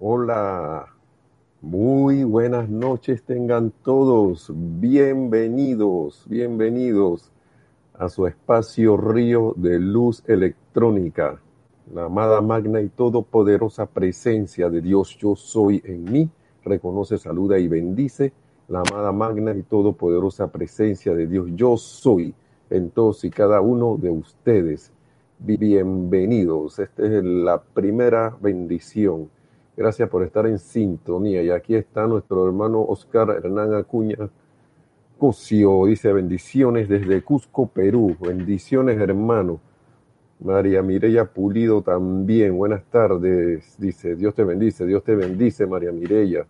Hola, 0.00 0.92
muy 1.62 2.24
buenas 2.24 2.68
noches 2.68 3.22
tengan 3.22 3.72
todos. 3.84 4.50
Bienvenidos, 4.52 6.24
bienvenidos 6.28 7.30
a 7.96 8.08
su 8.08 8.26
espacio 8.26 8.96
río 8.96 9.54
de 9.56 9.78
luz 9.78 10.24
electrónica. 10.26 11.40
La 11.94 12.06
amada 12.06 12.40
magna 12.40 12.80
y 12.80 12.88
todopoderosa 12.88 13.86
presencia 13.86 14.68
de 14.68 14.80
Dios 14.80 15.16
yo 15.16 15.36
soy 15.36 15.80
en 15.84 16.10
mí. 16.10 16.28
Reconoce, 16.64 17.16
saluda 17.16 17.60
y 17.60 17.68
bendice 17.68 18.32
la 18.66 18.80
amada 18.80 19.12
magna 19.12 19.54
y 19.54 19.62
todopoderosa 19.62 20.50
presencia 20.50 21.14
de 21.14 21.28
Dios 21.28 21.46
yo 21.54 21.76
soy 21.76 22.34
en 22.68 22.90
todos 22.90 23.24
y 23.24 23.30
cada 23.30 23.60
uno 23.60 23.96
de 23.96 24.10
ustedes. 24.10 24.90
Bienvenidos. 25.38 26.80
Esta 26.80 27.06
es 27.06 27.22
la 27.22 27.62
primera 27.62 28.36
bendición 28.40 29.30
Gracias 29.76 30.08
por 30.08 30.22
estar 30.22 30.46
en 30.46 30.58
sintonía. 30.58 31.42
Y 31.42 31.50
aquí 31.50 31.74
está 31.74 32.06
nuestro 32.06 32.46
hermano 32.46 32.80
Oscar 32.82 33.30
Hernán 33.30 33.74
Acuña 33.74 34.30
Cosio. 35.18 35.86
Dice 35.86 36.12
bendiciones 36.12 36.88
desde 36.88 37.22
Cusco, 37.22 37.66
Perú. 37.66 38.16
Bendiciones, 38.20 39.00
hermano. 39.00 39.60
María 40.38 40.80
Mireya 40.80 41.24
Pulido 41.24 41.82
también. 41.82 42.56
Buenas 42.56 42.84
tardes. 42.84 43.74
Dice, 43.78 44.14
Dios 44.14 44.34
te 44.34 44.44
bendice, 44.44 44.86
Dios 44.86 45.02
te 45.02 45.16
bendice, 45.16 45.66
María 45.66 45.90
Mireya. 45.90 46.46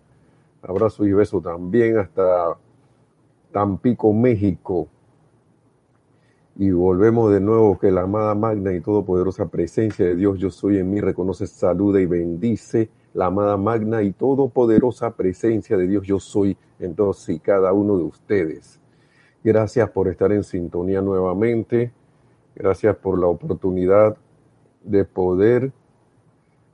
Abrazo 0.63 1.07
y 1.07 1.13
beso 1.13 1.41
también 1.41 1.97
hasta 1.99 2.59
Tampico, 3.53 4.13
México. 4.13 4.89
Y 6.57 6.71
volvemos 6.71 7.33
de 7.33 7.41
nuevo 7.41 7.79
que 7.79 7.91
la 7.91 8.03
amada 8.03 8.35
magna 8.35 8.73
y 8.75 8.81
todopoderosa 8.81 9.49
presencia 9.49 10.05
de 10.05 10.15
Dios, 10.15 10.39
yo 10.39 10.51
soy 10.51 10.79
en 10.79 10.91
mí, 10.91 11.01
reconoce, 11.01 11.47
saluda 11.47 12.01
y 12.01 12.07
bendice 12.07 12.91
la 13.15 13.27
amada 13.27 13.57
magna 13.57 14.03
y 14.03 14.13
todopoderosa 14.13 15.13
presencia 15.13 15.77
de 15.77 15.87
Dios 15.87 16.05
yo 16.05 16.19
soy 16.19 16.57
en 16.81 16.95
todos 16.95 17.29
y 17.29 17.39
cada 17.39 17.73
uno 17.73 17.97
de 17.97 18.03
ustedes. 18.03 18.81
Gracias 19.43 19.89
por 19.91 20.09
estar 20.09 20.33
en 20.33 20.43
sintonía 20.43 21.01
nuevamente. 21.01 21.93
Gracias 22.57 22.97
por 22.97 23.19
la 23.19 23.29
oportunidad 23.29 24.17
de 24.83 25.05
poder 25.05 25.73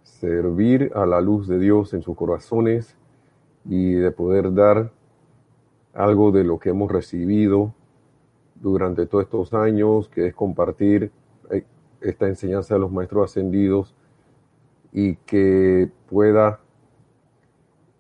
servir 0.02 0.90
a 0.94 1.04
la 1.04 1.20
luz 1.20 1.46
de 1.46 1.58
Dios 1.58 1.92
en 1.92 2.02
sus 2.02 2.16
corazones 2.16 2.96
y 3.66 3.92
de 3.92 4.10
poder 4.10 4.54
dar 4.54 4.90
algo 5.92 6.32
de 6.32 6.44
lo 6.44 6.58
que 6.58 6.70
hemos 6.70 6.90
recibido 6.90 7.74
durante 8.54 9.06
todos 9.06 9.24
estos 9.24 9.52
años, 9.52 10.08
que 10.08 10.28
es 10.28 10.34
compartir 10.34 11.10
eh, 11.50 11.64
esta 12.00 12.28
enseñanza 12.28 12.74
de 12.74 12.80
los 12.80 12.90
maestros 12.90 13.30
ascendidos 13.30 13.94
y 14.92 15.16
que 15.16 15.90
pueda 16.08 16.60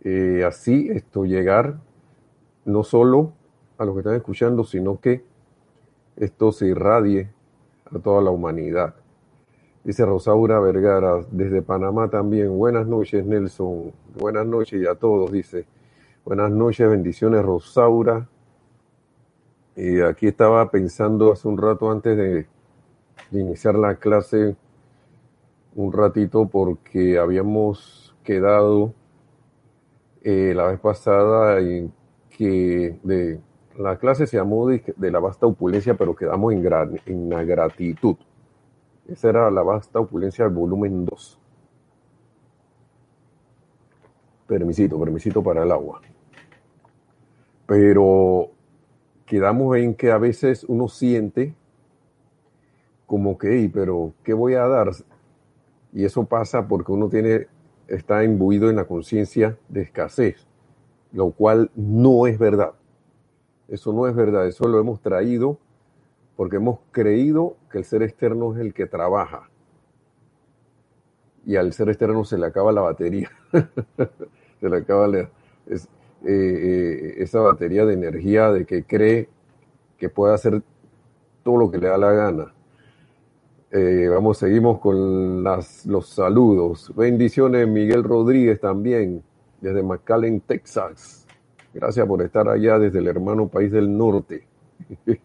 eh, 0.02 0.44
así 0.46 0.88
esto 0.90 1.24
llegar 1.24 1.78
no 2.64 2.82
solo 2.84 3.32
a 3.78 3.84
los 3.84 3.94
que 3.94 4.00
están 4.00 4.14
escuchando, 4.14 4.64
sino 4.64 5.00
que 5.00 5.24
esto 6.16 6.52
se 6.52 6.66
irradie 6.66 7.30
a 7.94 7.98
toda 7.98 8.22
la 8.22 8.30
humanidad. 8.30 8.94
Dice 9.84 10.04
Rosaura 10.04 10.60
Vergara, 10.60 11.24
desde 11.30 11.62
Panamá 11.62 12.08
también. 12.10 12.56
Buenas 12.58 12.86
noches, 12.86 13.24
Nelson. 13.24 13.92
Buenas 14.18 14.46
noches 14.46 14.82
y 14.82 14.86
a 14.86 14.94
todos, 14.94 15.32
dice. 15.32 15.66
Buenas 16.24 16.50
noches, 16.50 16.88
bendiciones, 16.88 17.42
Rosaura. 17.42 18.28
Y 19.76 20.00
aquí 20.02 20.26
estaba 20.26 20.70
pensando 20.70 21.32
hace 21.32 21.48
un 21.48 21.56
rato 21.56 21.90
antes 21.90 22.16
de 22.16 22.46
iniciar 23.32 23.76
la 23.76 23.94
clase 23.94 24.56
un 25.74 25.92
ratito 25.92 26.48
porque 26.48 27.18
habíamos 27.18 28.14
quedado 28.24 28.94
eh, 30.22 30.52
la 30.54 30.66
vez 30.66 30.80
pasada 30.80 31.60
en 31.60 31.92
que 32.28 32.98
de, 33.02 33.40
la 33.76 33.96
clase 33.98 34.26
se 34.26 34.36
llamó 34.36 34.68
de, 34.68 34.82
la 35.10 35.20
vasta 35.20 35.46
opulencia, 35.46 35.94
pero 35.94 36.14
quedamos 36.14 36.52
en, 36.52 36.66
en 37.06 37.30
la 37.30 37.44
gratitud. 37.44 38.16
Esa 39.08 39.30
era 39.30 39.50
la 39.50 39.62
vasta 39.62 39.98
opulencia 40.00 40.44
del 40.44 40.54
volumen 40.54 41.04
2. 41.04 41.38
Permisito, 44.46 44.98
permisito 44.98 45.42
para 45.42 45.62
el 45.62 45.72
agua. 45.72 46.00
Pero 47.66 48.50
quedamos 49.24 49.76
en 49.76 49.94
que 49.94 50.10
a 50.10 50.18
veces 50.18 50.64
uno 50.64 50.88
siente 50.88 51.54
como 53.06 53.38
que, 53.38 53.70
pero 53.72 54.12
¿qué 54.22 54.34
voy 54.34 54.54
a 54.54 54.66
dar? 54.66 54.90
Y 55.92 56.04
eso 56.04 56.24
pasa 56.24 56.68
porque 56.68 56.92
uno 56.92 57.08
tiene, 57.08 57.48
está 57.88 58.24
imbuido 58.24 58.70
en 58.70 58.76
la 58.76 58.84
conciencia 58.84 59.58
de 59.68 59.82
escasez, 59.82 60.46
lo 61.12 61.30
cual 61.30 61.70
no 61.74 62.26
es 62.26 62.38
verdad. 62.38 62.72
Eso 63.68 63.92
no 63.92 64.06
es 64.08 64.14
verdad, 64.14 64.46
eso 64.46 64.66
lo 64.68 64.80
hemos 64.80 65.00
traído 65.00 65.58
porque 66.36 66.56
hemos 66.56 66.78
creído 66.90 67.56
que 67.70 67.78
el 67.78 67.84
ser 67.84 68.02
externo 68.02 68.54
es 68.54 68.60
el 68.60 68.72
que 68.72 68.86
trabaja. 68.86 69.50
Y 71.44 71.56
al 71.56 71.72
ser 71.72 71.88
externo 71.88 72.24
se 72.24 72.38
le 72.38 72.46
acaba 72.46 72.72
la 72.72 72.80
batería. 72.80 73.30
se 74.60 74.68
le 74.68 74.76
acaba 74.76 75.06
eh, 75.16 75.28
eh, 76.24 77.14
esa 77.18 77.40
batería 77.40 77.84
de 77.84 77.94
energía 77.94 78.50
de 78.52 78.64
que 78.64 78.84
cree 78.84 79.28
que 79.98 80.08
puede 80.08 80.34
hacer 80.34 80.62
todo 81.42 81.58
lo 81.58 81.70
que 81.70 81.78
le 81.78 81.88
da 81.88 81.98
la 81.98 82.12
gana. 82.12 82.54
Eh, 83.72 84.08
vamos, 84.10 84.38
seguimos 84.38 84.80
con 84.80 85.44
los 85.44 86.08
saludos. 86.08 86.92
Bendiciones, 86.96 87.68
Miguel 87.68 88.02
Rodríguez 88.02 88.58
también, 88.58 89.22
desde 89.60 89.84
McAllen, 89.84 90.40
Texas. 90.40 91.24
Gracias 91.72 92.04
por 92.04 92.20
estar 92.20 92.48
allá 92.48 92.80
desde 92.80 92.98
el 92.98 93.06
hermano 93.06 93.46
país 93.46 93.70
del 93.70 93.96
norte. 93.96 94.44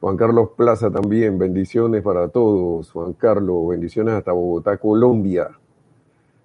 Juan 0.00 0.16
Carlos 0.16 0.50
Plaza 0.56 0.90
también, 0.90 1.38
bendiciones 1.38 2.02
para 2.02 2.26
todos. 2.26 2.90
Juan 2.90 3.12
Carlos, 3.12 3.68
bendiciones 3.68 4.14
hasta 4.14 4.32
Bogotá, 4.32 4.76
Colombia. 4.78 5.48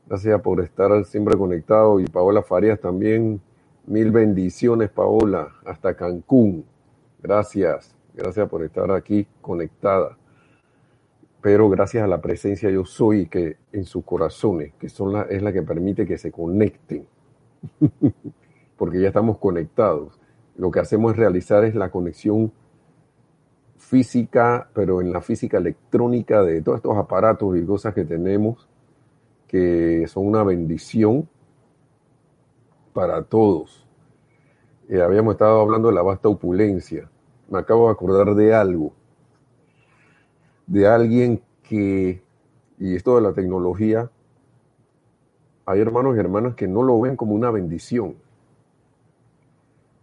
Gracias 0.05 0.39
por 0.41 0.61
estar 0.61 1.03
siempre 1.03 1.35
conectado. 1.35 1.99
Y 1.99 2.05
Paola 2.05 2.43
Farías 2.43 2.79
también, 2.79 3.41
mil 3.87 4.11
bendiciones, 4.11 4.91
Paola, 4.91 5.51
hasta 5.65 5.95
Cancún. 5.95 6.63
Gracias, 7.23 7.95
gracias 8.13 8.47
por 8.47 8.63
estar 8.63 8.91
aquí 8.91 9.27
conectada 9.41 10.15
pero 11.41 11.69
gracias 11.69 12.03
a 12.03 12.07
la 12.07 12.21
presencia 12.21 12.69
yo 12.69 12.85
soy 12.85 13.27
que 13.27 13.57
en 13.71 13.85
sus 13.85 14.03
corazones, 14.03 14.73
que 14.79 14.89
son 14.89 15.13
la, 15.13 15.23
es 15.23 15.41
la 15.41 15.53
que 15.53 15.61
permite 15.61 16.05
que 16.05 16.17
se 16.17 16.31
conecten, 16.31 17.07
porque 18.77 18.99
ya 18.99 19.09
estamos 19.09 19.37
conectados. 19.37 20.19
Lo 20.55 20.71
que 20.71 20.79
hacemos 20.79 21.11
es 21.11 21.17
realizar 21.17 21.63
es 21.63 21.75
la 21.75 21.91
conexión 21.91 22.51
física, 23.77 24.69
pero 24.73 25.01
en 25.01 25.13
la 25.13 25.21
física 25.21 25.57
electrónica 25.57 26.43
de 26.43 26.61
todos 26.61 26.77
estos 26.77 26.97
aparatos 26.97 27.55
y 27.57 27.65
cosas 27.65 27.93
que 27.93 28.03
tenemos, 28.03 28.67
que 29.47 30.05
son 30.07 30.27
una 30.27 30.43
bendición 30.43 31.29
para 32.93 33.23
todos. 33.23 33.87
Eh, 34.89 35.01
habíamos 35.01 35.35
estado 35.35 35.61
hablando 35.61 35.89
de 35.89 35.93
la 35.93 36.01
vasta 36.01 36.29
opulencia. 36.29 37.09
Me 37.49 37.59
acabo 37.59 37.87
de 37.87 37.93
acordar 37.93 38.33
de 38.35 38.53
algo 38.53 38.93
de 40.67 40.87
alguien 40.87 41.41
que, 41.63 42.21
y 42.77 42.95
esto 42.95 43.15
de 43.15 43.21
la 43.21 43.33
tecnología, 43.33 44.11
hay 45.65 45.81
hermanos 45.81 46.15
y 46.15 46.19
hermanas 46.19 46.55
que 46.55 46.67
no 46.67 46.83
lo 46.83 46.99
ven 47.01 47.15
como 47.15 47.33
una 47.33 47.51
bendición, 47.51 48.15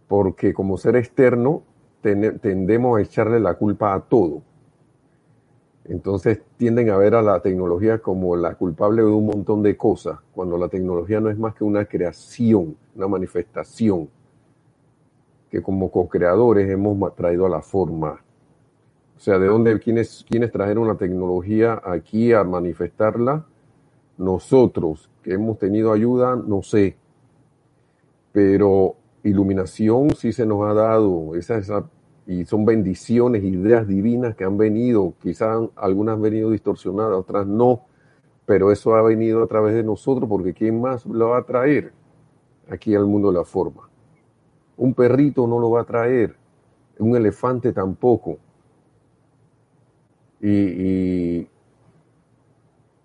porque 0.07 0.53
como 0.53 0.77
ser 0.77 0.95
externo 0.95 1.63
tendemos 2.01 2.97
a 2.97 3.01
echarle 3.01 3.39
la 3.39 3.55
culpa 3.55 3.93
a 3.93 4.01
todo. 4.01 4.43
Entonces 5.85 6.41
tienden 6.57 6.89
a 6.89 6.97
ver 6.97 7.15
a 7.15 7.21
la 7.21 7.39
tecnología 7.41 7.99
como 7.99 8.35
la 8.35 8.55
culpable 8.55 9.03
de 9.03 9.07
un 9.07 9.27
montón 9.27 9.61
de 9.61 9.77
cosas, 9.77 10.19
cuando 10.33 10.57
la 10.57 10.67
tecnología 10.67 11.19
no 11.19 11.29
es 11.29 11.37
más 11.37 11.53
que 11.55 11.63
una 11.63 11.85
creación, 11.85 12.75
una 12.95 13.07
manifestación, 13.07 14.09
que 15.49 15.61
como 15.61 15.91
co-creadores 15.91 16.69
hemos 16.69 17.15
traído 17.15 17.45
a 17.45 17.49
la 17.49 17.61
forma. 17.61 18.24
O 19.15 19.19
sea, 19.19 19.39
¿de 19.39 19.47
dónde, 19.47 19.79
quiénes, 19.79 20.25
quiénes 20.29 20.51
trajeron 20.51 20.87
la 20.87 20.95
tecnología 20.95 21.81
aquí 21.83 22.33
a 22.33 22.43
manifestarla? 22.43 23.45
Nosotros, 24.17 25.09
que 25.23 25.33
hemos 25.33 25.57
tenido 25.57 25.91
ayuda, 25.91 26.35
no 26.35 26.61
sé. 26.61 26.97
Pero 28.31 28.95
iluminación 29.23 30.11
sí 30.15 30.31
se 30.31 30.45
nos 30.45 30.63
ha 30.69 30.73
dado, 30.73 31.35
esa, 31.35 31.57
esa, 31.57 31.85
y 32.27 32.45
son 32.45 32.65
bendiciones, 32.65 33.43
ideas 33.43 33.87
divinas 33.87 34.35
que 34.35 34.43
han 34.43 34.57
venido, 34.57 35.13
quizás 35.21 35.69
algunas 35.75 36.15
han 36.15 36.21
venido 36.21 36.51
distorsionadas, 36.51 37.17
otras 37.17 37.47
no, 37.47 37.81
pero 38.45 38.71
eso 38.71 38.95
ha 38.95 39.01
venido 39.01 39.43
a 39.43 39.47
través 39.47 39.73
de 39.75 39.83
nosotros, 39.83 40.29
porque 40.29 40.53
¿quién 40.53 40.79
más 40.81 41.05
lo 41.05 41.29
va 41.29 41.39
a 41.39 41.43
traer 41.43 41.93
aquí 42.69 42.95
al 42.95 43.05
mundo 43.05 43.31
de 43.31 43.39
la 43.39 43.45
forma? 43.45 43.89
Un 44.77 44.93
perrito 44.93 45.47
no 45.47 45.59
lo 45.59 45.71
va 45.71 45.81
a 45.81 45.85
traer, 45.85 46.35
un 46.99 47.15
elefante 47.15 47.71
tampoco. 47.73 48.37
Y, 50.47 51.47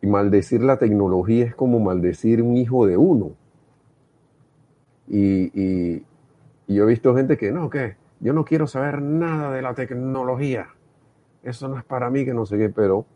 maldecir 0.03 0.63
la 0.63 0.79
tecnología 0.79 1.45
es 1.45 1.55
como 1.55 1.81
maldecir 1.81 2.43
un 2.43 2.57
hijo 2.57 2.87
de 2.87 2.97
uno. 2.97 3.33
Y, 5.09 5.51
y, 5.59 6.05
y 6.67 6.75
yo 6.75 6.85
he 6.85 6.87
visto 6.87 7.15
gente 7.15 7.37
que 7.37 7.53
no, 7.53 7.71
que 7.71 7.97
yo 8.21 8.33
no 8.33 8.45
quiero 8.45 8.67
saber 8.67 9.01
nada 9.01 9.53
de 9.53 9.63
la 9.63 9.75
tecnología. 9.75 10.69
Eso 11.43 11.69
no 11.69 11.79
es 11.79 11.85
para 11.85 12.11
mí, 12.11 12.25
que 12.25 12.35
no 12.35 12.45
sé 12.45 12.59
qué, 12.59 12.69
pero 12.69 13.07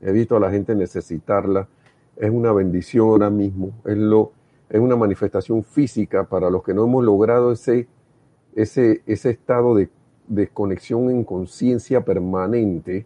he 0.00 0.12
visto 0.12 0.36
a 0.36 0.40
la 0.40 0.50
gente 0.50 0.74
necesitarla. 0.74 1.68
Es 2.16 2.30
una 2.30 2.52
bendición 2.52 3.08
ahora 3.08 3.28
mismo. 3.28 3.72
Es, 3.84 3.98
lo, 3.98 4.32
es 4.70 4.80
una 4.80 4.96
manifestación 4.96 5.62
física 5.62 6.24
para 6.24 6.48
los 6.48 6.62
que 6.62 6.72
no 6.72 6.84
hemos 6.84 7.04
logrado 7.04 7.52
ese, 7.52 7.86
ese, 8.54 9.02
ese 9.06 9.30
estado 9.30 9.74
de 9.74 9.90
desconexión 10.26 11.10
en 11.10 11.24
conciencia 11.24 12.02
permanente 12.04 13.04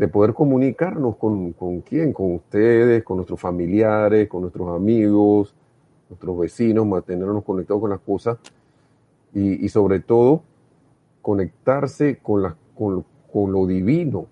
de 0.00 0.08
poder 0.08 0.32
comunicarnos 0.32 1.16
con, 1.16 1.52
con 1.52 1.82
quién, 1.82 2.14
con 2.14 2.36
ustedes, 2.36 3.04
con 3.04 3.18
nuestros 3.18 3.38
familiares, 3.38 4.30
con 4.30 4.40
nuestros 4.40 4.74
amigos, 4.74 5.54
nuestros 6.08 6.38
vecinos, 6.38 6.86
mantenernos 6.86 7.44
conectados 7.44 7.82
con 7.82 7.90
las 7.90 8.00
cosas 8.00 8.38
y, 9.34 9.62
y 9.62 9.68
sobre 9.68 10.00
todo 10.00 10.42
conectarse 11.20 12.16
con, 12.16 12.44
la, 12.44 12.56
con, 12.74 13.04
con, 13.30 13.52
lo 13.52 13.66
divino. 13.66 14.24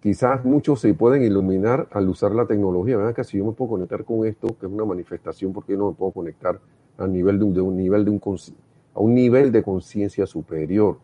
Quizás 0.00 0.44
muchos 0.44 0.80
se 0.80 0.94
pueden 0.94 1.24
iluminar 1.24 1.88
al 1.90 2.08
usar 2.08 2.30
la 2.30 2.46
tecnología. 2.46 2.96
¿Verdad 2.96 3.16
que 3.16 3.24
si 3.24 3.38
yo 3.38 3.44
me 3.44 3.52
puedo 3.54 3.70
conectar 3.72 4.04
con 4.04 4.24
esto, 4.28 4.56
que 4.60 4.66
es 4.66 4.72
una 4.72 4.84
manifestación, 4.84 5.52
¿por 5.52 5.64
qué 5.64 5.76
no 5.76 5.88
me 5.88 5.96
puedo 5.96 6.12
conectar 6.12 6.60
a 6.98 7.08
nivel 7.08 7.40
de 7.40 7.46
de 7.46 7.60
un 7.60 7.76
nivel 7.76 8.04
de 8.04 8.12
un 8.12 8.20
a 8.94 9.00
un 9.00 9.12
nivel 9.12 9.50
de 9.50 9.64
conciencia 9.64 10.24
superior? 10.24 10.98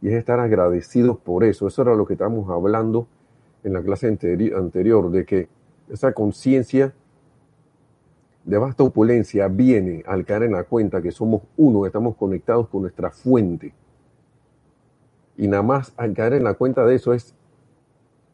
Y 0.00 0.08
es 0.08 0.14
estar 0.14 0.38
agradecidos 0.40 1.18
por 1.18 1.44
eso. 1.44 1.66
Eso 1.66 1.82
era 1.82 1.94
lo 1.94 2.06
que 2.06 2.14
estábamos 2.14 2.48
hablando 2.50 3.08
en 3.64 3.72
la 3.72 3.82
clase 3.82 4.06
anterior, 4.06 5.10
de 5.10 5.24
que 5.24 5.48
esa 5.88 6.12
conciencia 6.12 6.94
de 8.44 8.58
vasta 8.58 8.82
opulencia 8.82 9.48
viene 9.48 10.02
al 10.06 10.24
caer 10.24 10.44
en 10.44 10.52
la 10.52 10.64
cuenta 10.64 11.02
que 11.02 11.10
somos 11.10 11.42
uno, 11.56 11.82
que 11.82 11.88
estamos 11.88 12.16
conectados 12.16 12.68
con 12.68 12.82
nuestra 12.82 13.10
fuente. 13.10 13.74
Y 15.36 15.48
nada 15.48 15.62
más 15.62 15.92
al 15.96 16.14
caer 16.14 16.34
en 16.34 16.44
la 16.44 16.54
cuenta 16.54 16.84
de 16.84 16.94
eso 16.94 17.12
es 17.12 17.34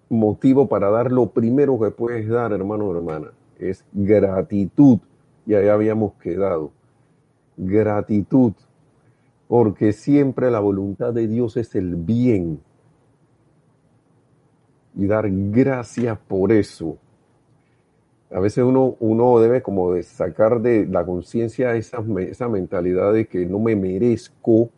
motivo 0.09 0.69
para 0.69 0.91
dar 0.91 1.11
lo 1.11 1.31
primero 1.31 1.79
que 1.81 1.91
puedes 1.91 2.29
dar, 2.29 2.53
hermano 2.53 2.87
o 2.87 2.97
hermana. 2.97 3.33
Es 3.59 3.85
gratitud. 3.93 4.99
Y 5.47 5.55
ahí 5.55 5.69
habíamos 5.69 6.15
quedado. 6.15 6.71
Gratitud. 7.57 8.53
Porque 9.49 9.93
siempre 9.93 10.51
la 10.51 10.61
voluntad 10.61 11.13
de 11.13 11.29
Dios 11.29 11.57
es 11.57 11.75
el 11.75 11.97
bien. 11.97 12.61
Y 14.97 15.07
dar 15.07 15.29
gracias 15.31 16.19
por 16.19 16.53
eso 16.53 16.99
a 18.35 18.41
veces 18.41 18.65
uno, 18.65 18.97
uno 18.99 19.39
debe 19.39 19.63
como 19.63 19.93
de 19.93 20.03
sacar 20.03 20.61
de 20.61 20.87
la 20.87 21.07
conciencia 21.07 21.77
esa, 21.77 22.05
esa 22.19 22.49
mentalidad 22.49 23.13
de 23.13 23.27
que 23.27 23.47
no 23.47 23.61
me 23.61 23.77
merezco. 23.77 24.71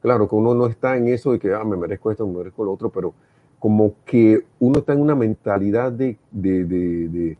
Claro 0.00 0.28
que 0.28 0.36
uno 0.36 0.54
no 0.54 0.66
está 0.66 0.96
en 0.96 1.08
eso 1.08 1.32
de 1.32 1.40
que 1.40 1.52
ah, 1.52 1.64
me 1.64 1.76
merezco 1.76 2.12
esto, 2.12 2.24
me 2.24 2.38
merezco 2.38 2.64
lo 2.64 2.72
otro, 2.72 2.90
pero 2.90 3.12
como 3.58 3.94
que 4.04 4.44
uno 4.60 4.78
está 4.78 4.92
en 4.92 5.00
una 5.00 5.16
mentalidad 5.16 5.90
de, 5.90 6.18
de, 6.30 6.64
de, 6.64 7.36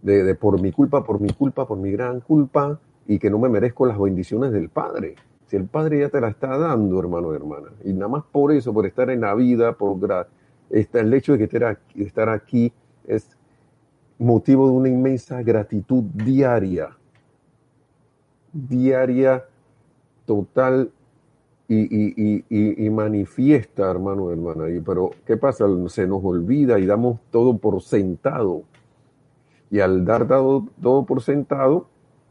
de, 0.00 0.24
de 0.24 0.34
por 0.34 0.58
mi 0.58 0.72
culpa, 0.72 1.04
por 1.04 1.20
mi 1.20 1.34
culpa, 1.34 1.66
por 1.68 1.76
mi 1.76 1.90
gran 1.90 2.20
culpa, 2.20 2.80
y 3.06 3.18
que 3.18 3.28
no 3.28 3.38
me 3.38 3.50
merezco 3.50 3.84
las 3.84 3.98
bendiciones 3.98 4.52
del 4.52 4.70
Padre. 4.70 5.16
Si 5.48 5.56
el 5.56 5.64
Padre 5.64 6.00
ya 6.00 6.10
te 6.10 6.20
la 6.20 6.28
está 6.28 6.58
dando, 6.58 7.00
hermano 7.00 7.32
y 7.32 7.36
hermana, 7.36 7.68
y 7.82 7.92
nada 7.94 8.08
más 8.08 8.24
por 8.30 8.52
eso, 8.52 8.72
por 8.74 8.86
estar 8.86 9.08
en 9.08 9.22
la 9.22 9.34
vida, 9.34 9.72
por 9.72 9.98
el 10.70 11.14
hecho 11.14 11.36
de 11.36 11.48
que 11.48 11.76
estar 12.04 12.28
aquí 12.28 12.70
es 13.06 13.26
motivo 14.18 14.66
de 14.68 14.72
una 14.74 14.88
inmensa 14.90 15.42
gratitud 15.42 16.04
diaria, 16.12 16.90
diaria, 18.52 19.44
total 20.26 20.90
y, 21.66 22.90
manifiesta, 22.90 23.90
hermano 23.90 24.28
y 24.28 24.32
hermana. 24.34 24.64
pero, 24.84 25.12
¿qué 25.24 25.38
pasa? 25.38 25.64
Se 25.86 26.06
nos 26.06 26.22
olvida 26.22 26.78
y 26.78 26.84
damos 26.84 27.20
todo 27.30 27.56
por 27.56 27.80
sentado. 27.80 28.64
Y 29.70 29.80
al 29.80 30.04
dar 30.04 30.28
todo 30.28 31.06
por 31.06 31.22
sentado, 31.22 31.88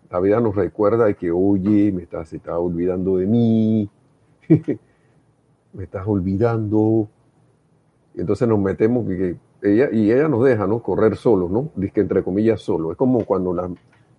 la 0.09 0.19
vida 0.19 0.39
nos 0.39 0.55
recuerda 0.55 1.05
de 1.05 1.15
que, 1.15 1.31
oye, 1.31 1.91
me 1.91 2.03
estás, 2.03 2.29
se 2.29 2.37
está 2.37 2.57
olvidando 2.57 3.17
de 3.17 3.25
mí, 3.25 3.89
me 5.73 5.83
estás 5.83 6.07
olvidando. 6.07 7.09
Y 8.13 8.21
entonces 8.21 8.47
nos 8.47 8.59
metemos 8.59 9.05
que, 9.07 9.37
ella, 9.61 9.89
y 9.91 10.11
ella 10.11 10.27
nos 10.27 10.43
deja, 10.43 10.67
¿no? 10.67 10.81
Correr 10.81 11.17
solos, 11.17 11.51
¿no? 11.51 11.69
Dice 11.75 11.93
que 11.93 12.01
entre 12.01 12.23
comillas 12.23 12.61
solo. 12.61 12.91
Es 12.91 12.97
como 12.97 13.25
cuando 13.25 13.53
la, 13.53 13.69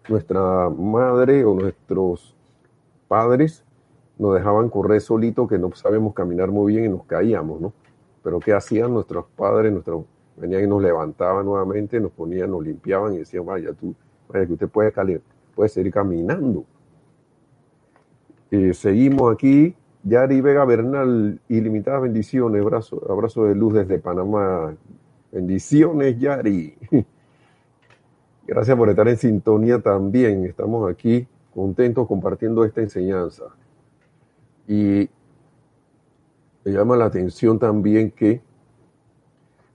nuestra 0.09 0.69
madre 0.71 1.45
o 1.45 1.55
nuestros 1.55 2.35
padres 3.07 3.65
nos 4.19 4.35
dejaban 4.35 4.69
correr 4.69 5.01
solito, 5.01 5.47
que 5.47 5.59
no 5.59 5.73
sabemos 5.73 6.15
caminar 6.15 6.51
muy 6.51 6.73
bien 6.75 6.87
y 6.87 6.89
nos 6.89 7.05
caíamos, 7.05 7.61
¿no? 7.61 7.73
Pero 8.23 8.41
¿qué 8.41 8.53
hacían 8.53 8.93
nuestros 8.93 9.27
padres? 9.37 9.73
Nuestros, 9.73 10.05
venían 10.37 10.65
y 10.65 10.67
nos 10.67 10.83
levantaban 10.83 11.47
nuevamente, 11.47 12.01
nos 12.01 12.13
ponían, 12.13 12.51
nos 12.51 12.65
limpiaban 12.65 13.15
y 13.15 13.19
decían, 13.19 13.47
vaya, 13.47 13.73
tú, 13.73 13.95
vaya, 14.29 14.47
que 14.47 14.53
usted 14.53 14.69
puede, 14.69 14.93
puede 15.59 15.71
seguir 15.71 15.93
caminando. 15.93 16.65
Y 18.49 18.73
seguimos 18.75 19.35
aquí 19.35 19.75
Yari 20.05 20.41
Vega 20.41 20.65
Bernal, 20.65 21.41
ilimitadas 21.49 22.03
bendiciones, 22.03 22.63
abrazo, 22.63 23.03
abrazo 23.11 23.47
de 23.47 23.57
luz 23.57 23.75
desde 23.75 23.99
Panamá. 23.99 24.77
Bendiciones, 25.33 26.17
Yari. 26.17 26.77
Gracias 28.47 28.77
por 28.77 28.89
estar 28.89 29.09
en 29.09 29.17
sintonía 29.17 29.81
también. 29.81 30.45
Estamos 30.45 30.89
aquí 30.89 31.27
contentos 31.53 32.07
compartiendo 32.07 32.65
esta 32.65 32.81
enseñanza. 32.81 33.47
Y 34.69 35.11
me 36.65 36.71
llama 36.71 36.97
la 36.97 37.07
atención 37.07 37.59
también 37.59 38.13
que 38.13 38.43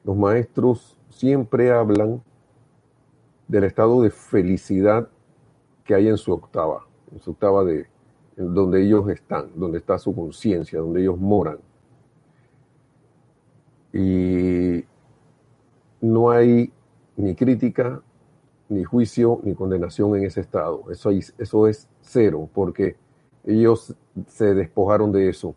los 0.05 0.15
maestros 0.15 0.97
siempre 1.09 1.71
hablan 1.71 2.23
del 3.49 3.65
estado 3.65 4.01
de 4.01 4.11
felicidad 4.11 5.09
que 5.83 5.95
hay 5.95 6.07
en 6.07 6.17
su 6.17 6.31
octava, 6.31 6.85
en 7.11 7.19
su 7.19 7.31
octava 7.31 7.63
de 7.63 7.87
donde 8.35 8.83
ellos 8.83 9.07
están, 9.09 9.51
donde 9.55 9.77
está 9.77 9.97
su 9.99 10.15
conciencia, 10.15 10.79
donde 10.79 11.01
ellos 11.01 11.17
moran. 11.19 11.59
Y 13.91 14.83
no 16.01 16.31
hay 16.31 16.71
ni 17.15 17.35
crítica, 17.35 18.01
ni 18.69 18.83
juicio, 18.83 19.39
ni 19.43 19.53
condenación 19.53 20.15
en 20.15 20.25
ese 20.25 20.41
estado. 20.41 20.83
Eso, 20.89 21.11
eso 21.11 21.67
es 21.67 21.87
cero, 22.01 22.49
porque 22.53 22.95
ellos 23.45 23.95
se 24.27 24.53
despojaron 24.53 25.11
de 25.11 25.29
eso, 25.29 25.53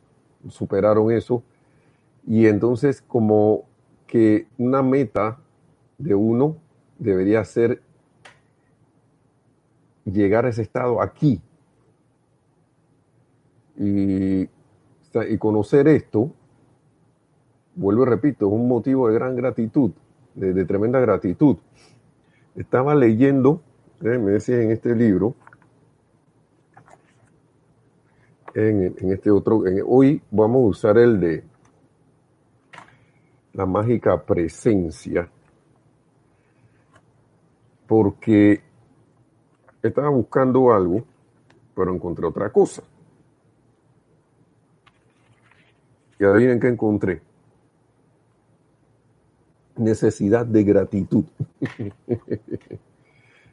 superaron 0.48 1.10
eso. 1.10 1.42
Y 2.26 2.46
entonces 2.46 3.00
como 3.00 3.64
que 4.06 4.46
una 4.58 4.82
meta 4.82 5.38
de 5.98 6.14
uno 6.14 6.56
debería 6.98 7.44
ser 7.44 7.82
llegar 10.06 10.46
a 10.46 10.48
ese 10.48 10.62
estado 10.62 11.02
aquí. 11.02 11.40
Y, 13.78 14.48
conocer 15.38 15.88
esto, 15.88 16.30
vuelvo 17.74 18.02
y 18.02 18.06
repito, 18.06 18.46
es 18.46 18.52
un 18.52 18.68
motivo 18.68 19.08
de 19.08 19.14
gran 19.14 19.34
gratitud 19.34 19.92
de, 20.36 20.64
tremenda 20.64 21.00
gratitud. 21.00 21.56
Estaba 22.54 22.94
leyendo, 22.94 23.62
eh, 24.02 24.18
me 24.18 24.32
decía 24.32 24.60
en 24.60 24.70
este 24.70 24.94
libro, 24.94 25.34
en, 28.54 29.10
este 29.10 29.30
otro, 29.30 29.64
hoy 29.86 30.22
vamos 30.30 30.56
a 30.56 30.66
usar 30.68 30.98
el 30.98 31.20
de 31.20 31.44
la 33.52 33.66
mágica 33.66 34.22
presencia, 34.22 35.28
porque 37.86 38.62
estaba 39.86 40.08
buscando 40.08 40.72
algo, 40.72 41.02
pero 41.74 41.94
encontré 41.94 42.26
otra 42.26 42.50
cosa. 42.50 42.82
Y 46.18 46.24
adivinen 46.24 46.60
qué 46.60 46.68
encontré 46.68 47.22
necesidad 49.76 50.46
de 50.46 50.64
gratitud. 50.64 51.24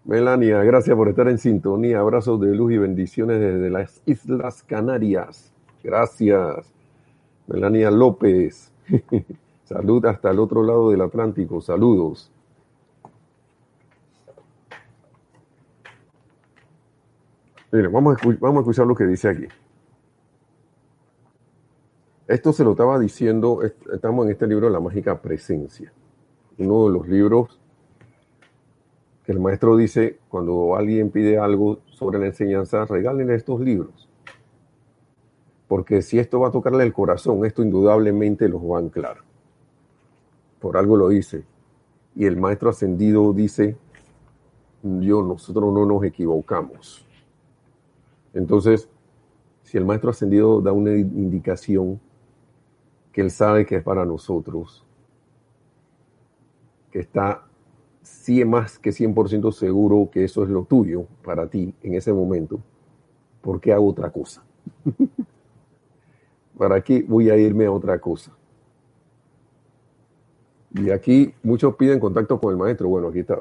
Melania, 0.06 0.64
gracias 0.64 0.96
por 0.96 1.10
estar 1.10 1.28
en 1.30 1.38
sintonía. 1.38 2.00
Abrazos 2.00 2.40
de 2.42 2.54
luz 2.56 2.74
y 2.74 2.78
bendiciones 2.78 3.40
desde 3.40 3.70
las 3.70 4.02
Islas 4.06 4.64
Canarias. 4.64 5.54
Gracias. 5.84 6.72
Melania 7.48 7.92
López. 7.92 8.72
Salud 9.64 10.06
hasta 10.06 10.32
el 10.32 10.40
otro 10.40 10.64
lado 10.64 10.90
del 10.90 11.02
Atlántico. 11.02 11.62
Saludos. 11.62 12.33
Mire, 17.74 17.88
vamos 17.88 18.18
a, 18.22 18.28
vamos 18.40 18.58
a 18.58 18.60
escuchar 18.60 18.86
lo 18.86 18.94
que 18.94 19.04
dice 19.04 19.30
aquí. 19.30 19.48
Esto 22.28 22.54
se 22.54 22.64
lo 22.64 22.74
estaba 22.74 23.00
diciendo, 23.00 23.62
estamos 23.64 24.28
en 24.28 24.32
este 24.32 24.46
libro 24.46 24.70
La 24.70 24.80
Mágica 24.80 25.20
Presencia. 25.20 25.92
uno 26.60 26.86
de 26.86 26.94
los 26.94 27.08
libros 27.08 27.60
que 29.26 29.32
el 29.32 29.40
maestro 29.40 29.76
dice, 29.76 30.20
cuando 30.30 30.76
alguien 30.76 31.10
pide 31.10 31.40
algo 31.40 31.80
sobre 31.88 32.20
la 32.20 32.28
enseñanza, 32.28 32.86
regálenle 32.86 33.34
estos 33.34 33.60
libros. 33.60 34.08
Porque 35.68 36.04
si 36.04 36.20
esto 36.20 36.42
va 36.42 36.50
a 36.50 36.52
tocarle 36.52 36.84
el 36.84 36.94
corazón, 36.94 37.44
esto 37.44 37.64
indudablemente 37.64 38.48
los 38.50 38.62
va 38.62 38.78
a 38.78 38.82
anclar. 38.82 39.18
Por 40.60 40.78
algo 40.78 40.96
lo 40.96 41.10
dice. 41.10 41.44
Y 42.16 42.28
el 42.28 42.38
maestro 42.38 42.70
ascendido 42.70 43.34
dice, 43.34 43.78
yo, 44.84 45.24
nosotros 45.24 45.74
no 45.74 45.88
nos 45.88 46.04
equivocamos. 46.04 47.08
Entonces, 48.34 48.90
si 49.64 49.78
el 49.78 49.86
maestro 49.86 50.10
ascendido 50.10 50.62
da 50.62 50.72
una 50.72 50.92
indicación 50.92 52.00
que 53.12 53.22
él 53.22 53.32
sabe 53.32 53.66
que 53.66 53.78
es 53.78 53.84
para 53.84 54.06
nosotros, 54.06 54.86
que 56.92 57.00
está 57.00 57.46
más 58.46 58.80
que 58.80 58.92
100% 58.92 59.52
seguro 59.52 60.10
que 60.12 60.24
eso 60.24 60.44
es 60.44 60.50
lo 60.50 60.66
tuyo 60.66 61.06
para 61.24 61.48
ti 61.48 61.74
en 61.82 61.94
ese 61.96 62.12
momento, 62.12 62.60
¿por 63.42 63.60
qué 63.60 63.74
hago 63.74 63.88
otra 63.88 64.10
cosa? 64.12 64.44
¿Para 66.58 66.82
qué 66.82 67.04
voy 67.08 67.30
a 67.30 67.38
irme 67.38 67.66
a 67.66 67.72
otra 67.72 68.00
cosa? 68.00 68.32
Y 70.76 70.90
aquí 70.90 71.34
muchos 71.44 71.76
piden 71.76 72.00
contacto 72.00 72.40
con 72.40 72.52
el 72.52 72.58
maestro. 72.58 72.90
Bueno, 72.90 73.10
aquí 73.10 73.20
está. 73.20 73.40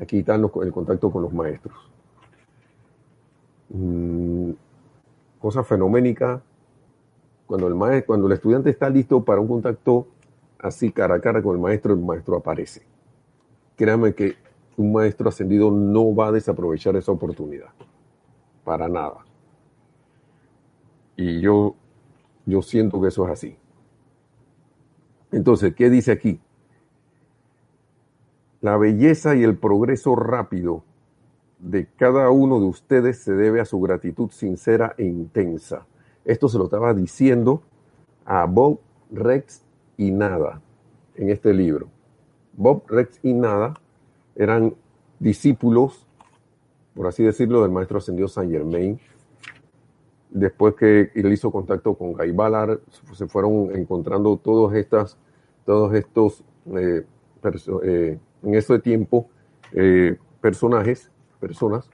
Aquí 0.00 0.18
está 0.18 0.34
el 0.34 0.72
contacto 0.72 1.10
con 1.12 1.22
los 1.22 1.32
maestros. 1.32 1.93
Mm, 3.68 4.50
cosa 5.38 5.64
fenoménica. 5.64 6.42
Cuando 7.46 7.66
el, 7.66 7.74
maestro, 7.74 8.06
cuando 8.06 8.26
el 8.26 8.32
estudiante 8.32 8.70
está 8.70 8.88
listo 8.88 9.24
para 9.24 9.40
un 9.40 9.48
contacto 9.48 10.06
así 10.58 10.90
cara 10.90 11.16
a 11.16 11.20
cara 11.20 11.42
con 11.42 11.56
el 11.56 11.60
maestro, 11.60 11.92
el 11.92 12.00
maestro 12.00 12.36
aparece. 12.36 12.82
Créame 13.76 14.14
que 14.14 14.36
un 14.76 14.92
maestro 14.92 15.28
ascendido 15.28 15.70
no 15.70 16.14
va 16.14 16.28
a 16.28 16.32
desaprovechar 16.32 16.96
esa 16.96 17.12
oportunidad. 17.12 17.68
Para 18.64 18.88
nada. 18.88 19.24
Y 21.16 21.40
yo, 21.40 21.74
yo 22.46 22.62
siento 22.62 23.00
que 23.00 23.08
eso 23.08 23.26
es 23.26 23.32
así. 23.32 23.56
Entonces, 25.30 25.74
¿qué 25.74 25.90
dice 25.90 26.12
aquí? 26.12 26.40
La 28.60 28.76
belleza 28.78 29.36
y 29.36 29.42
el 29.42 29.58
progreso 29.58 30.16
rápido 30.16 30.82
de 31.64 31.86
cada 31.96 32.30
uno 32.30 32.60
de 32.60 32.66
ustedes 32.66 33.18
se 33.18 33.32
debe 33.32 33.60
a 33.60 33.64
su 33.64 33.80
gratitud 33.80 34.30
sincera 34.30 34.94
e 34.98 35.04
intensa. 35.04 35.86
Esto 36.24 36.48
se 36.48 36.58
lo 36.58 36.64
estaba 36.64 36.92
diciendo 36.92 37.62
a 38.26 38.44
Bob 38.44 38.80
Rex 39.10 39.64
y 39.96 40.10
Nada 40.10 40.60
en 41.14 41.30
este 41.30 41.54
libro. 41.54 41.88
Bob, 42.52 42.84
Rex 42.86 43.18
y 43.22 43.32
Nada 43.32 43.74
eran 44.36 44.74
discípulos, 45.18 46.06
por 46.94 47.06
así 47.06 47.22
decirlo, 47.22 47.62
del 47.62 47.70
maestro 47.70 47.96
ascendido 47.98 48.28
Saint 48.28 48.52
Germain. 48.52 49.00
Después 50.30 50.74
que 50.74 51.12
él 51.14 51.32
hizo 51.32 51.50
contacto 51.50 51.94
con 51.94 52.12
Guy 52.12 52.32
Ballard, 52.32 52.80
se 53.14 53.26
fueron 53.26 53.74
encontrando 53.74 54.36
todos, 54.36 54.74
estas, 54.74 55.16
todos 55.64 55.94
estos, 55.94 56.44
eh, 56.76 57.06
eh, 57.84 58.18
en 58.42 58.54
ese 58.54 58.78
tiempo, 58.80 59.28
eh, 59.72 60.18
personajes, 60.40 61.10
personas, 61.46 61.88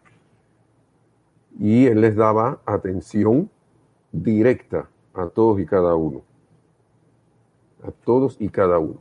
y 1.59 1.87
él 1.87 2.01
les 2.01 2.17
daba 2.17 2.61
atención 2.65 3.51
directa 4.13 4.89
a 5.15 5.27
todos 5.29 5.61
y 5.61 5.67
cada 5.67 5.95
uno 5.95 6.23
a 7.83 7.91
todos 7.91 8.37
y 8.39 8.49
cada 8.49 8.79
uno, 8.79 9.01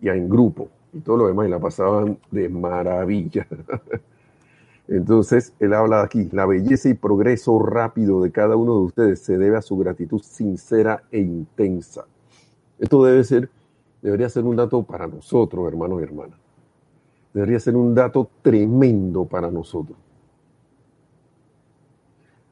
y 0.00 0.08
en 0.08 0.28
grupo, 0.28 0.68
y 0.92 1.00
todo 1.00 1.16
lo 1.16 1.26
demás, 1.28 1.48
y 1.48 1.50
la 1.50 1.58
pasaban 1.58 2.18
de 2.30 2.48
maravilla. 2.48 3.46
Entonces, 4.88 5.52
él 5.58 5.74
habla 5.74 6.02
aquí, 6.02 6.28
la 6.32 6.46
belleza 6.46 6.88
y 6.88 6.94
progreso 6.94 7.58
rápido 7.58 8.22
de 8.22 8.32
cada 8.32 8.56
uno 8.56 8.74
de 8.74 8.84
ustedes 8.84 9.20
se 9.20 9.36
debe 9.36 9.56
a 9.56 9.62
su 9.62 9.76
gratitud 9.76 10.22
sincera 10.22 11.02
e 11.10 11.20
intensa. 11.20 12.06
Esto 12.78 13.04
debe 13.04 13.22
ser, 13.24 13.50
debería 14.00 14.28
ser 14.30 14.44
un 14.44 14.56
dato 14.56 14.82
para 14.82 15.06
nosotros, 15.06 15.68
hermanos 15.68 16.00
y 16.00 16.04
hermanas. 16.04 16.38
Debería 17.32 17.60
ser 17.60 17.76
un 17.76 17.94
dato 17.94 18.30
tremendo 18.42 19.24
para 19.24 19.50
nosotros. 19.50 19.96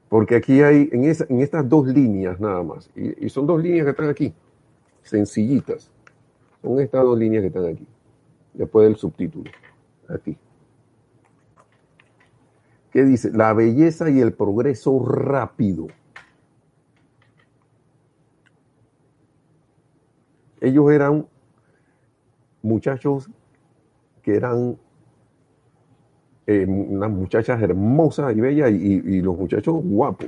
Porque 0.08 0.36
aquí 0.36 0.62
hay, 0.62 0.88
en, 0.92 1.04
en 1.04 1.40
estas 1.40 1.68
dos 1.68 1.86
líneas 1.86 2.38
nada 2.38 2.62
más, 2.62 2.90
y 2.94 3.28
son 3.28 3.46
dos 3.46 3.60
líneas 3.62 3.84
que 3.84 3.90
están 3.90 4.08
aquí, 4.08 4.32
sencillitas. 5.02 5.90
Son 6.62 6.80
estas 6.80 7.02
dos 7.02 7.18
líneas 7.18 7.42
que 7.42 7.48
están 7.48 7.66
aquí, 7.66 7.86
después 8.54 8.86
del 8.86 8.96
subtítulo, 8.96 9.50
aquí. 10.08 10.36
¿Qué 12.92 13.04
dice? 13.04 13.30
La 13.32 13.52
belleza 13.52 14.08
y 14.08 14.20
el 14.20 14.32
progreso 14.32 15.04
rápido. 15.04 15.88
Ellos 20.60 20.90
eran 20.90 21.26
muchachos 22.62 23.30
que 24.26 24.34
eran 24.34 24.76
eh, 26.48 26.66
unas 26.66 27.10
muchachas 27.12 27.62
hermosas 27.62 28.36
y 28.36 28.40
bellas 28.40 28.72
y, 28.72 29.20
los 29.20 29.38
muchachos 29.38 29.80
guapos. 29.84 30.26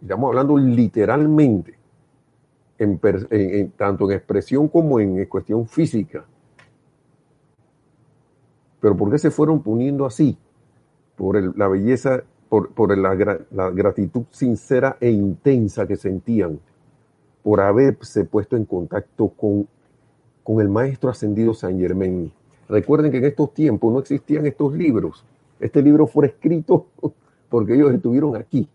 Estamos 0.00 0.30
hablando 0.30 0.58
literalmente 0.58 1.78
en, 2.78 2.98
tanto 3.76 4.10
en 4.10 4.16
expresión 4.16 4.66
como 4.66 4.98
en 4.98 5.24
cuestión 5.26 5.68
física. 5.68 6.24
Pero 8.80 8.96
¿por 8.96 9.12
qué 9.12 9.18
se 9.18 9.30
fueron 9.30 9.62
poniendo 9.62 10.04
así? 10.04 10.36
Por 11.14 11.56
la 11.56 11.68
belleza, 11.68 12.24
por, 12.48 12.98
la, 12.98 13.70
gratitud 13.70 14.24
sincera 14.30 14.96
e 14.98 15.12
intensa 15.12 15.86
que 15.86 15.94
sentían, 15.94 16.58
por 17.44 17.60
haberse 17.60 18.24
puesto 18.24 18.56
en 18.56 18.64
contacto 18.64 19.28
con, 19.28 19.68
con 20.42 20.60
el 20.60 20.68
maestro 20.68 21.08
ascendido 21.08 21.54
San 21.54 21.78
Germain. 21.78 22.32
Recuerden 22.72 23.12
que 23.12 23.18
en 23.18 23.26
estos 23.26 23.52
tiempos 23.52 23.92
no 23.92 23.98
existían 23.98 24.46
estos 24.46 24.72
libros. 24.72 25.26
Este 25.60 25.82
libro 25.82 26.06
fue 26.06 26.28
escrito 26.28 26.86
porque 27.50 27.74
ellos 27.74 27.92
estuvieron 27.92 28.34
aquí. 28.34 28.66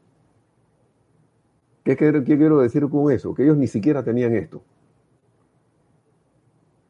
¿Qué, 1.84 1.98
quiero 1.98 2.60
decir 2.60 2.88
con 2.90 3.12
eso? 3.12 3.34
Que 3.34 3.46
ellos 3.46 3.58
ni 3.58 3.66
siquiera 3.66 4.04
tenían 4.04 4.36
esto. 4.36 4.62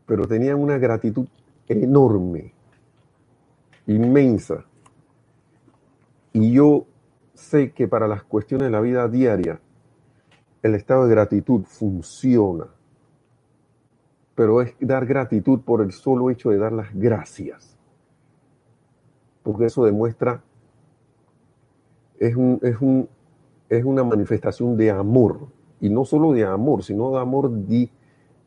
Pero 0.06 0.28
tenían 0.28 0.60
una 0.60 0.78
gratitud 0.78 1.28
enorme, 1.70 2.54
inmensa. 3.86 4.66
Y 6.34 6.52
yo 6.52 6.88
sé 7.36 7.72
que 7.72 7.88
para 7.88 8.10
las 8.10 8.24
cuestiones 8.24 8.68
de 8.68 8.72
la 8.72 8.82
vida 8.82 9.08
diaria, 9.08 9.62
el 10.62 10.76
estado 10.76 11.06
de 11.06 11.12
gratitud 11.12 11.64
funciona. 11.64 12.68
Pero 14.38 14.62
es 14.62 14.76
dar 14.80 15.08
gratitud 15.08 15.62
por 15.62 15.82
el 15.82 15.92
solo 15.92 16.30
hecho 16.30 16.52
de 16.52 16.60
dar 16.60 16.72
las 16.72 16.94
gracias. 16.94 17.76
Porque 19.42 19.66
eso 19.66 19.84
demuestra, 19.84 20.44
es 22.20 22.36
un, 22.36 22.60
es 22.62 22.80
un, 22.80 23.10
es 23.68 23.84
una 23.84 24.04
manifestación 24.04 24.78
de 24.78 24.92
amor, 24.92 25.48
y 25.82 25.90
no 25.90 26.06
solo 26.06 26.34
de 26.34 26.46
amor, 26.46 26.84
sino 26.84 27.10
de 27.14 27.20
amor 27.20 27.50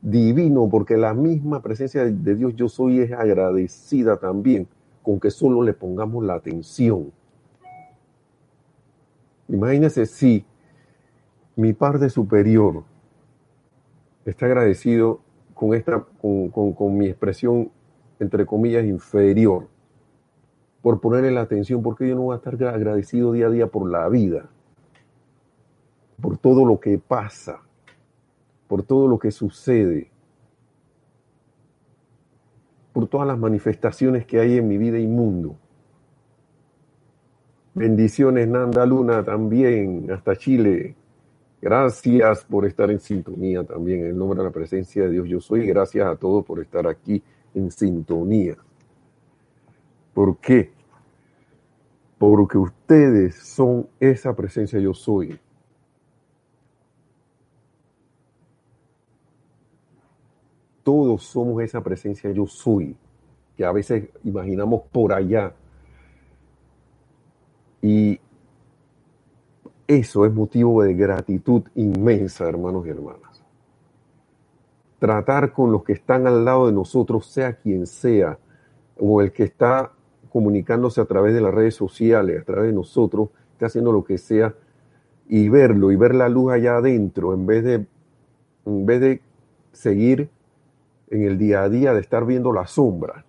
divino, 0.00 0.68
porque 0.70 0.96
la 0.96 1.12
misma 1.12 1.60
presencia 1.60 2.04
de 2.04 2.34
Dios 2.36 2.54
yo 2.54 2.68
soy 2.68 3.00
es 3.00 3.10
agradecida 3.10 4.16
también 4.16 4.68
con 5.02 5.18
que 5.18 5.32
solo 5.32 5.60
le 5.62 5.72
pongamos 5.72 6.22
la 6.22 6.34
atención. 6.34 7.10
Imagínense 9.48 10.06
si 10.06 10.44
mi 11.56 11.72
parte 11.72 12.10
superior 12.10 12.84
está 14.24 14.46
agradecido 14.46 15.20
con, 15.60 15.74
esta, 15.74 16.02
con, 16.22 16.48
con 16.48 16.96
mi 16.96 17.08
expresión, 17.08 17.70
entre 18.18 18.46
comillas, 18.46 18.86
inferior, 18.86 19.68
por 20.80 21.02
ponerle 21.02 21.30
la 21.30 21.42
atención, 21.42 21.82
porque 21.82 22.08
yo 22.08 22.14
no 22.14 22.22
voy 22.22 22.32
a 22.32 22.38
estar 22.38 22.54
agradecido 22.72 23.32
día 23.32 23.48
a 23.48 23.50
día 23.50 23.66
por 23.66 23.86
la 23.86 24.08
vida 24.08 24.48
por 26.20 26.38
todo 26.38 26.64
lo 26.64 26.80
que 26.80 26.98
pasa, 26.98 27.60
por 28.68 28.82
todo 28.82 29.06
lo 29.06 29.18
que 29.18 29.30
sucede, 29.30 30.10
por 32.94 33.06
todas 33.06 33.26
las 33.26 33.38
manifestaciones 33.38 34.24
que 34.24 34.38
hay 34.38 34.56
en 34.56 34.66
mi 34.66 34.78
vida 34.78 34.98
y 34.98 35.06
mundo. 35.06 35.56
Bendiciones, 37.74 38.48
Nanda 38.48 38.86
Luna, 38.86 39.22
también, 39.22 40.10
hasta 40.10 40.36
Chile. 40.36 40.96
Gracias 41.60 42.44
por 42.44 42.66
estar 42.66 42.90
en 42.90 43.00
sintonía 43.00 43.64
también. 43.64 44.00
En 44.00 44.06
el 44.06 44.18
nombre 44.18 44.38
de 44.38 44.44
la 44.44 44.50
presencia 44.50 45.02
de 45.04 45.10
Dios, 45.10 45.28
yo 45.28 45.40
soy. 45.40 45.66
Gracias 45.66 46.06
a 46.06 46.16
todos 46.16 46.44
por 46.44 46.60
estar 46.60 46.86
aquí 46.86 47.22
en 47.54 47.70
sintonía. 47.70 48.56
¿Por 50.14 50.38
qué? 50.38 50.72
Porque 52.18 52.58
ustedes 52.58 53.36
son 53.36 53.88
esa 53.98 54.34
presencia 54.34 54.78
yo 54.78 54.94
soy. 54.94 55.38
todos 60.90 61.22
somos 61.22 61.62
esa 61.62 61.80
presencia 61.82 62.32
yo 62.32 62.46
soy, 62.46 62.96
que 63.56 63.64
a 63.64 63.70
veces 63.70 64.08
imaginamos 64.24 64.82
por 64.90 65.12
allá. 65.12 65.54
Y 67.80 68.18
eso 69.90 70.24
es 70.24 70.32
motivo 70.32 70.84
de 70.84 70.94
gratitud 70.94 71.64
inmensa, 71.74 72.48
hermanos 72.48 72.86
y 72.86 72.90
hermanas. 72.90 73.42
Tratar 75.00 75.52
con 75.52 75.72
los 75.72 75.82
que 75.82 75.94
están 75.94 76.28
al 76.28 76.44
lado 76.44 76.68
de 76.68 76.72
nosotros, 76.72 77.26
sea 77.26 77.54
quien 77.54 77.88
sea, 77.88 78.38
o 78.96 79.20
el 79.20 79.32
que 79.32 79.42
está 79.42 79.90
comunicándose 80.30 81.00
a 81.00 81.06
través 81.06 81.34
de 81.34 81.40
las 81.40 81.52
redes 81.52 81.74
sociales, 81.74 82.40
a 82.40 82.44
través 82.44 82.70
de 82.70 82.72
nosotros, 82.72 83.30
está 83.54 83.66
haciendo 83.66 83.90
lo 83.90 84.04
que 84.04 84.16
sea, 84.16 84.54
y 85.28 85.48
verlo 85.48 85.90
y 85.90 85.96
ver 85.96 86.14
la 86.14 86.28
luz 86.28 86.52
allá 86.52 86.76
adentro, 86.76 87.34
en 87.34 87.46
vez 87.46 87.64
de, 87.64 87.86
en 88.66 88.86
vez 88.86 89.00
de 89.00 89.20
seguir 89.72 90.30
en 91.08 91.24
el 91.24 91.36
día 91.36 91.64
a 91.64 91.68
día, 91.68 91.94
de 91.94 92.00
estar 92.00 92.24
viendo 92.24 92.52
la 92.52 92.68
sombra, 92.68 93.24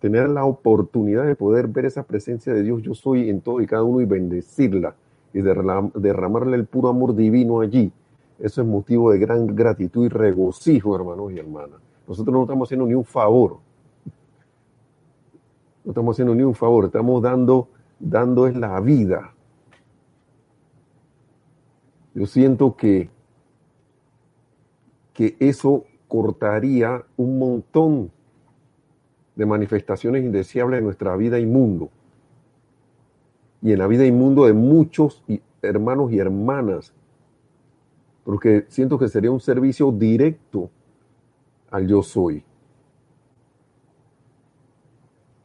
tener 0.00 0.28
la 0.28 0.44
oportunidad 0.44 1.24
de 1.24 1.34
poder 1.34 1.68
ver 1.68 1.86
esa 1.86 2.02
presencia 2.02 2.52
de 2.52 2.62
Dios, 2.62 2.82
yo 2.82 2.92
soy 2.92 3.30
en 3.30 3.40
todo 3.40 3.62
y 3.62 3.66
cada 3.66 3.84
uno 3.84 4.02
y 4.02 4.04
bendecirla 4.04 4.96
y 5.34 5.42
derramarle 5.42 6.56
el 6.56 6.64
puro 6.64 6.88
amor 6.88 7.14
divino 7.14 7.60
allí. 7.60 7.92
Eso 8.38 8.62
es 8.62 8.66
motivo 8.66 9.10
de 9.10 9.18
gran 9.18 9.46
gratitud 9.54 10.06
y 10.06 10.08
regocijo, 10.08 10.96
hermanos 10.96 11.32
y 11.32 11.38
hermanas. 11.38 11.80
Nosotros 12.08 12.32
no 12.32 12.42
estamos 12.42 12.66
haciendo 12.66 12.86
ni 12.86 12.94
un 12.94 13.04
favor. 13.04 13.58
No 15.84 15.90
estamos 15.90 16.14
haciendo 16.14 16.34
ni 16.34 16.42
un 16.42 16.54
favor, 16.54 16.86
estamos 16.86 17.20
dando, 17.20 17.68
dando 18.00 18.46
es 18.46 18.56
la 18.56 18.80
vida 18.80 19.34
yo 22.14 22.26
siento 22.26 22.76
que, 22.76 23.10
que 25.12 25.36
eso 25.40 25.84
cortaría 26.06 27.04
un 27.16 27.38
montón 27.38 28.12
de 29.34 29.46
manifestaciones 29.46 30.24
indeseables 30.24 30.78
en 30.78 30.84
nuestra 30.84 31.16
vida 31.16 31.40
inmundo 31.40 31.90
y 33.64 33.72
en 33.72 33.78
la 33.78 33.86
vida 33.86 34.04
inmundo 34.04 34.44
de 34.44 34.52
muchos 34.52 35.24
hermanos 35.62 36.12
y 36.12 36.18
hermanas, 36.18 36.92
porque 38.22 38.66
siento 38.68 38.98
que 38.98 39.08
sería 39.08 39.30
un 39.30 39.40
servicio 39.40 39.90
directo 39.90 40.68
al 41.70 41.88
yo 41.88 42.02
soy. 42.02 42.44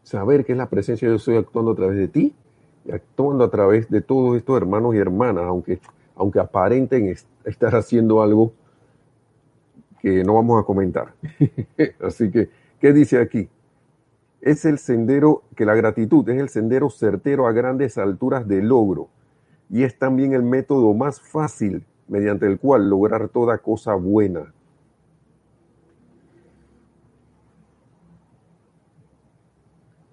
Saber 0.03 0.43
que 0.43 0.51
es 0.51 0.57
la 0.57 0.69
presencia 0.69 1.07
de 1.07 1.13
yo 1.13 1.19
soy 1.19 1.37
actuando 1.37 1.71
a 1.71 1.75
través 1.75 1.97
de 1.97 2.09
ti 2.09 2.35
y 2.83 2.91
actuando 2.91 3.45
a 3.45 3.49
través 3.49 3.89
de 3.89 4.01
todos 4.01 4.35
estos 4.35 4.57
hermanos 4.57 4.95
y 4.95 4.97
hermanas, 4.97 5.45
aunque 5.45 5.79
aunque 6.13 6.39
aparenten 6.41 7.15
estar 7.45 7.73
haciendo 7.73 8.21
algo 8.21 8.51
que 10.01 10.25
no 10.25 10.33
vamos 10.33 10.61
a 10.61 10.65
comentar. 10.65 11.13
Así 12.01 12.29
que, 12.29 12.49
¿qué 12.81 12.91
dice 12.91 13.17
aquí? 13.17 13.47
Es 14.41 14.65
el 14.65 14.77
sendero, 14.77 15.43
que 15.55 15.65
la 15.65 15.75
gratitud 15.75 16.27
es 16.29 16.39
el 16.39 16.49
sendero 16.49 16.89
certero 16.89 17.47
a 17.47 17.51
grandes 17.51 17.97
alturas 17.97 18.47
de 18.47 18.61
logro 18.61 19.09
y 19.69 19.83
es 19.83 19.97
también 19.97 20.33
el 20.33 20.43
método 20.43 20.93
más 20.93 21.21
fácil 21.21 21.85
mediante 22.07 22.47
el 22.47 22.59
cual 22.59 22.89
lograr 22.89 23.29
toda 23.29 23.57
cosa 23.59 23.95
buena. 23.95 24.53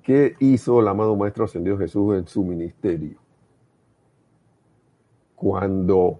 ¿Qué 0.02 0.37
hizo 0.38 0.80
el 0.80 0.88
amado 0.88 1.16
Maestro 1.16 1.45
Ascendido 1.45 1.78
Jesús 1.78 2.16
en 2.16 2.26
su 2.28 2.45
ministerio? 2.45 3.18
cuando 5.37 6.18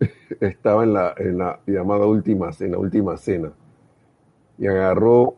estaba 0.40 0.82
en 0.82 0.92
la, 0.92 1.14
en 1.16 1.38
la 1.38 1.60
llamada 1.66 2.04
última 2.04 2.52
cena, 2.52 2.76
última 2.76 3.16
cena, 3.16 3.52
y 4.58 4.66
agarró 4.66 5.36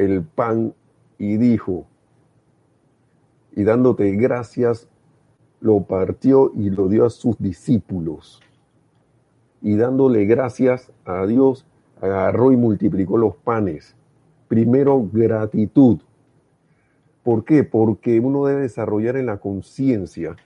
el 0.00 0.22
pan 0.22 0.74
y 1.18 1.36
dijo, 1.36 1.86
y 3.52 3.64
dándote 3.64 4.10
gracias, 4.12 4.88
lo 5.60 5.82
partió 5.82 6.52
y 6.54 6.70
lo 6.70 6.88
dio 6.88 7.04
a 7.04 7.10
sus 7.10 7.36
discípulos. 7.38 8.40
Y 9.60 9.76
dándole 9.76 10.24
gracias 10.24 10.90
a 11.04 11.26
Dios, 11.26 11.66
agarró 12.00 12.50
y 12.50 12.56
multiplicó 12.56 13.18
los 13.18 13.36
panes. 13.36 13.94
Primero, 14.48 15.06
gratitud. 15.12 15.98
¿Por 17.22 17.44
qué? 17.44 17.62
Porque 17.62 18.18
uno 18.20 18.46
debe 18.46 18.62
desarrollar 18.62 19.16
en 19.16 19.26
la 19.26 19.36
conciencia 19.36 20.36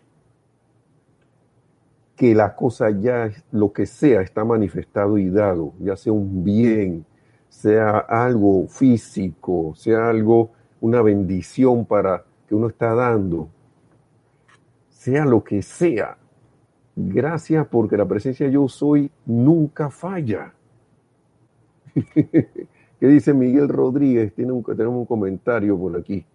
que 2.16 2.34
la 2.34 2.56
cosa 2.56 2.90
ya, 2.90 3.30
lo 3.52 3.72
que 3.72 3.86
sea, 3.86 4.20
está 4.20 4.44
manifestado 4.44 5.18
y 5.18 5.30
dado, 5.30 5.72
ya 5.78 5.96
sea 5.96 6.12
un 6.12 6.44
bien, 6.44 7.06
sea 7.54 7.98
algo 7.98 8.66
físico, 8.66 9.72
sea 9.76 10.08
algo, 10.08 10.50
una 10.80 11.00
bendición 11.02 11.86
para 11.86 12.24
que 12.46 12.54
uno 12.54 12.66
está 12.66 12.94
dando, 12.94 13.48
sea 14.90 15.24
lo 15.24 15.42
que 15.42 15.62
sea. 15.62 16.18
Gracias 16.96 17.66
porque 17.68 17.96
la 17.96 18.06
presencia 18.06 18.48
yo 18.48 18.68
soy 18.68 19.10
nunca 19.24 19.88
falla. 19.88 20.52
¿Qué 22.14 23.06
dice 23.06 23.32
Miguel 23.32 23.68
Rodríguez? 23.68 24.34
Tiene 24.34 24.52
un, 24.52 24.62
tenemos 24.64 24.96
un 24.96 25.06
comentario 25.06 25.78
por 25.78 25.96
aquí. 25.96 26.26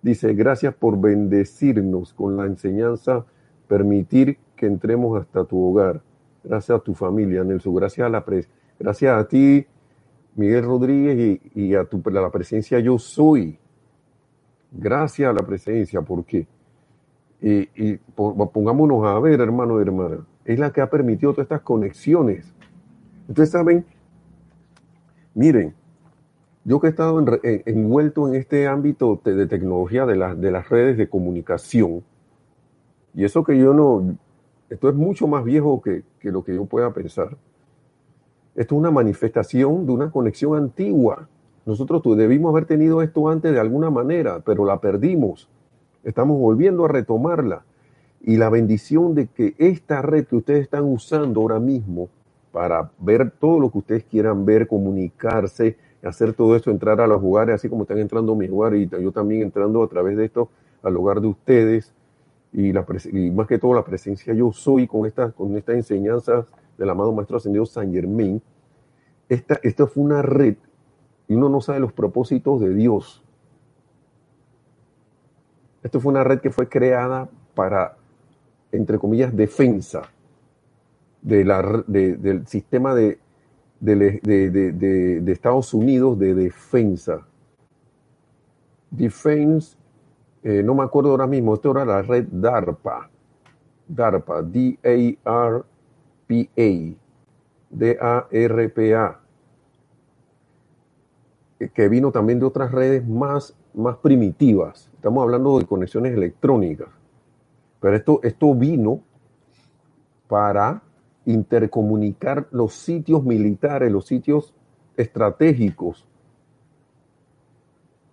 Dice, 0.00 0.32
gracias 0.34 0.74
por 0.74 0.98
bendecirnos 0.98 2.12
con 2.14 2.36
la 2.36 2.46
enseñanza, 2.46 3.24
permitir 3.68 4.38
que 4.56 4.66
entremos 4.66 5.20
hasta 5.20 5.44
tu 5.44 5.62
hogar. 5.62 6.00
Gracias 6.42 6.76
a 6.76 6.82
tu 6.82 6.94
familia, 6.94 7.44
Nelson. 7.44 7.74
Gracias 7.74 8.06
a 8.06 8.10
la 8.10 8.24
gracias 8.80 9.16
a 9.16 9.28
ti, 9.28 9.66
Miguel 10.34 10.64
Rodríguez, 10.64 11.40
y, 11.54 11.74
a, 11.74 11.84
tu, 11.84 12.02
la 12.10 12.30
presencia 12.30 12.78
yo 12.80 12.98
soy. 12.98 13.58
Gracias 14.70 15.28
a 15.28 15.32
la 15.32 15.46
presencia, 15.46 16.00
porque 16.00 16.46
y, 17.40 17.68
y 17.74 17.98
pongámonos 18.16 19.04
a 19.04 19.18
ver, 19.18 19.40
hermano 19.40 19.78
y 19.78 19.82
hermana, 19.82 20.24
es 20.44 20.58
la 20.58 20.72
que 20.72 20.80
ha 20.80 20.88
permitido 20.88 21.32
todas 21.32 21.46
estas 21.46 21.62
conexiones. 21.62 22.54
Ustedes 23.28 23.50
saben, 23.50 23.84
miren, 25.34 25.74
yo 26.64 26.80
que 26.80 26.86
he 26.86 26.90
estado 26.90 27.22
envuelto 27.42 28.28
en 28.28 28.36
este 28.36 28.68
ámbito 28.68 29.20
de, 29.24 29.46
tecnología 29.46 30.06
de, 30.06 30.14
de 30.36 30.50
las 30.50 30.68
redes 30.68 30.96
de 30.96 31.08
comunicación, 31.08 32.04
y 33.14 33.24
eso 33.24 33.42
que 33.44 33.58
yo 33.58 33.74
no, 33.74 34.16
esto 34.70 34.88
es 34.88 34.94
mucho 34.94 35.26
más 35.26 35.44
viejo 35.44 35.82
que, 35.82 36.04
lo 36.22 36.42
que 36.44 36.54
yo 36.54 36.64
pueda 36.64 36.92
pensar. 36.94 37.36
Esto 38.54 38.74
es 38.74 38.78
una 38.78 38.90
manifestación 38.90 39.86
de 39.86 39.92
una 39.92 40.10
conexión 40.10 40.56
antigua. 40.56 41.28
Nosotros 41.64 42.02
debimos 42.16 42.50
haber 42.50 42.66
tenido 42.66 43.00
esto 43.00 43.28
antes 43.28 43.52
de 43.52 43.60
alguna 43.60 43.90
manera, 43.90 44.40
pero 44.44 44.64
la 44.64 44.80
perdimos. 44.80 45.48
Estamos 46.04 46.38
volviendo 46.38 46.84
a 46.84 46.88
retomarla. 46.88 47.64
Y 48.20 48.36
la 48.36 48.50
bendición 48.50 49.14
de 49.14 49.28
que 49.28 49.54
esta 49.58 50.02
red 50.02 50.26
que 50.26 50.36
ustedes 50.36 50.62
están 50.62 50.84
usando 50.84 51.40
ahora 51.40 51.58
mismo 51.58 52.08
para 52.52 52.90
ver 52.98 53.30
todo 53.30 53.58
lo 53.58 53.70
que 53.70 53.78
ustedes 53.78 54.04
quieran 54.04 54.44
ver, 54.44 54.68
comunicarse, 54.68 55.76
hacer 56.02 56.34
todo 56.34 56.54
esto, 56.54 56.70
entrar 56.70 57.00
a 57.00 57.06
los 57.06 57.22
hogares, 57.22 57.54
así 57.54 57.68
como 57.68 57.82
están 57.82 57.98
entrando 57.98 58.32
a 58.32 58.36
mi 58.36 58.46
y 58.46 58.88
yo 58.88 59.12
también 59.12 59.42
entrando 59.42 59.82
a 59.82 59.88
través 59.88 60.16
de 60.16 60.26
esto 60.26 60.50
al 60.82 60.96
hogar 60.96 61.20
de 61.20 61.28
ustedes, 61.28 61.92
y, 62.52 62.72
la, 62.72 62.84
más 63.32 63.46
que 63.46 63.58
todo 63.58 63.72
la 63.72 63.84
presencia 63.84 64.34
yo 64.34 64.52
soy 64.52 64.86
con 64.86 65.06
estas 65.06 65.32
con 65.32 65.56
esta 65.56 65.72
enseñanzas 65.72 66.44
del 66.78 66.90
amado 66.90 67.12
Maestro 67.12 67.36
Ascendido 67.36 67.66
San 67.66 67.92
Germain, 67.92 68.42
esta, 69.28 69.58
esta 69.62 69.86
fue 69.86 70.04
una 70.04 70.22
red 70.22 70.56
y 71.28 71.34
uno 71.34 71.48
no 71.48 71.60
sabe 71.60 71.80
los 71.80 71.92
propósitos 71.92 72.60
de 72.60 72.74
Dios. 72.74 73.22
Esto 75.82 76.00
fue 76.00 76.12
una 76.12 76.24
red 76.24 76.40
que 76.40 76.50
fue 76.50 76.68
creada 76.68 77.28
para, 77.54 77.96
entre 78.70 78.98
comillas, 78.98 79.34
defensa 79.34 80.02
de 81.22 81.44
la, 81.44 81.84
del 81.86 82.46
sistema 82.46 82.94
de, 82.94 83.18
de, 83.80 85.22
Estados 85.26 85.74
Unidos 85.74 86.18
de 86.18 86.34
defensa. 86.34 87.26
Defense 88.90 89.76
eh, 90.42 90.62
no 90.62 90.74
me 90.74 90.82
acuerdo 90.82 91.10
ahora 91.10 91.26
mismo, 91.26 91.54
esto 91.54 91.70
era 91.70 91.84
la 91.84 92.02
red 92.02 92.26
DARPA, 92.30 93.08
DARPA, 93.86 94.42
D-A-R-P-A, 96.28 96.96
D-A-R-P-A, 97.70 99.20
que 101.74 101.88
vino 101.88 102.10
también 102.10 102.40
de 102.40 102.46
otras 102.46 102.72
redes 102.72 103.06
más, 103.06 103.56
más 103.74 103.96
primitivas. 103.98 104.90
Estamos 104.94 105.22
hablando 105.22 105.58
de 105.58 105.66
conexiones 105.66 106.12
electrónicas. 106.14 106.88
Pero 107.80 107.96
esto, 107.96 108.20
esto 108.22 108.54
vino 108.54 109.00
para 110.28 110.82
intercomunicar 111.24 112.48
los 112.50 112.74
sitios 112.74 113.22
militares, 113.24 113.92
los 113.92 114.06
sitios 114.06 114.54
estratégicos 114.96 116.06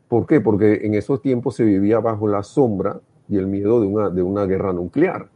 ¿Por 0.09 0.25
qué? 0.25 0.41
Porque 0.41 0.79
en 0.81 0.95
esos 0.95 1.21
tiempos 1.21 1.55
se 1.55 1.63
vivía 1.63 1.99
bajo 1.99 2.27
la 2.27 2.41
sombra 2.41 2.99
y 3.29 3.37
el 3.37 3.45
miedo 3.45 3.79
de 3.79 3.87
una, 3.87 4.09
de 4.09 4.23
una 4.23 4.45
guerra 4.45 4.73
nuclear. 4.73 5.29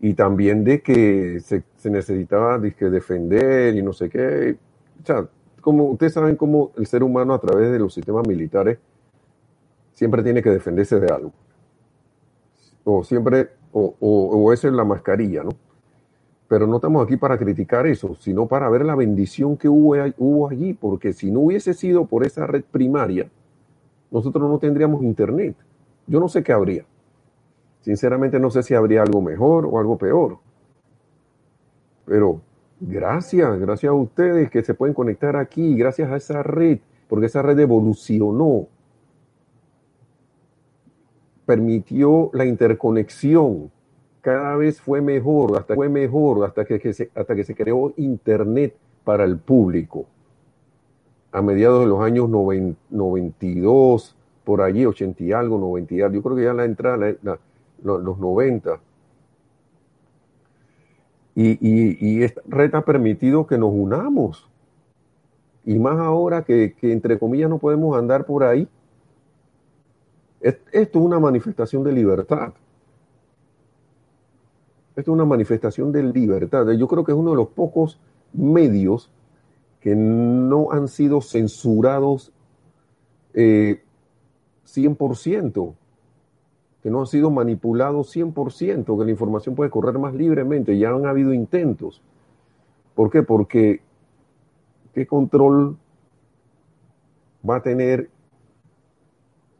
Y 0.00 0.14
también 0.14 0.64
de 0.64 0.80
que 0.82 1.40
se, 1.40 1.62
necesitaba 1.90 2.58
defender 2.58 3.76
y 3.76 3.82
no 3.82 3.92
sé 3.92 4.08
qué. 4.08 4.56
O 5.02 5.06
sea, 5.06 5.28
como 5.60 5.84
ustedes 5.90 6.14
saben 6.14 6.36
cómo 6.36 6.72
el 6.76 6.86
ser 6.86 7.02
humano 7.02 7.34
a 7.34 7.40
través 7.40 7.70
de 7.70 7.78
los 7.78 7.92
sistemas 7.92 8.26
militares 8.26 8.78
siempre 9.92 10.22
tiene 10.22 10.42
que 10.42 10.50
defenderse 10.50 10.98
de 10.98 11.12
algo. 11.12 11.32
O 12.84 13.04
siempre, 13.04 13.50
o, 13.72 13.94
o, 14.00 14.38
o 14.38 14.52
esa 14.52 14.68
es 14.68 14.74
la 14.74 14.84
mascarilla, 14.84 15.44
¿no? 15.44 15.50
Pero 16.48 16.66
no 16.66 16.76
estamos 16.76 17.04
aquí 17.04 17.16
para 17.16 17.38
criticar 17.38 17.86
eso, 17.86 18.16
sino 18.16 18.48
para 18.48 18.68
ver 18.68 18.84
la 18.84 18.96
bendición 18.96 19.56
que 19.56 19.68
hubo 19.68 20.48
allí, 20.48 20.74
porque 20.74 21.12
si 21.12 21.30
no 21.30 21.40
hubiese 21.40 21.74
sido 21.74 22.06
por 22.06 22.26
esa 22.26 22.46
red 22.46 22.64
primaria, 22.64 23.30
nosotros 24.10 24.48
no 24.48 24.58
tendríamos 24.58 25.02
internet. 25.04 25.54
Yo 26.06 26.18
no 26.18 26.28
sé 26.28 26.42
qué 26.42 26.52
habría. 26.52 26.84
Sinceramente 27.82 28.38
no 28.38 28.50
sé 28.50 28.62
si 28.62 28.74
habría 28.74 29.02
algo 29.02 29.22
mejor 29.22 29.66
o 29.66 29.78
algo 29.78 29.96
peor. 29.96 30.38
Pero 32.04 32.40
gracias, 32.80 33.58
gracias 33.58 33.90
a 33.90 33.94
ustedes 33.94 34.50
que 34.50 34.62
se 34.62 34.74
pueden 34.74 34.94
conectar 34.94 35.36
aquí, 35.36 35.76
gracias 35.76 36.10
a 36.10 36.16
esa 36.16 36.42
red, 36.42 36.78
porque 37.08 37.26
esa 37.26 37.42
red 37.42 37.58
evolucionó, 37.58 38.66
permitió 41.46 42.30
la 42.32 42.44
interconexión, 42.44 43.70
cada 44.20 44.56
vez 44.56 44.80
fue 44.80 45.00
mejor, 45.00 45.56
hasta 45.56 45.74
fue 45.74 45.88
mejor, 45.88 46.44
hasta 46.44 46.64
que, 46.64 46.92
se, 46.92 47.10
hasta 47.14 47.34
que 47.34 47.44
se 47.44 47.54
creó 47.54 47.92
Internet 47.96 48.76
para 49.04 49.24
el 49.24 49.38
público. 49.38 50.06
A 51.32 51.42
mediados 51.42 51.80
de 51.80 51.86
los 51.86 52.00
años 52.02 52.28
90, 52.28 52.78
92, 52.90 54.16
por 54.44 54.60
allí, 54.62 54.84
80 54.84 55.24
y 55.24 55.32
algo, 55.32 55.58
90 55.58 55.94
y 55.94 56.00
algo, 56.02 56.14
yo 56.16 56.22
creo 56.22 56.36
que 56.36 56.44
ya 56.44 56.52
la 56.52 56.64
entrada, 56.64 57.14
la, 57.22 57.38
los 57.82 58.18
90. 58.18 58.80
Y, 61.34 61.58
y, 61.60 62.22
esta 62.22 62.42
red 62.46 62.74
ha 62.74 62.84
permitido 62.84 63.46
que 63.46 63.56
nos 63.56 63.72
unamos. 63.72 64.48
Y 65.64 65.78
más 65.78 65.98
ahora 65.98 66.42
que, 66.42 66.74
que 66.74 66.92
entre 66.92 67.18
comillas 67.18 67.48
no 67.48 67.58
podemos 67.58 67.96
andar 67.96 68.26
por 68.26 68.44
ahí. 68.44 68.68
Esto 70.40 70.68
es 70.72 71.04
una 71.04 71.18
manifestación 71.18 71.84
de 71.84 71.92
libertad. 71.92 72.52
Esto 74.90 75.12
es 75.12 75.14
una 75.14 75.24
manifestación 75.24 75.92
de 75.92 76.02
libertad. 76.02 76.68
Yo 76.72 76.88
creo 76.88 77.04
que 77.04 77.12
es 77.12 77.18
uno 77.18 77.30
de 77.30 77.36
los 77.36 77.48
pocos 77.48 77.98
medios 78.32 79.10
que 79.80 79.94
no 79.96 80.72
han 80.72 80.88
sido 80.88 81.20
censurados 81.20 82.32
eh, 83.34 83.82
100%, 84.66 85.74
que 86.82 86.90
no 86.90 87.00
han 87.00 87.06
sido 87.06 87.30
manipulados 87.30 88.14
100%, 88.14 88.98
que 88.98 89.04
la 89.04 89.10
información 89.10 89.54
puede 89.54 89.70
correr 89.70 89.98
más 89.98 90.14
libremente. 90.14 90.78
Ya 90.78 90.90
han 90.90 91.06
habido 91.06 91.32
intentos. 91.34 92.02
¿Por 92.94 93.10
qué? 93.10 93.22
Porque 93.22 93.80
¿qué 94.94 95.06
control 95.06 95.76
va 97.48 97.56
a 97.56 97.62
tener 97.62 98.10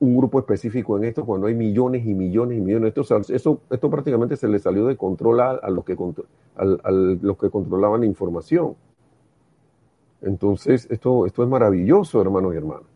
un 0.01 0.17
grupo 0.17 0.39
específico 0.39 0.97
en 0.97 1.05
esto 1.05 1.27
cuando 1.27 1.47
hay 1.47 1.55
millones 1.55 2.07
y 2.07 2.15
millones 2.15 2.59
y 2.59 2.61
millones. 2.63 2.95
Esto, 2.97 3.19
eso, 3.35 3.61
esto 3.69 3.91
prácticamente 3.91 4.37
se 4.37 4.49
le 4.49 4.59
salió 4.59 4.87
de 4.87 4.97
control 4.97 5.41
a, 5.41 5.51
a 5.51 5.69
los, 5.69 5.85
que, 5.85 5.93
a, 6.57 6.63
a 6.63 6.91
los 6.91 7.37
que 7.37 7.51
controlaban 7.51 8.01
la 8.01 8.07
información. 8.07 8.77
Entonces, 10.23 10.87
esto, 10.91 11.27
esto 11.27 11.43
es 11.43 11.49
maravilloso, 11.49 12.21
hermanos 12.21 12.55
y 12.55 12.57
hermanas. 12.57 12.87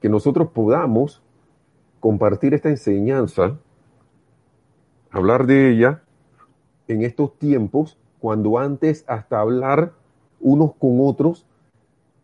Que 0.00 0.08
nosotros 0.08 0.48
podamos 0.48 1.21
compartir 2.02 2.52
esta 2.52 2.68
enseñanza, 2.68 3.56
hablar 5.12 5.46
de 5.46 5.70
ella 5.70 6.02
en 6.88 7.02
estos 7.02 7.38
tiempos, 7.38 7.96
cuando 8.18 8.58
antes 8.58 9.04
hasta 9.06 9.38
hablar 9.38 9.92
unos 10.40 10.74
con 10.74 10.98
otros 11.00 11.46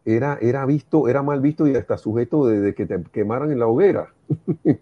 era, 0.04 0.36
era 0.42 0.66
visto, 0.66 1.06
era 1.06 1.22
mal 1.22 1.40
visto 1.40 1.68
y 1.68 1.76
hasta 1.76 1.96
sujeto 1.96 2.46
de, 2.46 2.74
que 2.74 2.86
te 2.86 3.00
quemaran 3.04 3.52
en 3.52 3.60
la 3.60 3.68
hoguera. 3.68 4.12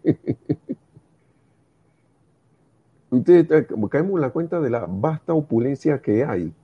Ustedes 3.11 3.67
caemos 3.91 4.15
en 4.15 4.21
la 4.23 4.31
cuenta 4.31 4.61
de 4.61 4.71
la 4.71 4.87
vasta 4.89 5.35
opulencia 5.35 6.01
que 6.01 6.25
hay. 6.25 6.55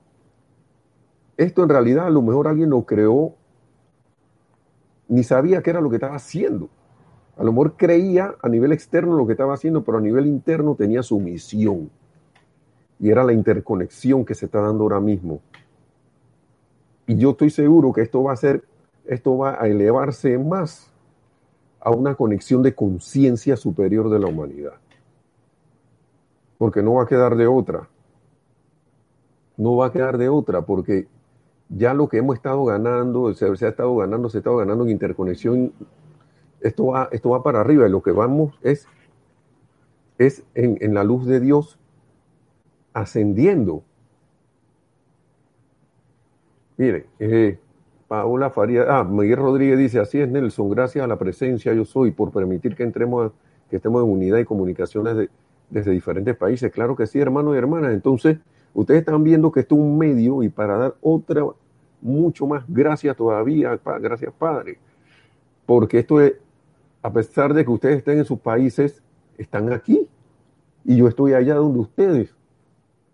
Esto 1.37 1.65
en 1.65 1.69
realidad 1.69 2.07
a 2.07 2.11
lo 2.11 2.23
mejor 2.23 2.49
alguien 2.49 2.71
lo 2.71 2.87
creó, 2.87 3.35
ni 5.09 5.23
sabía 5.23 5.63
qué 5.63 5.69
era 5.69 5.83
lo 5.83 5.91
que 5.91 5.97
estaba 5.97 6.17
haciendo. 6.17 6.71
A 7.37 7.45
lo 7.45 7.53
mejor 7.53 7.77
creía 7.77 8.35
a 8.43 8.49
nivel 8.49 8.73
externo 8.73 9.17
lo 9.17 9.27
que 9.27 9.33
estaba 9.33 9.55
haciendo, 9.55 9.83
pero 9.83 9.99
a 9.99 10.01
nivel 10.01 10.27
interno 10.27 10.75
tenía 10.75 11.03
su 11.03 11.19
misión. 11.19 11.91
Y 13.01 13.11
era 13.11 13.25
la 13.25 13.33
interconexión 13.33 14.25
que 14.25 14.35
se 14.35 14.47
está 14.47 14.61
dando 14.61 14.85
ahora 14.85 15.01
mismo. 15.01 15.41
Y 17.07 17.17
yo 17.17 17.31
estoy 17.31 17.51
seguro 17.51 17.93
que 17.93 18.03
esto 18.03 18.23
va 18.23 18.33
a 18.33 18.37
ser, 18.37 18.65
esto 19.07 19.37
va 19.37 19.61
a 19.61 19.67
elevarse 19.67 20.39
más 20.39 20.93
a 21.81 21.91
una 21.91 22.15
conexión 22.15 22.63
de 22.63 22.75
conciencia 22.75 23.57
superior 23.57 24.09
de 24.09 24.21
la 24.21 24.29
humanidad. 24.29 24.75
Porque 26.59 26.83
no 26.83 26.95
va 26.95 27.05
a 27.05 27.07
quedar 27.07 27.35
de 27.35 27.47
otra. 27.47 27.89
No 29.57 29.77
va 29.77 29.87
a 29.87 29.93
quedar 29.93 30.17
de 30.17 30.29
otra, 30.29 30.63
porque 30.63 31.09
ya 31.69 31.95
lo 31.95 32.09
que 32.09 32.19
hemos 32.19 32.37
estado 32.37 32.65
ganando, 32.65 33.35
se, 33.35 33.57
se 33.57 33.67
ha 33.67 33.71
estado 33.71 33.97
ganando, 33.97 34.29
se 34.29 34.39
ha 34.39 34.41
estado 34.41 34.59
ganando 34.59 34.85
en 34.85 34.91
interconexión, 34.91 35.73
esto 36.63 36.87
va, 36.87 37.09
esto 37.13 37.31
va 37.31 37.43
para 37.43 37.61
arriba. 37.61 37.87
Y 37.87 37.91
lo 37.91 38.03
que 38.03 38.13
vamos 38.13 38.59
es, 38.63 38.87
es 40.19 40.45
en, 40.55 40.79
en 40.81 40.95
la 40.95 41.05
luz 41.05 41.27
de 41.27 41.41
Dios 41.41 41.79
ascendiendo 42.93 43.85
Mire, 46.83 47.07
eh, 47.21 47.59
Paola 48.09 48.51
Faría, 48.51 48.85
ah, 48.89 49.05
Miguel 49.05 49.37
Rodríguez 49.37 49.79
dice, 49.79 50.01
así 50.01 50.21
es 50.21 50.29
Nelson, 50.29 50.69
gracias 50.69 51.05
a 51.05 51.07
la 51.07 51.17
presencia 51.17 51.73
yo 51.73 51.85
soy 51.85 52.11
por 52.11 52.33
permitir 52.33 52.75
que 52.75 52.83
entremos, 52.83 53.31
a, 53.31 53.33
que 53.71 53.77
estemos 53.77 54.03
en 54.03 54.11
unidad 54.11 54.39
y 54.39 54.45
comunicaciones 54.45 55.17
de, 55.17 55.31
desde 55.71 55.93
diferentes 55.93 56.35
países. 56.37 56.73
Claro 56.73 56.97
que 56.97 57.07
sí, 57.07 57.21
hermanos 57.21 57.55
y 57.55 57.59
hermanas. 57.59 57.93
Entonces, 57.93 58.39
ustedes 58.75 59.01
están 59.01 59.23
viendo 59.23 59.53
que 59.53 59.61
esto 59.61 59.77
es 59.77 59.81
un 59.81 59.97
medio 59.97 60.43
y 60.43 60.49
para 60.49 60.77
dar 60.77 60.95
otra, 61.03 61.45
mucho 62.01 62.47
más 62.47 62.65
gracias 62.67 63.17
todavía, 63.17 63.79
gracias 64.01 64.33
Padre, 64.37 64.79
porque 65.67 66.01
esto 66.01 66.21
es, 66.21 66.33
a 67.03 67.13
pesar 67.13 67.53
de 67.53 67.65
que 67.65 67.71
ustedes 67.71 67.99
estén 67.99 68.19
en 68.19 68.25
sus 68.25 68.39
países, 68.39 69.03
están 69.37 69.73
aquí 69.73 70.09
y 70.85 70.97
yo 70.97 71.09
estoy 71.09 71.35
allá 71.35 71.55
donde 71.57 71.81
ustedes 71.81 72.35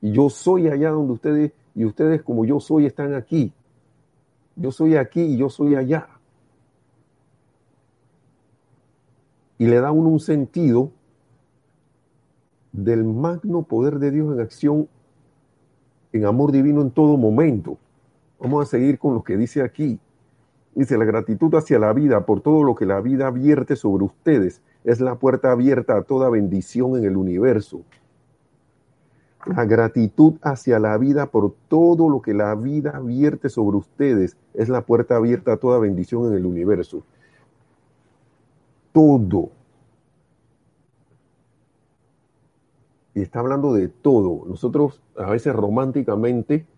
y 0.00 0.12
yo 0.12 0.30
soy 0.30 0.68
allá 0.68 0.90
donde 0.90 1.12
ustedes 1.14 1.52
y 1.74 1.84
ustedes 1.84 2.22
como 2.22 2.44
yo 2.44 2.60
soy 2.60 2.86
están 2.86 3.14
aquí. 3.14 3.52
Yo 4.56 4.72
soy 4.72 4.96
aquí 4.96 5.20
y 5.20 5.36
yo 5.36 5.48
soy 5.48 5.76
allá. 5.76 6.08
Y 9.56 9.66
le 9.66 9.80
da 9.80 9.92
uno 9.92 10.08
un 10.08 10.20
sentido 10.20 10.90
del 12.72 13.04
magno 13.04 13.62
poder 13.62 13.98
de 13.98 14.10
Dios 14.10 14.34
en 14.34 14.40
acción, 14.40 14.88
en 16.12 16.26
amor 16.26 16.52
divino 16.52 16.82
en 16.82 16.90
todo 16.90 17.16
momento. 17.16 17.78
Vamos 18.40 18.66
a 18.66 18.70
seguir 18.70 18.98
con 18.98 19.14
lo 19.14 19.22
que 19.22 19.36
dice 19.36 19.62
aquí. 19.62 19.98
Dice, 20.78 20.96
la 20.96 21.04
gratitud 21.04 21.52
hacia 21.56 21.80
la 21.80 21.92
vida 21.92 22.24
por 22.24 22.40
todo 22.40 22.62
lo 22.62 22.76
que 22.76 22.86
la 22.86 23.00
vida 23.00 23.32
vierte 23.32 23.74
sobre 23.74 24.04
ustedes 24.04 24.62
es 24.84 25.00
la 25.00 25.16
puerta 25.16 25.50
abierta 25.50 25.96
a 25.96 26.02
toda 26.02 26.30
bendición 26.30 26.96
en 26.96 27.02
el 27.04 27.16
universo. 27.16 27.82
La 29.44 29.64
gratitud 29.64 30.34
hacia 30.40 30.78
la 30.78 30.96
vida 30.96 31.32
por 31.32 31.52
todo 31.66 32.08
lo 32.08 32.22
que 32.22 32.32
la 32.32 32.54
vida 32.54 33.00
vierte 33.00 33.48
sobre 33.48 33.76
ustedes 33.76 34.36
es 34.54 34.68
la 34.68 34.82
puerta 34.82 35.16
abierta 35.16 35.54
a 35.54 35.56
toda 35.56 35.80
bendición 35.80 36.28
en 36.28 36.34
el 36.34 36.46
universo. 36.46 37.02
Todo. 38.92 39.50
Y 43.14 43.22
está 43.22 43.40
hablando 43.40 43.72
de 43.72 43.88
todo. 43.88 44.44
Nosotros 44.46 45.02
a 45.16 45.28
veces 45.28 45.56
románticamente 45.56 46.68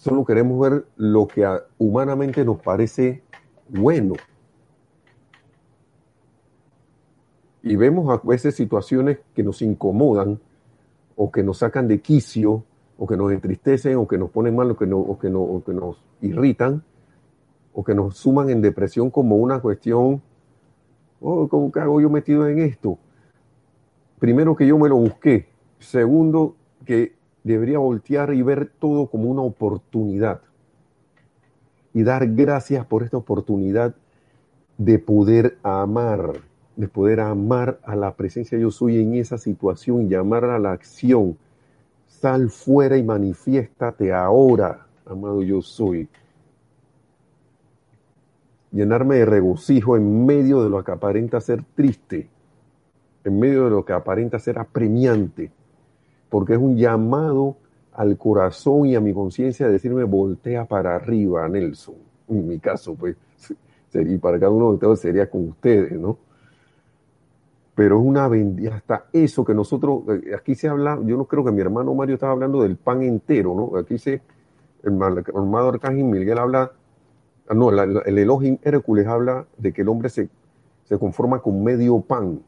solo 0.00 0.24
queremos 0.24 0.58
ver 0.58 0.86
lo 0.96 1.28
que 1.28 1.46
humanamente 1.76 2.42
nos 2.42 2.58
parece 2.62 3.22
bueno. 3.68 4.14
Y 7.62 7.76
vemos 7.76 8.08
a 8.08 8.26
veces 8.26 8.54
situaciones 8.54 9.18
que 9.34 9.42
nos 9.42 9.60
incomodan 9.60 10.40
o 11.16 11.30
que 11.30 11.42
nos 11.42 11.58
sacan 11.58 11.86
de 11.86 12.00
quicio 12.00 12.64
o 12.96 13.06
que 13.06 13.18
nos 13.18 13.30
entristecen 13.30 13.96
o 13.96 14.08
que 14.08 14.16
nos 14.16 14.30
ponen 14.30 14.56
mal 14.56 14.70
o 14.70 14.76
que, 14.78 14.86
nos 14.86 16.02
irritan 16.22 16.82
o 17.74 17.84
que 17.84 17.94
nos 17.94 18.16
suman 18.16 18.48
en 18.48 18.62
depresión 18.62 19.10
como 19.10 19.36
una 19.36 19.60
cuestión, 19.60 20.22
oh, 21.20 21.46
¿cómo 21.46 21.70
hago 21.74 22.00
yo 22.00 22.08
metido 22.08 22.48
en 22.48 22.60
esto? 22.60 22.98
Primero 24.18 24.56
que 24.56 24.66
yo 24.66 24.78
me 24.78 24.88
lo 24.88 24.96
busqué. 24.96 25.50
Segundo, 25.78 26.56
que 26.86 27.19
debería 27.44 27.78
voltear 27.78 28.34
y 28.34 28.42
ver 28.42 28.70
todo 28.78 29.06
como 29.06 29.30
una 29.30 29.42
oportunidad. 29.42 30.40
Y 31.92 32.02
dar 32.02 32.26
gracias 32.28 32.86
por 32.86 33.02
esta 33.02 33.16
oportunidad 33.16 33.94
de 34.78 34.98
poder 34.98 35.58
amar 35.62 36.32
de 36.80 36.88
poder 36.88 37.20
amar 37.20 37.78
a 37.84 37.94
la 37.94 38.14
presencia 38.14 38.58
yo 38.58 38.70
soy 38.70 39.02
en 39.02 39.14
esa 39.14 39.36
situación, 39.36 40.08
llamar 40.08 40.46
a 40.46 40.58
la 40.58 40.72
acción. 40.72 41.36
Sal 42.08 42.48
fuera 42.48 42.96
y 42.96 43.02
manifiéstate 43.02 44.12
ahora. 44.12 44.86
amado 45.04 45.42
yo 45.42 45.60
soy. 45.60 46.08
Llenarme 48.72 49.16
de 49.16 49.26
regocijo 49.26 49.96
en 49.96 50.24
medio 50.24 50.62
de 50.62 50.70
lo 50.70 50.82
que 50.82 50.92
aparenta 50.92 51.40
ser 51.40 51.64
triste, 51.74 52.28
en 53.24 53.38
medio 53.38 53.64
de 53.64 53.70
lo 53.70 53.84
que 53.84 53.92
aparenta 53.92 54.38
ser 54.38 54.58
apremiante, 54.58 55.50
porque 56.30 56.54
es 56.54 56.58
un 56.58 56.76
llamado 56.76 57.56
al 57.92 58.16
corazón 58.16 58.86
y 58.86 58.94
a 58.94 59.00
mi 59.00 59.12
conciencia 59.12 59.66
de 59.66 59.72
decirme 59.72 60.04
voltea 60.04 60.64
para 60.64 60.94
arriba, 60.94 61.46
Nelson. 61.48 61.96
En 62.28 62.48
mi 62.48 62.58
caso, 62.58 62.94
pues, 62.94 63.16
y 63.92 64.16
para 64.18 64.38
cada 64.38 64.52
uno 64.52 64.68
de 64.68 64.74
ustedes 64.74 65.00
sería 65.00 65.28
con 65.28 65.48
ustedes, 65.48 65.92
¿no? 65.92 66.16
Pero 67.74 67.98
es 67.98 68.06
una 68.06 68.28
bendición, 68.28 68.74
hasta 68.74 69.06
eso 69.12 69.44
que 69.44 69.54
nosotros, 69.54 70.02
eh, 70.08 70.34
aquí 70.34 70.54
se 70.54 70.68
habla, 70.68 70.98
yo 71.04 71.16
no 71.16 71.24
creo 71.24 71.44
que 71.44 71.50
mi 71.50 71.60
hermano 71.60 71.94
Mario 71.94 72.14
estaba 72.14 72.32
hablando 72.32 72.62
del 72.62 72.76
pan 72.76 73.02
entero, 73.02 73.54
¿no? 73.54 73.78
Aquí 73.78 73.98
se, 73.98 74.22
el 74.82 74.92
amado 75.34 75.68
Arcángel 75.70 76.04
Miguel 76.04 76.38
habla, 76.38 76.72
ah, 77.48 77.54
no, 77.54 77.70
el 77.70 78.18
Elohim 78.18 78.58
Hércules 78.62 79.06
habla 79.06 79.46
de 79.58 79.72
que 79.72 79.82
el 79.82 79.88
hombre 79.88 80.08
se, 80.08 80.28
se 80.84 80.98
conforma 80.98 81.40
con 81.40 81.62
medio 81.64 82.00
pan, 82.00 82.40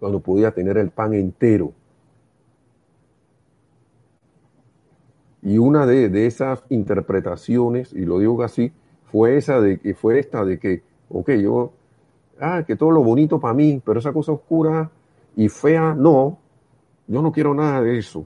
cuando 0.00 0.18
podía 0.18 0.50
tener 0.50 0.78
el 0.78 0.90
pan 0.90 1.14
entero. 1.14 1.72
Y 5.42 5.58
una 5.58 5.86
de, 5.86 6.26
esas 6.26 6.62
interpretaciones, 6.68 7.92
y 7.92 8.04
lo 8.04 8.20
digo 8.20 8.42
así, 8.44 8.72
fue 9.10 9.36
esa 9.36 9.60
de 9.60 9.78
que 9.78 9.94
fue 9.94 10.20
esta 10.20 10.44
de 10.44 10.58
que, 10.58 10.82
ok, 11.10 11.30
yo, 11.32 11.72
ah, 12.40 12.62
que 12.64 12.76
todo 12.76 12.92
lo 12.92 13.02
bonito 13.02 13.40
para 13.40 13.52
mí, 13.52 13.82
pero 13.84 13.98
esa 13.98 14.12
cosa 14.12 14.32
oscura 14.32 14.90
y 15.36 15.48
fea, 15.48 15.94
no, 15.94 16.38
yo 17.08 17.22
no 17.22 17.32
quiero 17.32 17.54
nada 17.54 17.82
de 17.82 17.98
eso. 17.98 18.24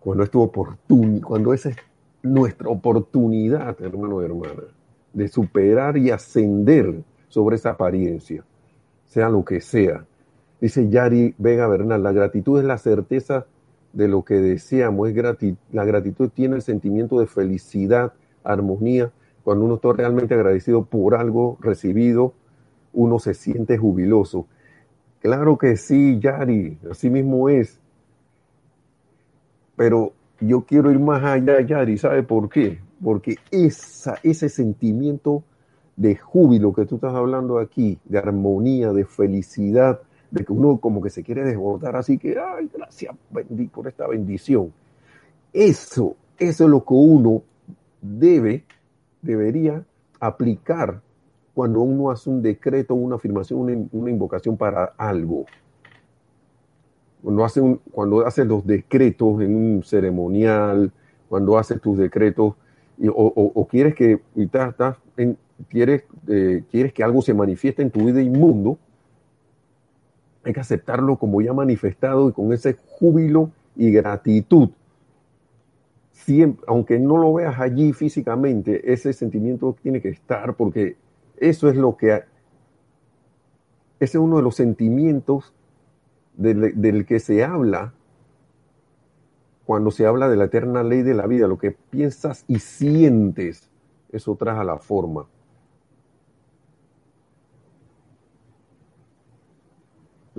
Cuando 0.00 0.24
es 0.24 0.30
tu 0.30 0.40
oportunidad, 0.40 1.22
cuando 1.22 1.52
esa 1.52 1.68
es 1.68 1.76
nuestra 2.22 2.70
oportunidad, 2.70 3.80
hermano 3.82 4.22
y 4.22 4.24
hermana, 4.24 4.62
de 5.12 5.28
superar 5.28 5.98
y 5.98 6.10
ascender 6.10 7.02
sobre 7.28 7.56
esa 7.56 7.70
apariencia, 7.70 8.42
sea 9.04 9.28
lo 9.28 9.44
que 9.44 9.60
sea. 9.60 10.06
Dice 10.60 10.88
Yari 10.88 11.34
Vega 11.36 11.66
Bernal, 11.66 12.02
la 12.02 12.12
gratitud 12.12 12.58
es 12.58 12.64
la 12.64 12.78
certeza 12.78 13.46
de 13.92 14.08
lo 14.08 14.24
que 14.24 14.34
deseamos. 14.34 15.08
Es 15.08 15.16
la 15.72 15.84
gratitud 15.84 16.30
tiene 16.30 16.56
el 16.56 16.62
sentimiento 16.62 17.20
de 17.20 17.26
felicidad, 17.26 18.12
armonía. 18.44 19.10
Cuando 19.42 19.64
uno 19.64 19.76
está 19.76 19.92
realmente 19.92 20.34
agradecido 20.34 20.84
por 20.84 21.14
algo 21.14 21.58
recibido, 21.60 22.34
uno 22.92 23.18
se 23.18 23.34
siente 23.34 23.78
jubiloso. 23.78 24.46
Claro 25.20 25.58
que 25.58 25.76
sí, 25.76 26.18
Yari, 26.18 26.78
así 26.90 27.10
mismo 27.10 27.48
es. 27.48 27.80
Pero 29.76 30.12
yo 30.40 30.62
quiero 30.62 30.90
ir 30.90 30.98
más 30.98 31.22
allá, 31.22 31.60
Yari, 31.60 31.98
¿sabe 31.98 32.22
por 32.22 32.48
qué? 32.48 32.80
Porque 33.02 33.36
esa, 33.50 34.16
ese 34.22 34.48
sentimiento 34.48 35.42
de 35.96 36.16
júbilo 36.16 36.72
que 36.72 36.86
tú 36.86 36.96
estás 36.96 37.14
hablando 37.14 37.58
aquí, 37.58 37.98
de 38.04 38.18
armonía, 38.18 38.92
de 38.92 39.04
felicidad, 39.04 40.00
de 40.30 40.44
que 40.44 40.52
uno 40.52 40.78
como 40.78 41.02
que 41.02 41.10
se 41.10 41.22
quiere 41.22 41.44
desbordar, 41.44 41.96
así 41.96 42.18
que, 42.18 42.36
ay, 42.38 42.70
gracias 42.72 43.14
por 43.72 43.88
esta 43.88 44.06
bendición. 44.06 44.72
Eso, 45.52 46.16
eso 46.38 46.64
es 46.64 46.70
lo 46.70 46.84
que 46.84 46.94
uno 46.94 47.42
debe, 48.00 48.64
debería 49.22 49.84
aplicar 50.20 51.00
cuando 51.54 51.80
uno 51.80 52.10
hace 52.10 52.30
un 52.30 52.42
decreto, 52.42 52.94
una 52.94 53.16
afirmación, 53.16 53.88
una, 53.92 54.10
invocación 54.10 54.56
para 54.56 54.84
algo. 54.96 55.46
Cuando 57.22 57.44
hace, 57.44 57.60
un, 57.60 57.80
cuando 57.90 58.26
hace 58.26 58.44
los 58.44 58.66
decretos 58.66 59.42
en 59.42 59.54
un 59.54 59.82
ceremonial, 59.82 60.92
cuando 61.28 61.58
haces 61.58 61.80
tus 61.80 61.98
decretos, 61.98 62.54
o, 63.12 63.66
quieres 63.70 63.94
que 63.94 64.20
estás, 64.36 64.96
quieres, 65.68 66.04
eh, 66.28 66.62
quieres 66.70 66.92
que 66.92 67.02
algo 67.02 67.20
se 67.20 67.34
manifieste 67.34 67.82
en 67.82 67.90
tu 67.90 68.06
vida 68.06 68.22
inmundo, 68.22 68.78
hay 70.44 70.52
que 70.52 70.60
aceptarlo 70.60 71.16
como 71.16 71.40
ya 71.42 71.52
manifestado 71.52 72.28
y 72.28 72.32
con 72.32 72.52
ese 72.52 72.74
júbilo 72.74 73.50
y 73.76 73.90
gratitud. 73.90 74.70
Siempre, 76.12 76.64
aunque 76.66 76.98
no 76.98 77.18
lo 77.18 77.34
veas 77.34 77.58
allí 77.60 77.92
físicamente, 77.92 78.92
ese 78.92 79.12
sentimiento 79.12 79.76
tiene 79.82 80.00
que 80.00 80.08
estar 80.08 80.54
porque 80.54 80.96
eso 81.36 81.68
es 81.68 81.76
lo 81.76 81.96
que... 81.96 82.22
Ese 83.98 84.16
es 84.16 84.22
uno 84.22 84.38
de 84.38 84.42
los 84.42 84.54
sentimientos 84.54 85.52
del, 86.36 86.80
del 86.80 87.04
que 87.04 87.20
se 87.20 87.44
habla 87.44 87.92
cuando 89.66 89.90
se 89.90 90.06
habla 90.06 90.28
de 90.28 90.36
la 90.36 90.44
eterna 90.44 90.82
ley 90.82 91.02
de 91.02 91.14
la 91.14 91.26
vida. 91.26 91.46
Lo 91.46 91.58
que 91.58 91.72
piensas 91.72 92.44
y 92.48 92.60
sientes, 92.60 93.70
eso 94.10 94.36
trae 94.36 94.58
a 94.58 94.64
la 94.64 94.78
forma. 94.78 95.26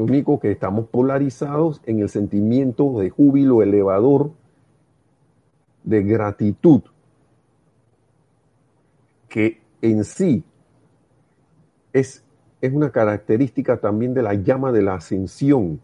Lo 0.02 0.06
único 0.06 0.40
que 0.40 0.50
estamos 0.50 0.88
polarizados 0.88 1.80
en 1.86 2.00
el 2.00 2.10
sentimiento 2.10 2.98
de 2.98 3.12
júbilo 3.12 3.62
elevador, 3.62 4.32
de 5.84 6.02
gratitud, 6.02 6.82
que 9.30 9.62
en 9.84 10.04
sí 10.04 10.44
es, 11.94 12.26
es 12.62 12.74
una 12.74 12.90
característica 12.90 13.80
también 13.80 14.16
de 14.16 14.24
la 14.24 14.34
llama 14.34 14.72
de 14.72 14.82
la 14.82 14.96
ascensión. 14.96 15.80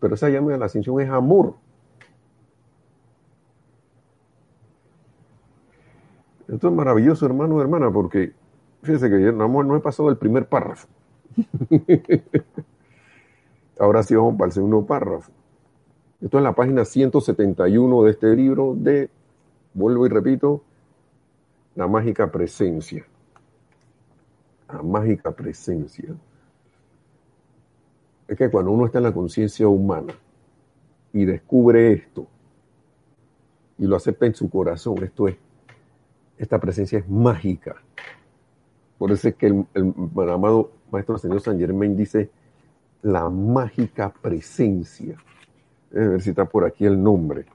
Pero 0.00 0.16
esa 0.16 0.28
llama 0.28 0.50
de 0.50 0.58
la 0.58 0.66
ascensión 0.66 1.00
es 1.00 1.08
amor. 1.08 1.54
Esto 6.48 6.66
es 6.66 6.74
maravilloso, 6.74 7.26
hermano 7.26 7.60
hermana, 7.60 7.92
porque 7.92 8.32
fíjense 8.82 9.08
que 9.08 9.22
yo 9.22 9.30
no 9.30 9.76
he 9.76 9.80
pasado 9.80 10.10
el 10.10 10.16
primer 10.16 10.48
párrafo. 10.48 10.88
Ahora 13.80 14.02
sí 14.02 14.14
vamos 14.14 14.36
para 14.36 14.48
el 14.48 14.52
segundo 14.52 14.84
párrafo. 14.84 15.32
Esto 16.20 16.36
es 16.36 16.44
la 16.44 16.54
página 16.54 16.84
171 16.84 18.02
de 18.02 18.10
este 18.10 18.36
libro 18.36 18.74
de, 18.76 19.08
vuelvo 19.72 20.04
y 20.04 20.10
repito, 20.10 20.62
la 21.76 21.88
mágica 21.88 22.30
presencia. 22.30 23.06
La 24.68 24.82
mágica 24.82 25.32
presencia. 25.32 26.14
Es 28.28 28.36
que 28.36 28.50
cuando 28.50 28.70
uno 28.70 28.84
está 28.84 28.98
en 28.98 29.04
la 29.04 29.14
conciencia 29.14 29.66
humana 29.66 30.12
y 31.14 31.24
descubre 31.24 31.94
esto 31.94 32.26
y 33.78 33.86
lo 33.86 33.96
acepta 33.96 34.26
en 34.26 34.34
su 34.34 34.50
corazón, 34.50 35.02
esto 35.02 35.26
es, 35.26 35.38
esta 36.36 36.60
presencia 36.60 36.98
es 36.98 37.08
mágica. 37.08 37.76
Por 38.98 39.10
eso 39.10 39.26
es 39.26 39.36
que 39.36 39.46
el, 39.46 39.64
el 39.72 40.30
amado 40.30 40.70
Maestro 40.90 41.16
Señor 41.16 41.40
San 41.40 41.58
Germain 41.58 41.96
dice, 41.96 42.28
la 43.02 43.28
mágica 43.28 44.12
presencia. 44.12 45.16
A 45.92 45.98
ver 45.98 46.20
si 46.20 46.30
está 46.30 46.44
por 46.44 46.64
aquí 46.64 46.86
el 46.86 47.02
nombre. 47.02 47.46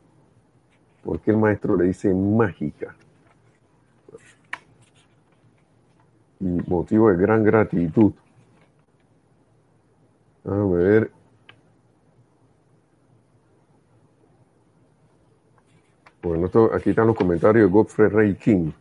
porque 1.03 1.31
el 1.31 1.37
maestro 1.37 1.77
le 1.77 1.85
dice 1.85 2.13
mágica? 2.13 2.95
motivo 6.39 7.09
de 7.09 7.17
gran 7.17 7.43
gratitud. 7.43 8.13
A 10.45 10.55
ver. 10.55 11.11
Bueno, 16.21 16.47
esto, 16.47 16.71
aquí 16.73 16.89
están 16.89 17.07
los 17.07 17.15
comentarios 17.15 17.67
de 17.67 17.71
Godfrey 17.71 18.09
Ray 18.09 18.35
King. 18.35 18.71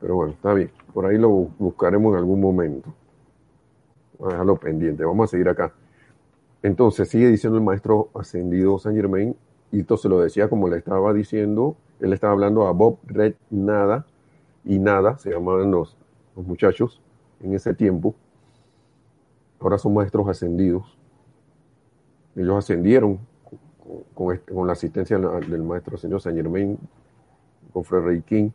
Pero 0.00 0.16
bueno, 0.16 0.32
está 0.32 0.54
bien. 0.54 0.70
Por 0.92 1.06
ahí 1.06 1.18
lo 1.18 1.28
buscaremos 1.28 2.12
en 2.12 2.18
algún 2.18 2.40
momento. 2.40 2.92
A 4.22 4.28
dejarlo 4.28 4.56
pendiente. 4.56 5.04
Vamos 5.04 5.28
a 5.28 5.30
seguir 5.30 5.48
acá. 5.48 5.72
Entonces 6.62 7.08
sigue 7.08 7.28
diciendo 7.28 7.58
el 7.58 7.64
maestro 7.64 8.10
ascendido 8.14 8.78
San 8.78 8.94
Germain, 8.94 9.34
y 9.72 9.80
esto 9.80 9.96
se 9.96 10.08
lo 10.08 10.20
decía 10.20 10.48
como 10.48 10.68
le 10.68 10.76
estaba 10.78 11.12
diciendo, 11.12 11.76
él 12.00 12.12
estaba 12.12 12.32
hablando 12.32 12.66
a 12.66 12.72
Bob 12.72 12.98
Red 13.06 13.34
Nada 13.50 14.06
y 14.64 14.78
Nada, 14.78 15.18
se 15.18 15.30
llamaban 15.30 15.70
los, 15.70 15.96
los 16.36 16.46
muchachos 16.46 17.00
en 17.42 17.54
ese 17.54 17.74
tiempo. 17.74 18.14
Ahora 19.60 19.78
son 19.78 19.94
maestros 19.94 20.28
ascendidos. 20.28 20.96
Ellos 22.36 22.56
ascendieron 22.56 23.18
con, 24.14 24.34
este, 24.34 24.52
la 24.54 24.72
asistencia 24.72 25.18
del 25.18 25.62
maestro 25.62 25.96
señor 25.96 26.20
San 26.20 26.34
Germain, 26.34 26.78
con 27.72 27.84
Fred 27.84 28.22
King. 28.24 28.50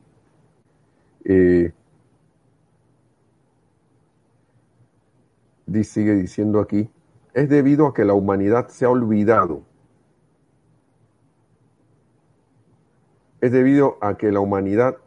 Eh, 1.25 1.71
sigue 5.83 6.13
diciendo 6.15 6.59
aquí, 6.59 6.89
es 7.33 7.49
debido 7.49 7.87
a 7.87 7.93
que 7.93 8.05
la 8.05 8.13
humanidad 8.13 8.67
se 8.69 8.85
ha 8.85 8.89
olvidado. 8.89 9.61
Es 13.41 13.51
debido 13.51 13.97
a 14.01 14.17
que 14.17 14.31
la 14.31 14.39
humanidad 14.39 14.97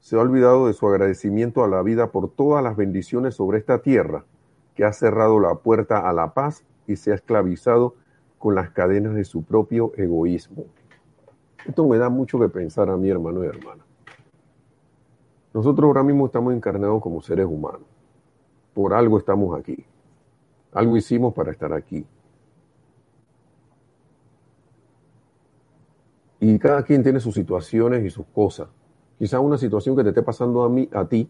se 0.00 0.16
ha 0.16 0.20
olvidado 0.20 0.66
de 0.66 0.72
su 0.72 0.88
agradecimiento 0.88 1.64
a 1.64 1.68
la 1.68 1.82
vida 1.82 2.10
por 2.10 2.30
todas 2.30 2.62
las 2.62 2.76
bendiciones 2.76 3.34
sobre 3.34 3.58
esta 3.58 3.80
tierra, 3.80 4.24
que 4.74 4.84
ha 4.84 4.92
cerrado 4.92 5.40
la 5.40 5.54
puerta 5.56 6.08
a 6.08 6.12
la 6.12 6.34
paz 6.34 6.64
y 6.86 6.96
se 6.96 7.12
ha 7.12 7.14
esclavizado 7.14 7.94
con 8.38 8.54
las 8.54 8.70
cadenas 8.70 9.14
de 9.14 9.24
su 9.24 9.42
propio 9.42 9.92
egoísmo. 9.96 10.64
Esto 11.66 11.86
me 11.88 11.98
da 11.98 12.08
mucho 12.08 12.38
que 12.38 12.48
pensar 12.48 12.90
a 12.90 12.96
mi 12.96 13.08
hermano 13.10 13.42
y 13.42 13.48
hermana. 13.48 13.84
Nosotros 15.52 15.86
ahora 15.86 16.02
mismo 16.02 16.26
estamos 16.26 16.54
encarnados 16.54 17.02
como 17.02 17.20
seres 17.20 17.46
humanos. 17.46 17.95
Por 18.76 18.92
algo 18.92 19.16
estamos 19.16 19.58
aquí. 19.58 19.86
Algo 20.72 20.98
hicimos 20.98 21.32
para 21.32 21.50
estar 21.50 21.72
aquí. 21.72 22.04
Y 26.40 26.58
cada 26.58 26.82
quien 26.82 27.02
tiene 27.02 27.18
sus 27.18 27.34
situaciones 27.34 28.04
y 28.04 28.10
sus 28.10 28.26
cosas. 28.26 28.68
Quizás 29.18 29.40
una 29.40 29.56
situación 29.56 29.96
que 29.96 30.02
te 30.02 30.10
esté 30.10 30.22
pasando 30.22 30.62
a 30.62 30.68
mí, 30.68 30.90
a 30.92 31.06
ti, 31.06 31.26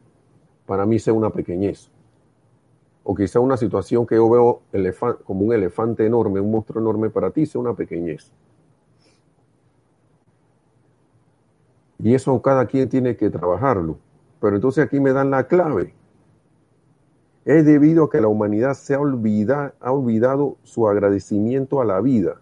para 0.66 0.87
mí 0.87 0.98
sea 0.98 1.14
una 1.14 1.30
pequeñez. 1.30 1.88
O 3.04 3.14
quizá 3.14 3.38
una 3.38 3.56
situación 3.56 4.09
que 4.09 4.16
yo 4.16 4.28
veo 4.28 4.62
como 5.22 5.42
un 5.42 5.52
elefante 5.52 6.04
enorme, 6.04 6.40
un 6.40 6.50
monstruo 6.50 6.82
enorme, 6.82 7.11
para 7.11 7.30
ti 7.30 7.46
sea 7.46 7.61
una 7.61 7.74
pequeñez. 7.74 8.32
Y 12.00 12.12
eso 12.12 12.42
cada 12.42 12.66
quien 12.66 12.88
tiene 12.88 13.16
que 13.16 13.30
trabajarlo. 13.30 13.98
Pero 14.40 14.56
entonces 14.56 14.85
aquí 14.85 14.98
me 14.98 15.12
dan 15.12 15.30
la 15.30 15.46
clave. 15.46 15.94
Es 17.46 17.64
debido 17.64 18.04
a 18.04 18.11
que 18.11 18.20
la 18.20 18.26
humanidad 18.26 18.74
se 18.74 18.94
ha, 18.94 18.98
ha 18.98 19.92
olvidado 19.92 20.56
su 20.64 20.88
agradecimiento 20.88 21.80
a 21.80 21.85
la 21.85 22.00
vida 22.00 22.40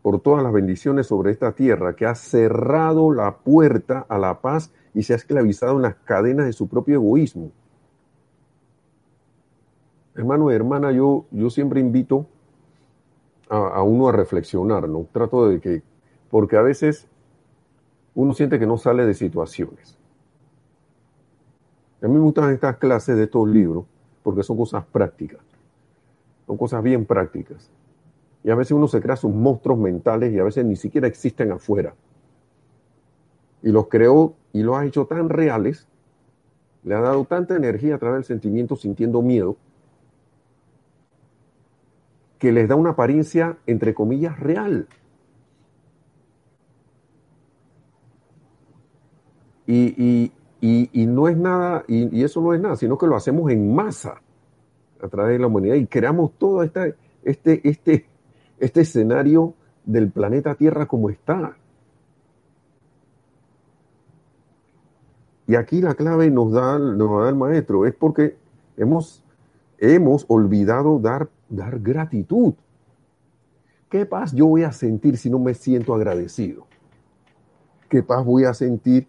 por 0.00 0.20
todas 0.20 0.42
las 0.42 0.52
bendiciones 0.52 1.06
sobre 1.06 1.30
esta 1.30 1.52
tierra, 1.52 1.94
que 1.94 2.06
ha 2.06 2.14
cerrado 2.14 3.12
la 3.12 3.36
puerta 3.36 4.06
a 4.08 4.16
la 4.16 4.40
paz 4.40 4.72
y 4.94 5.02
se 5.02 5.12
ha 5.12 5.16
esclavizado 5.16 5.76
en 5.76 5.82
las 5.82 5.94
cadenas 5.94 6.46
de 6.46 6.54
su 6.54 6.66
propio 6.66 6.96
egoísmo. 6.96 7.52
Hermano 10.14 10.50
y 10.50 10.54
hermana, 10.54 10.90
yo, 10.90 11.26
yo 11.32 11.50
siempre 11.50 11.80
invito 11.80 12.26
a, 13.50 13.56
a, 13.56 13.82
uno 13.82 14.08
a 14.08 14.12
reflexionar, 14.12 14.88
¿no? 14.88 15.06
Trato 15.12 15.48
de 15.48 15.60
que, 15.60 15.82
porque 16.30 16.56
a 16.56 16.62
veces 16.62 17.08
uno 18.14 18.32
siente 18.32 18.58
que 18.58 18.66
no 18.66 18.78
sale 18.78 19.04
de 19.04 19.12
situaciones. 19.12 19.98
A 22.04 22.06
mí 22.06 22.14
me 22.14 22.20
gustan 22.20 22.52
estas 22.52 22.76
clases 22.76 23.16
de 23.16 23.24
estos 23.24 23.48
libros 23.48 23.86
porque 24.22 24.42
son 24.42 24.58
cosas 24.58 24.84
prácticas, 24.84 25.40
son 26.46 26.58
cosas 26.58 26.82
bien 26.82 27.06
prácticas. 27.06 27.70
Y 28.42 28.50
a 28.50 28.54
veces 28.54 28.72
uno 28.72 28.88
se 28.88 29.00
crea 29.00 29.16
sus 29.16 29.32
monstruos 29.32 29.78
mentales 29.78 30.30
y 30.34 30.38
a 30.38 30.44
veces 30.44 30.66
ni 30.66 30.76
siquiera 30.76 31.08
existen 31.08 31.50
afuera. 31.50 31.94
Y 33.62 33.70
los 33.70 33.88
creó 33.88 34.34
y 34.52 34.62
los 34.62 34.76
ha 34.76 34.84
hecho 34.84 35.06
tan 35.06 35.30
reales, 35.30 35.88
le 36.82 36.94
ha 36.94 37.00
dado 37.00 37.24
tanta 37.24 37.56
energía 37.56 37.94
a 37.94 37.98
través 37.98 38.18
del 38.18 38.24
sentimiento 38.26 38.76
sintiendo 38.76 39.22
miedo, 39.22 39.56
que 42.38 42.52
les 42.52 42.68
da 42.68 42.74
una 42.74 42.90
apariencia, 42.90 43.56
entre 43.66 43.94
comillas, 43.94 44.38
real. 44.38 44.88
Y, 49.66 50.30
no 50.64 51.28
es 51.28 51.36
nada, 51.36 51.84
y, 51.88 52.22
eso 52.22 52.40
no 52.40 52.54
es 52.54 52.60
nada, 52.60 52.76
sino 52.76 52.96
que 52.96 53.06
lo 53.06 53.16
hacemos 53.16 53.50
en 53.50 53.74
masa 53.74 54.22
a 55.00 55.08
través 55.08 55.34
de 55.34 55.38
la 55.38 55.48
humanidad 55.48 55.74
y 55.74 55.86
creamos 55.86 56.32
todo 56.38 56.62
este, 56.62 56.94
este, 57.22 57.68
este, 57.68 58.06
este 58.58 58.80
escenario 58.80 59.54
del 59.84 60.10
planeta 60.10 60.54
Tierra 60.54 60.86
como 60.86 61.10
está. 61.10 61.56
Y 65.46 65.56
aquí 65.56 65.82
la 65.82 65.94
clave 65.94 66.30
nos 66.30 66.52
da, 66.52 66.78
nos 66.78 67.22
da 67.22 67.28
el 67.28 67.34
maestro, 67.34 67.84
es 67.84 67.94
porque 67.94 68.36
hemos, 68.78 69.22
hemos 69.78 70.24
olvidado 70.28 70.98
dar, 70.98 71.28
dar 71.50 71.80
gratitud. 71.80 72.54
¿Qué 73.90 74.06
paz 74.06 74.32
yo 74.32 74.46
voy 74.46 74.62
a 74.62 74.72
sentir 74.72 75.18
si 75.18 75.28
no 75.28 75.38
me 75.38 75.52
siento 75.52 75.94
agradecido? 75.94 76.66
¿Qué 77.90 78.02
paz 78.02 78.24
voy 78.24 78.44
a 78.44 78.54
sentir 78.54 79.06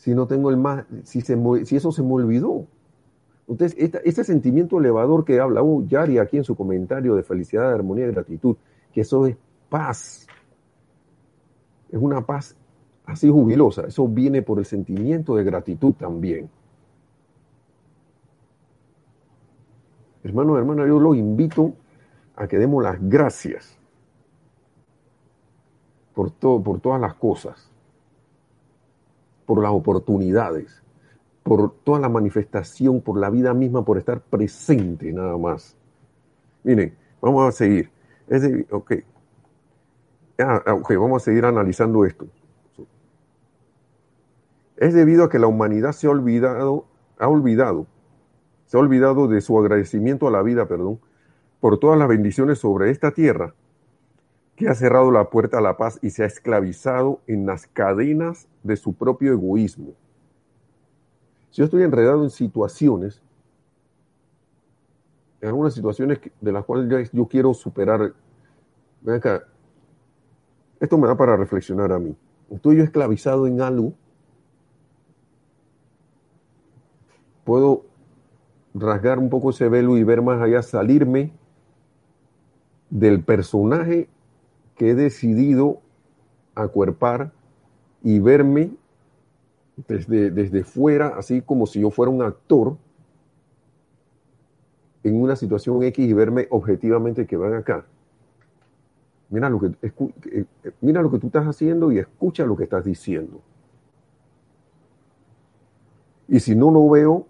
si 0.00 0.14
no 0.14 0.26
tengo 0.26 0.48
el 0.48 0.56
más, 0.56 0.86
si, 1.04 1.20
se, 1.20 1.36
si 1.66 1.76
eso 1.76 1.92
se 1.92 2.02
me 2.02 2.14
olvidó? 2.14 2.66
Entonces, 3.46 3.76
este 4.02 4.24
sentimiento 4.24 4.78
elevador 4.78 5.26
que 5.26 5.38
habla 5.40 5.62
uh, 5.62 5.86
Yari 5.86 6.16
aquí 6.16 6.38
en 6.38 6.44
su 6.44 6.56
comentario 6.56 7.14
de 7.16 7.22
felicidad, 7.22 7.70
armonía 7.70 8.06
y 8.06 8.12
gratitud, 8.12 8.56
que 8.94 9.02
eso 9.02 9.26
es 9.26 9.36
paz. 9.68 10.26
Es 11.90 12.00
una 12.00 12.24
paz 12.24 12.56
así 13.04 13.28
jubilosa. 13.28 13.88
Eso 13.88 14.08
viene 14.08 14.40
por 14.40 14.58
el 14.58 14.64
sentimiento 14.64 15.36
de 15.36 15.44
gratitud 15.44 15.92
también. 15.92 16.48
Hermano, 20.24 20.56
hermana, 20.56 20.86
yo 20.86 20.98
lo 20.98 21.14
invito 21.14 21.74
a 22.36 22.48
que 22.48 22.56
demos 22.56 22.82
las 22.82 22.96
gracias 23.06 23.76
por, 26.14 26.30
todo, 26.30 26.62
por 26.62 26.80
todas 26.80 27.00
las 27.02 27.14
cosas, 27.16 27.69
por 29.50 29.60
las 29.60 29.72
oportunidades, 29.72 30.80
por 31.42 31.74
toda 31.82 31.98
la 31.98 32.08
manifestación, 32.08 33.00
por 33.00 33.18
la 33.18 33.30
vida 33.30 33.52
misma, 33.52 33.84
por 33.84 33.98
estar 33.98 34.20
presente 34.20 35.12
nada 35.12 35.36
más. 35.36 35.76
Miren, 36.62 36.94
vamos 37.20 37.48
a 37.48 37.50
seguir. 37.50 37.90
Es 38.28 38.42
de, 38.42 38.64
ok. 38.70 38.92
Ah, 40.38 40.62
ah, 40.64 40.74
ok, 40.74 40.92
vamos 40.94 41.20
a 41.20 41.24
seguir 41.24 41.44
analizando 41.44 42.04
esto. 42.04 42.28
Es 44.76 44.94
debido 44.94 45.24
a 45.24 45.28
que 45.28 45.40
la 45.40 45.48
humanidad 45.48 45.90
se 45.90 46.06
ha 46.06 46.10
olvidado, 46.10 46.84
ha 47.18 47.26
olvidado, 47.26 47.88
se 48.66 48.76
ha 48.76 48.80
olvidado 48.80 49.26
de 49.26 49.40
su 49.40 49.58
agradecimiento 49.58 50.28
a 50.28 50.30
la 50.30 50.42
vida, 50.42 50.68
perdón, 50.68 51.00
por 51.58 51.80
todas 51.80 51.98
las 51.98 52.06
bendiciones 52.06 52.60
sobre 52.60 52.90
esta 52.90 53.10
tierra, 53.10 53.52
que 54.60 54.68
ha 54.68 54.74
cerrado 54.74 55.10
la 55.10 55.30
puerta 55.30 55.56
a 55.56 55.62
la 55.62 55.78
paz 55.78 55.98
y 56.02 56.10
se 56.10 56.22
ha 56.22 56.26
esclavizado 56.26 57.22
en 57.26 57.46
las 57.46 57.66
cadenas 57.66 58.46
de 58.62 58.76
su 58.76 58.92
propio 58.92 59.32
egoísmo. 59.32 59.94
Si 61.50 61.62
yo 61.62 61.64
estoy 61.64 61.82
enredado 61.82 62.22
en 62.24 62.28
situaciones, 62.28 63.22
en 65.40 65.48
algunas 65.48 65.72
situaciones 65.72 66.20
de 66.38 66.52
las 66.52 66.66
cuales 66.66 67.10
yo 67.10 67.26
quiero 67.26 67.54
superar, 67.54 68.12
ven 69.00 69.14
acá, 69.14 69.44
esto 70.78 70.98
me 70.98 71.08
da 71.08 71.16
para 71.16 71.38
reflexionar 71.38 71.90
a 71.90 71.98
mí. 71.98 72.14
Estoy 72.50 72.76
yo 72.76 72.84
esclavizado 72.84 73.46
en 73.46 73.62
algo, 73.62 73.94
puedo 77.44 77.86
rasgar 78.74 79.18
un 79.18 79.30
poco 79.30 79.50
ese 79.50 79.70
velo 79.70 79.96
y 79.96 80.04
ver 80.04 80.20
más 80.20 80.42
allá, 80.42 80.60
salirme 80.60 81.32
del 82.90 83.24
personaje 83.24 84.10
que 84.80 84.88
he 84.88 84.94
decidido 84.94 85.82
acuerpar 86.54 87.32
y 88.02 88.18
verme 88.18 88.70
desde, 89.86 90.30
desde 90.30 90.64
fuera, 90.64 91.08
así 91.18 91.42
como 91.42 91.66
si 91.66 91.82
yo 91.82 91.90
fuera 91.90 92.10
un 92.10 92.22
actor 92.22 92.78
en 95.02 95.20
una 95.20 95.36
situación 95.36 95.82
X 95.82 96.08
y 96.08 96.14
verme 96.14 96.46
objetivamente 96.48 97.26
que 97.26 97.36
van 97.36 97.52
acá. 97.52 97.84
Mira 99.28 99.50
lo 99.50 99.60
que, 99.60 99.72
eh, 99.82 100.46
mira 100.80 101.02
lo 101.02 101.10
que 101.10 101.18
tú 101.18 101.26
estás 101.26 101.44
haciendo 101.44 101.92
y 101.92 101.98
escucha 101.98 102.46
lo 102.46 102.56
que 102.56 102.64
estás 102.64 102.86
diciendo. 102.86 103.42
Y 106.26 106.40
si 106.40 106.56
no 106.56 106.70
lo 106.70 106.88
veo, 106.88 107.26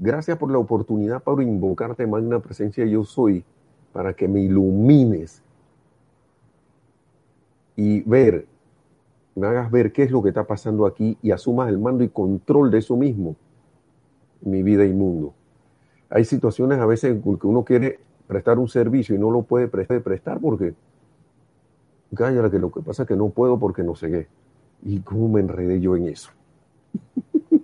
gracias 0.00 0.36
por 0.36 0.50
la 0.50 0.58
oportunidad 0.58 1.22
para 1.22 1.44
invocarte, 1.44 2.08
magna 2.08 2.40
presencia 2.40 2.84
yo 2.86 3.04
soy, 3.04 3.44
para 3.92 4.14
que 4.14 4.26
me 4.26 4.40
ilumines 4.40 5.45
y 7.76 8.00
ver 8.02 8.46
me 9.36 9.46
hagas 9.46 9.70
ver 9.70 9.92
qué 9.92 10.02
es 10.02 10.10
lo 10.10 10.22
que 10.22 10.30
está 10.30 10.44
pasando 10.44 10.86
aquí 10.86 11.18
y 11.22 11.30
asumas 11.30 11.68
el 11.68 11.78
mando 11.78 12.02
y 12.02 12.08
control 12.08 12.70
de 12.70 12.78
eso 12.78 12.96
mismo, 12.96 13.36
mi 14.40 14.62
vida 14.62 14.86
y 14.86 14.94
mundo. 14.94 15.34
Hay 16.08 16.24
situaciones 16.24 16.78
a 16.78 16.86
veces 16.86 17.12
en 17.12 17.38
que 17.38 17.46
uno 17.46 17.62
quiere 17.62 18.00
prestar 18.26 18.58
un 18.58 18.66
servicio 18.66 19.14
y 19.14 19.18
no 19.18 19.30
lo 19.30 19.42
puede 19.42 19.68
prestar 19.68 20.40
porque, 20.40 20.74
cállate, 22.14 22.50
que 22.50 22.58
lo 22.58 22.72
que 22.72 22.80
pasa 22.80 23.02
es 23.02 23.08
que 23.08 23.16
no 23.16 23.28
puedo 23.28 23.58
porque 23.58 23.82
no 23.82 23.94
sé 23.94 24.10
qué. 24.10 24.26
¿Y 24.82 25.00
cómo 25.00 25.28
me 25.28 25.40
enredé 25.40 25.80
yo 25.80 25.96
en 25.96 26.08
eso? 26.08 26.30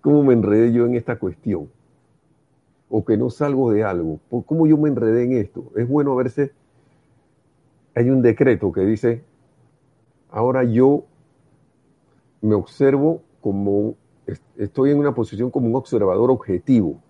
¿Cómo 0.00 0.24
me 0.24 0.34
enredé 0.34 0.72
yo 0.72 0.86
en 0.86 0.96
esta 0.96 1.20
cuestión? 1.20 1.70
O 2.90 3.04
que 3.04 3.16
no 3.16 3.30
salgo 3.30 3.70
de 3.70 3.84
algo. 3.84 4.18
¿Cómo 4.46 4.66
yo 4.66 4.76
me 4.76 4.88
enredé 4.88 5.22
en 5.22 5.34
esto? 5.34 5.70
Es 5.76 5.86
bueno 5.86 6.16
verse. 6.16 6.50
Hay 7.98 8.10
un 8.10 8.22
decreto 8.22 8.70
que 8.70 8.82
dice 8.82 9.24
ahora 10.30 10.62
yo 10.62 11.06
me 12.40 12.54
observo 12.54 13.22
como, 13.40 13.96
estoy 14.56 14.92
en 14.92 14.98
una 14.98 15.16
posición 15.16 15.50
como 15.50 15.66
un 15.66 15.74
observador 15.74 16.30
objetivo. 16.30 17.02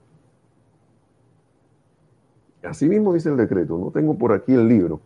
Así 2.63 2.89
mismo 2.89 3.13
dice 3.13 3.29
el 3.29 3.37
decreto, 3.37 3.77
no 3.77 3.91
tengo 3.91 4.17
por 4.17 4.33
aquí 4.33 4.55
el 4.55 4.67
libro, 4.67 5.03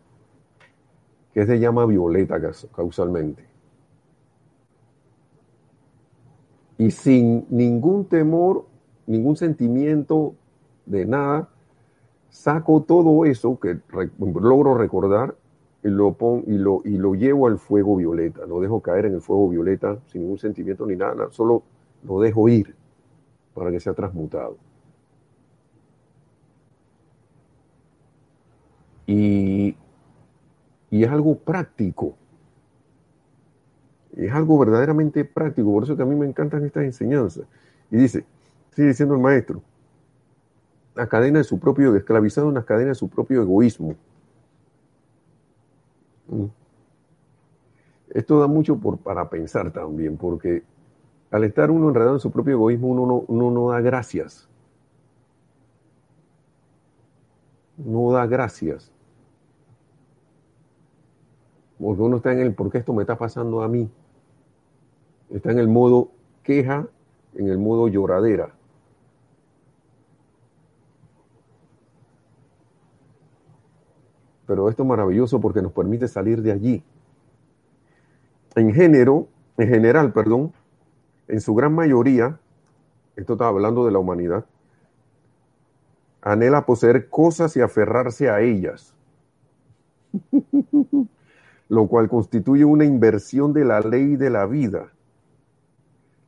que 1.34 1.44
se 1.46 1.58
llama 1.58 1.84
Violeta 1.84 2.40
causalmente. 2.72 3.44
Y 6.78 6.92
sin 6.92 7.44
ningún 7.50 8.04
temor, 8.04 8.66
ningún 9.08 9.34
sentimiento 9.34 10.36
de 10.86 11.06
nada, 11.06 11.48
saco 12.30 12.84
todo 12.84 13.24
eso 13.24 13.58
que 13.58 13.80
logro 14.20 14.74
recordar 14.74 15.41
lo, 15.90 16.16
y, 16.46 16.58
lo, 16.58 16.80
y 16.84 16.96
lo 16.96 17.14
llevo 17.14 17.48
al 17.48 17.58
fuego 17.58 17.96
violeta. 17.96 18.46
Lo 18.46 18.60
dejo 18.60 18.80
caer 18.80 19.06
en 19.06 19.14
el 19.14 19.20
fuego 19.20 19.48
violeta 19.48 19.98
sin 20.06 20.22
ningún 20.22 20.38
sentimiento 20.38 20.86
ni 20.86 20.96
nada, 20.96 21.28
solo 21.30 21.62
lo 22.04 22.20
dejo 22.20 22.48
ir 22.48 22.74
para 23.54 23.70
que 23.70 23.80
sea 23.80 23.94
transmutado. 23.94 24.56
Y, 29.06 29.76
y 30.90 31.04
es 31.04 31.10
algo 31.10 31.36
práctico. 31.36 32.14
Es 34.16 34.32
algo 34.32 34.58
verdaderamente 34.58 35.24
práctico. 35.24 35.72
Por 35.72 35.84
eso 35.84 35.96
que 35.96 36.02
a 36.02 36.06
mí 36.06 36.14
me 36.14 36.26
encantan 36.26 36.64
estas 36.64 36.84
enseñanzas. 36.84 37.44
Y 37.90 37.96
dice, 37.96 38.24
sigue 38.70 38.88
diciendo 38.88 39.14
el 39.14 39.20
maestro, 39.20 39.62
la 40.94 41.06
cadena 41.06 41.38
de 41.38 41.44
su 41.44 41.58
propio, 41.58 41.94
esclavizado 41.96 42.48
en 42.48 42.54
las 42.54 42.64
cadenas 42.64 42.90
de 42.90 42.94
su 42.94 43.08
propio 43.08 43.42
egoísmo. 43.42 43.96
Mm. 46.32 46.46
Esto 48.10 48.40
da 48.40 48.46
mucho 48.46 48.78
por, 48.78 48.98
para 48.98 49.28
pensar 49.28 49.70
también, 49.70 50.16
porque 50.16 50.62
al 51.30 51.44
estar 51.44 51.70
uno 51.70 51.88
enredado 51.88 52.14
en 52.14 52.20
su 52.20 52.30
propio 52.30 52.54
egoísmo, 52.54 52.88
uno 52.88 53.06
no, 53.06 53.24
uno 53.28 53.50
no 53.50 53.70
da 53.70 53.80
gracias. 53.80 54.48
No 57.76 58.12
da 58.12 58.26
gracias. 58.26 58.92
Porque 61.78 62.02
uno 62.02 62.18
está 62.18 62.32
en 62.32 62.40
el, 62.40 62.54
¿por 62.54 62.70
qué 62.70 62.78
esto 62.78 62.92
me 62.92 63.02
está 63.02 63.16
pasando 63.16 63.62
a 63.62 63.68
mí? 63.68 63.90
Está 65.30 65.50
en 65.52 65.58
el 65.58 65.68
modo 65.68 66.10
queja, 66.42 66.86
en 67.34 67.48
el 67.48 67.58
modo 67.58 67.88
lloradera. 67.88 68.54
Pero 74.52 74.68
esto 74.68 74.82
es 74.82 74.88
maravilloso 74.90 75.40
porque 75.40 75.62
nos 75.62 75.72
permite 75.72 76.06
salir 76.08 76.42
de 76.42 76.52
allí. 76.52 76.84
En 78.54 78.74
género, 78.74 79.28
en 79.56 79.66
general, 79.66 80.12
perdón, 80.12 80.52
en 81.26 81.40
su 81.40 81.54
gran 81.54 81.74
mayoría, 81.74 82.38
esto 83.16 83.32
está 83.32 83.48
hablando 83.48 83.86
de 83.86 83.92
la 83.92 83.98
humanidad, 83.98 84.44
anhela 86.20 86.66
poseer 86.66 87.08
cosas 87.08 87.56
y 87.56 87.62
aferrarse 87.62 88.28
a 88.28 88.42
ellas, 88.42 88.94
lo 91.70 91.86
cual 91.86 92.10
constituye 92.10 92.66
una 92.66 92.84
inversión 92.84 93.54
de 93.54 93.64
la 93.64 93.80
ley 93.80 94.16
de 94.16 94.28
la 94.28 94.44
vida. 94.44 94.92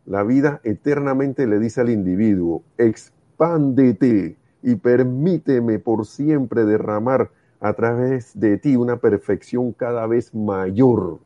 La 0.06 0.22
vida 0.22 0.62
eternamente 0.64 1.46
le 1.46 1.58
dice 1.58 1.82
al 1.82 1.90
individuo, 1.90 2.62
expándete 2.78 4.38
y 4.62 4.76
permíteme 4.76 5.78
por 5.78 6.06
siempre 6.06 6.64
derramar 6.64 7.30
a 7.64 7.72
través 7.72 8.38
de 8.38 8.58
ti 8.58 8.76
una 8.76 8.98
perfección 8.98 9.72
cada 9.72 10.06
vez 10.06 10.34
mayor. 10.34 11.18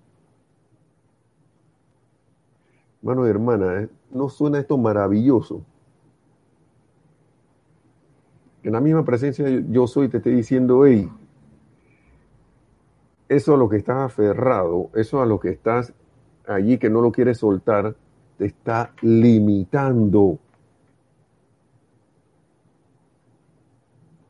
Hermano 3.03 3.26
y 3.26 3.30
hermana, 3.30 3.80
¿eh? 3.80 3.89
¿no 4.12 4.28
suena 4.28 4.61
esto 4.61 4.78
maravilloso? 4.78 5.64
En 8.62 8.72
la 8.72 8.80
misma 8.80 9.05
presencia 9.05 9.49
yo 9.68 9.89
soy, 9.89 10.09
te 10.09 10.18
estoy 10.18 10.36
diciendo, 10.36 10.86
hey, 10.86 11.11
eso 13.28 13.55
a 13.55 13.57
lo 13.57 13.68
que 13.68 13.78
estás 13.78 13.97
aferrado, 13.97 14.91
eso 14.95 15.20
a 15.20 15.26
lo 15.26 15.41
que 15.41 15.49
estás 15.49 15.93
allí 16.47 16.78
que 16.78 16.89
no 16.89 17.01
lo 17.01 17.11
quieres 17.11 17.39
soltar, 17.39 17.97
te 18.36 18.47
está 18.47 18.93
limitando. 19.03 20.39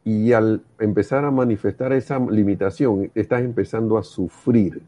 Y 0.08 0.32
al 0.32 0.62
empezar 0.78 1.26
a 1.26 1.30
manifestar 1.30 1.92
esa 1.92 2.18
limitación, 2.18 3.10
estás 3.14 3.42
empezando 3.42 3.98
a 3.98 4.02
sufrir. 4.02 4.80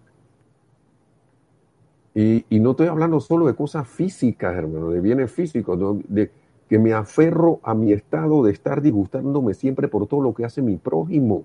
Y, 2.14 2.42
no 2.58 2.70
estoy 2.70 2.86
hablando 2.86 3.20
solo 3.20 3.46
de 3.46 3.54
cosas 3.54 3.86
físicas, 3.86 4.56
hermano, 4.56 4.88
de 4.88 5.02
bienes 5.02 5.30
físicos, 5.30 5.78
de 6.08 6.30
que 6.70 6.78
me 6.78 6.94
aferro 6.94 7.60
a 7.62 7.74
mi 7.74 7.92
estado 7.92 8.42
de 8.42 8.52
estar 8.52 8.80
disgustándome 8.80 9.52
siempre 9.52 9.88
por 9.88 10.06
todo 10.06 10.22
lo 10.22 10.32
que 10.32 10.46
hace 10.46 10.62
mi 10.62 10.78
prójimo. 10.78 11.44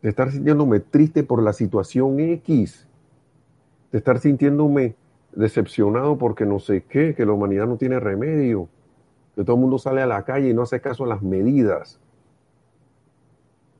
De 0.00 0.08
estar 0.08 0.32
sintiéndome 0.32 0.80
triste 0.80 1.22
por 1.22 1.42
la 1.42 1.52
situación 1.52 2.18
X. 2.18 2.88
De 3.92 3.98
estar 3.98 4.20
sintiéndome 4.20 4.94
decepcionado 5.36 6.16
porque 6.16 6.46
no 6.46 6.60
sé 6.60 6.82
qué, 6.88 7.14
que 7.14 7.26
la 7.26 7.32
humanidad 7.32 7.66
no 7.66 7.76
tiene 7.76 8.00
remedio 8.00 8.70
todo 9.44 9.56
el 9.56 9.62
mundo 9.62 9.78
sale 9.78 10.02
a 10.02 10.06
la 10.06 10.24
calle 10.24 10.50
y 10.50 10.54
no 10.54 10.62
hace 10.62 10.80
caso 10.80 11.04
a 11.04 11.06
las 11.06 11.22
medidas. 11.22 12.00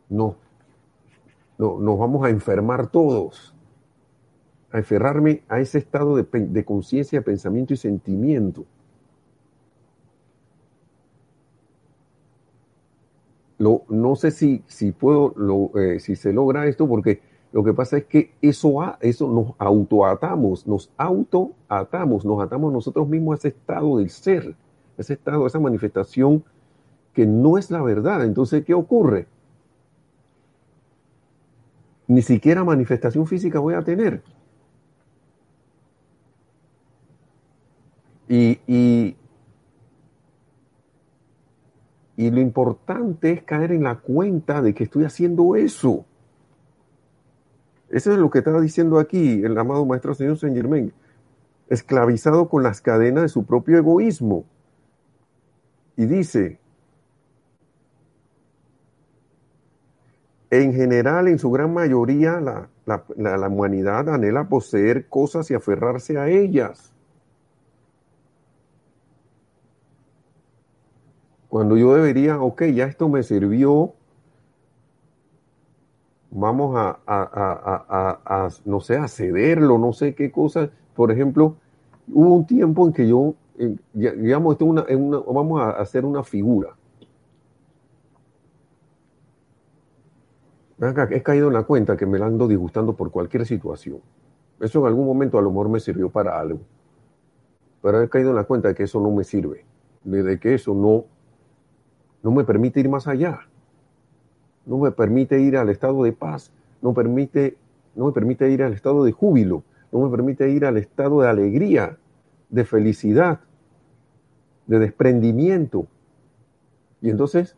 No, 0.09 0.37
no 1.59 1.79
nos 1.79 1.99
vamos 1.99 2.25
a 2.25 2.31
enfermar 2.31 2.91
todos, 2.91 3.55
a 4.73 4.79
enfermarme 4.79 5.43
a 5.49 5.61
ese 5.61 5.79
estado 5.79 6.17
de, 6.17 6.65
conciencia, 6.65 7.23
pensamiento 7.23 7.75
y 7.75 7.77
sentimiento. 7.77 8.65
Lo, 13.59 13.83
no 13.89 14.17
sé 14.17 14.31
si, 14.31 14.65
si 14.67 14.93
puedo, 14.93 15.35
lo, 15.37 15.79
eh, 15.79 16.01
si 16.01 16.17
se 16.17 16.33
logra 16.33 16.67
esto, 16.67 16.89
porque 16.89 17.21
lo 17.53 17.63
que 17.63 17.75
pasa 17.75 17.99
es 17.99 18.05
que 18.07 18.33
eso, 18.41 18.77
eso 19.01 19.29
nos 19.29 19.55
autoatamos, 19.59 20.67
nos 20.67 20.91
autoatamos, 20.97 22.25
nos 22.25 22.43
atamos 22.43 22.73
nosotros 22.73 23.07
mismos 23.09 23.35
a 23.35 23.39
ese 23.39 23.49
estado 23.49 23.99
del 23.99 24.09
ser 24.09 24.57
ese 25.01 25.15
estado, 25.15 25.47
esa 25.47 25.59
manifestación 25.59 26.45
que 27.13 27.27
no 27.27 27.59
es 27.59 27.71
la 27.71 27.83
verdad. 27.83 28.25
Entonces, 28.25 28.65
¿qué 28.65 28.75
ocurre? 28.75 29.27
Ni 32.07 32.23
siquiera 32.23 32.65
manifestación 32.65 33.27
física 33.27 33.59
voy 33.59 33.75
a 33.75 33.83
tener. 33.83 34.23
Y, 38.29 38.61
y, 38.67 39.17
lo 42.17 42.41
importante 42.41 43.33
es 43.33 43.43
caer 43.43 43.73
en 43.73 43.83
la 43.83 43.97
cuenta 43.97 44.63
de 44.63 44.73
que 44.73 44.85
estoy 44.85 45.05
haciendo 45.05 45.57
eso. 45.57 46.05
Eso 47.89 48.13
es 48.13 48.19
lo 48.19 48.31
que 48.31 48.39
estaba 48.39 48.61
diciendo 48.61 49.01
aquí 49.01 49.43
el 49.43 49.59
amado 49.59 49.85
Maestro 49.85 50.15
Señor 50.15 50.39
Saint 50.39 50.55
Germain. 50.55 50.93
Esclavizado 51.69 52.49
con 52.49 52.63
las 52.63 52.81
cadenas 52.81 53.23
de 53.23 53.29
su 53.29 53.45
propio 53.45 53.79
egoísmo. 53.79 54.45
Y 56.01 56.07
dice, 56.07 56.59
en 60.49 60.73
general, 60.73 61.29
en 61.29 61.39
su 61.39 61.51
gran 61.51 61.75
mayoría, 61.75 62.41
la, 62.41 63.49
humanidad 63.49 64.09
anhela 64.09 64.49
poseer 64.49 65.09
cosas 65.09 65.51
y 65.51 65.55
aferrarse 65.55 66.17
a 66.17 66.27
ellas. 66.29 66.91
Cuando 71.51 71.77
yo 71.77 71.93
debería, 71.93 72.41
ok, 72.41 72.63
ya 72.73 72.87
esto 72.87 73.11
me 73.11 73.23
sirvió, 73.23 73.93
vamos 76.31 76.77
a, 76.79 76.99
a, 77.07 78.49
no 78.65 78.81
sé, 78.81 78.97
a 78.97 79.07
cederlo, 79.07 79.77
no 79.77 79.93
sé 79.93 80.15
qué 80.15 80.33
cosa. 80.33 80.71
Por 80.95 81.13
ejemplo, 81.13 81.57
hubo 82.11 82.37
un 82.37 82.47
tiempo 82.47 82.87
en 82.87 82.95
que 82.95 83.07
yo 83.07 83.35
digamos, 83.93 84.53
esto 84.53 84.65
una, 84.65 84.83
vamos 84.83 85.61
a 85.61 85.71
hacer 85.73 86.05
una 86.05 86.23
figura. 86.23 86.75
He 91.11 91.23
caído 91.23 91.49
en 91.49 91.53
la 91.53 91.65
cuenta 91.65 91.97
que 91.97 92.07
me 92.07 92.19
la 92.19 92.27
ando 92.27 92.49
disgustando 92.49 92.95
por 92.95 93.11
cualquier 93.11 93.45
situación. 93.45 93.99
Eso 94.61 94.81
en 94.81 94.87
algún 94.87 95.07
momento 95.07 95.39
a 95.39 95.43
lo 95.43 95.51
mejor 95.51 95.69
me 95.69 95.79
sirvió 95.79 96.09
para 96.09 96.41
algo. 96.41 96.61
Pero 97.83 98.03
he 98.03 98.09
caído 98.09 98.31
en 98.31 98.37
la 98.37 98.45
cuenta 98.45 98.69
de 98.69 98.75
que 98.75 98.85
eso 98.85 98.99
no 98.99 99.11
me 99.11 99.25
sirve. 99.25 99.65
De 100.05 100.39
que 100.39 100.55
eso 100.55 100.75
no, 100.75 101.05
no 102.23 102.31
me 102.31 102.45
permite 102.45 102.81
ir 102.81 102.89
más 102.89 103.07
allá. 103.07 103.41
No 104.65 104.79
me 104.79 104.91
permite 104.91 105.39
ir 105.39 105.59
al 105.59 105.69
estado 105.69 106.03
de 106.03 106.13
paz. 106.13 106.51
No, 106.81 106.95
permite, 106.95 107.59
no 107.95 108.07
me 108.07 108.13
permite 108.13 108.51
ir 108.51 108.63
al 108.63 108.73
estado 108.73 109.05
de 109.05 109.13
júbilo. 109.13 109.63
No 109.93 110.01
me 110.01 110.11
permite 110.11 110.49
ir 110.49 110.65
al 110.65 110.79
estado 110.79 111.21
de 111.21 111.29
alegría, 111.29 111.99
de 112.49 112.65
felicidad 112.65 113.41
de 114.71 114.79
desprendimiento. 114.79 115.89
Y 117.03 117.11
entonces, 117.11 117.57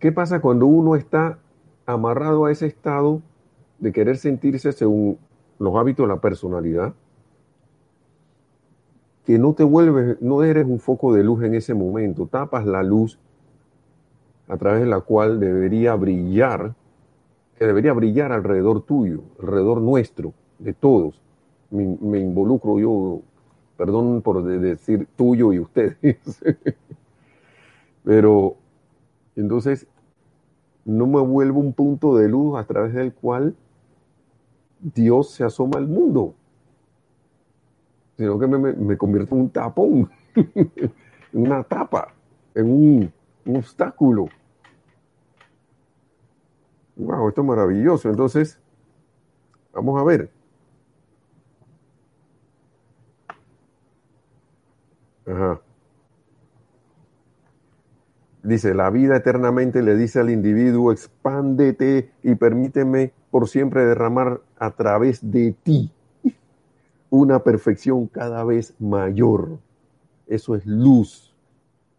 ¿qué 0.00 0.10
pasa 0.10 0.40
cuando 0.40 0.66
uno 0.66 0.96
está 0.96 1.38
amarrado 1.86 2.44
a 2.44 2.50
ese 2.50 2.66
estado 2.66 3.22
de 3.78 3.92
querer 3.92 4.16
sentirse 4.16 4.72
según 4.72 5.16
los 5.60 5.76
hábitos 5.76 6.08
de 6.08 6.12
la 6.12 6.20
personalidad? 6.20 6.92
Que 9.24 9.38
no 9.38 9.54
te 9.54 9.62
vuelves, 9.62 10.20
no 10.20 10.42
eres 10.42 10.66
un 10.66 10.80
foco 10.80 11.14
de 11.14 11.22
luz 11.22 11.44
en 11.44 11.54
ese 11.54 11.72
momento, 11.72 12.26
tapas 12.26 12.66
la 12.66 12.82
luz 12.82 13.16
a 14.48 14.56
través 14.56 14.80
de 14.80 14.88
la 14.88 15.00
cual 15.02 15.38
debería 15.38 15.94
brillar, 15.94 16.74
que 17.56 17.64
debería 17.64 17.92
brillar 17.92 18.32
alrededor 18.32 18.82
tuyo, 18.82 19.22
alrededor 19.40 19.80
nuestro, 19.80 20.34
de 20.58 20.72
todos. 20.72 21.22
Me, 21.70 21.96
me 22.00 22.18
involucro 22.18 22.80
yo 22.80 23.22
Perdón 23.76 24.22
por 24.22 24.42
decir 24.42 25.06
tuyo 25.16 25.52
y 25.52 25.58
ustedes. 25.58 25.96
Pero 28.04 28.56
entonces 29.34 29.86
no 30.84 31.06
me 31.06 31.20
vuelvo 31.20 31.60
un 31.60 31.72
punto 31.72 32.16
de 32.16 32.28
luz 32.28 32.58
a 32.58 32.64
través 32.64 32.94
del 32.94 33.12
cual 33.12 33.56
Dios 34.80 35.30
se 35.30 35.44
asoma 35.44 35.78
al 35.78 35.88
mundo, 35.88 36.34
sino 38.16 38.38
que 38.38 38.46
me, 38.46 38.72
me 38.72 38.96
convierto 38.96 39.34
en 39.34 39.40
un 39.42 39.50
tapón, 39.50 40.10
en 40.34 40.92
una 41.32 41.64
tapa, 41.64 42.14
en 42.54 42.70
un, 42.70 43.12
un 43.44 43.56
obstáculo. 43.56 44.28
Wow, 46.96 47.28
esto 47.28 47.42
es 47.42 47.46
maravilloso. 47.46 48.08
Entonces, 48.08 48.58
vamos 49.72 50.00
a 50.00 50.04
ver. 50.04 50.30
Ajá. 55.26 55.60
Dice, 58.42 58.74
la 58.74 58.90
vida 58.90 59.16
eternamente 59.16 59.82
le 59.82 59.96
dice 59.96 60.20
al 60.20 60.30
individuo, 60.30 60.92
expándete 60.92 62.12
y 62.22 62.36
permíteme 62.36 63.12
por 63.30 63.48
siempre 63.48 63.84
derramar 63.84 64.40
a 64.58 64.70
través 64.70 65.30
de 65.32 65.52
ti 65.64 65.90
una 67.10 67.40
perfección 67.40 68.06
cada 68.06 68.44
vez 68.44 68.74
mayor. 68.78 69.58
Eso 70.26 70.54
es 70.54 70.64
luz. 70.64 71.34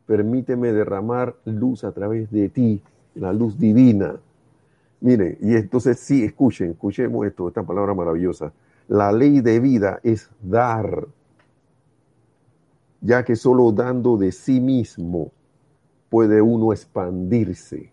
Permíteme 0.05 0.71
derramar 0.71 1.35
luz 1.43 1.83
a 1.83 1.91
través 1.91 2.31
de 2.31 2.47
ti, 2.47 2.81
la 3.15 3.33
luz 3.33 3.57
divina. 3.57 4.15
Miren, 5.01 5.37
y 5.41 5.55
entonces 5.55 5.99
sí, 5.99 6.23
escuchen, 6.23 6.71
escuchemos 6.71 7.25
esto, 7.25 7.49
esta 7.49 7.63
palabra 7.63 7.93
maravillosa. 7.93 8.53
La 8.87 9.11
ley 9.11 9.41
de 9.41 9.59
vida 9.59 9.99
es 10.01 10.29
dar, 10.41 11.07
ya 13.01 13.23
que 13.23 13.35
solo 13.35 13.71
dando 13.71 14.17
de 14.17 14.31
sí 14.31 14.59
mismo 14.59 15.31
puede 16.09 16.41
uno 16.41 16.73
expandirse. 16.73 17.91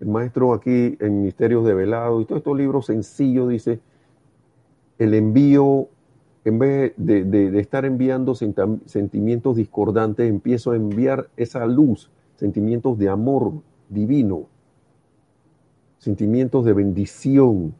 El 0.00 0.08
maestro 0.08 0.52
aquí 0.52 0.96
en 1.00 1.22
Misterios 1.22 1.64
de 1.64 1.74
Velado 1.74 2.20
y 2.20 2.26
todos 2.26 2.40
estos 2.40 2.56
libros 2.56 2.86
sencillos 2.86 3.48
dice, 3.48 3.80
el 4.98 5.14
envío, 5.14 5.88
en 6.44 6.58
vez 6.58 6.92
de, 6.96 7.58
estar 7.58 7.84
enviando 7.84 8.34
sentimientos 8.34 9.56
discordantes, 9.56 10.28
empiezo 10.28 10.72
a 10.72 10.76
enviar 10.76 11.28
esa 11.36 11.66
luz, 11.66 12.10
sentimientos 12.36 12.98
de 12.98 13.08
amor 13.08 13.54
divino, 13.88 14.46
sentimientos 15.98 16.64
de 16.64 16.72
bendición, 16.72 17.74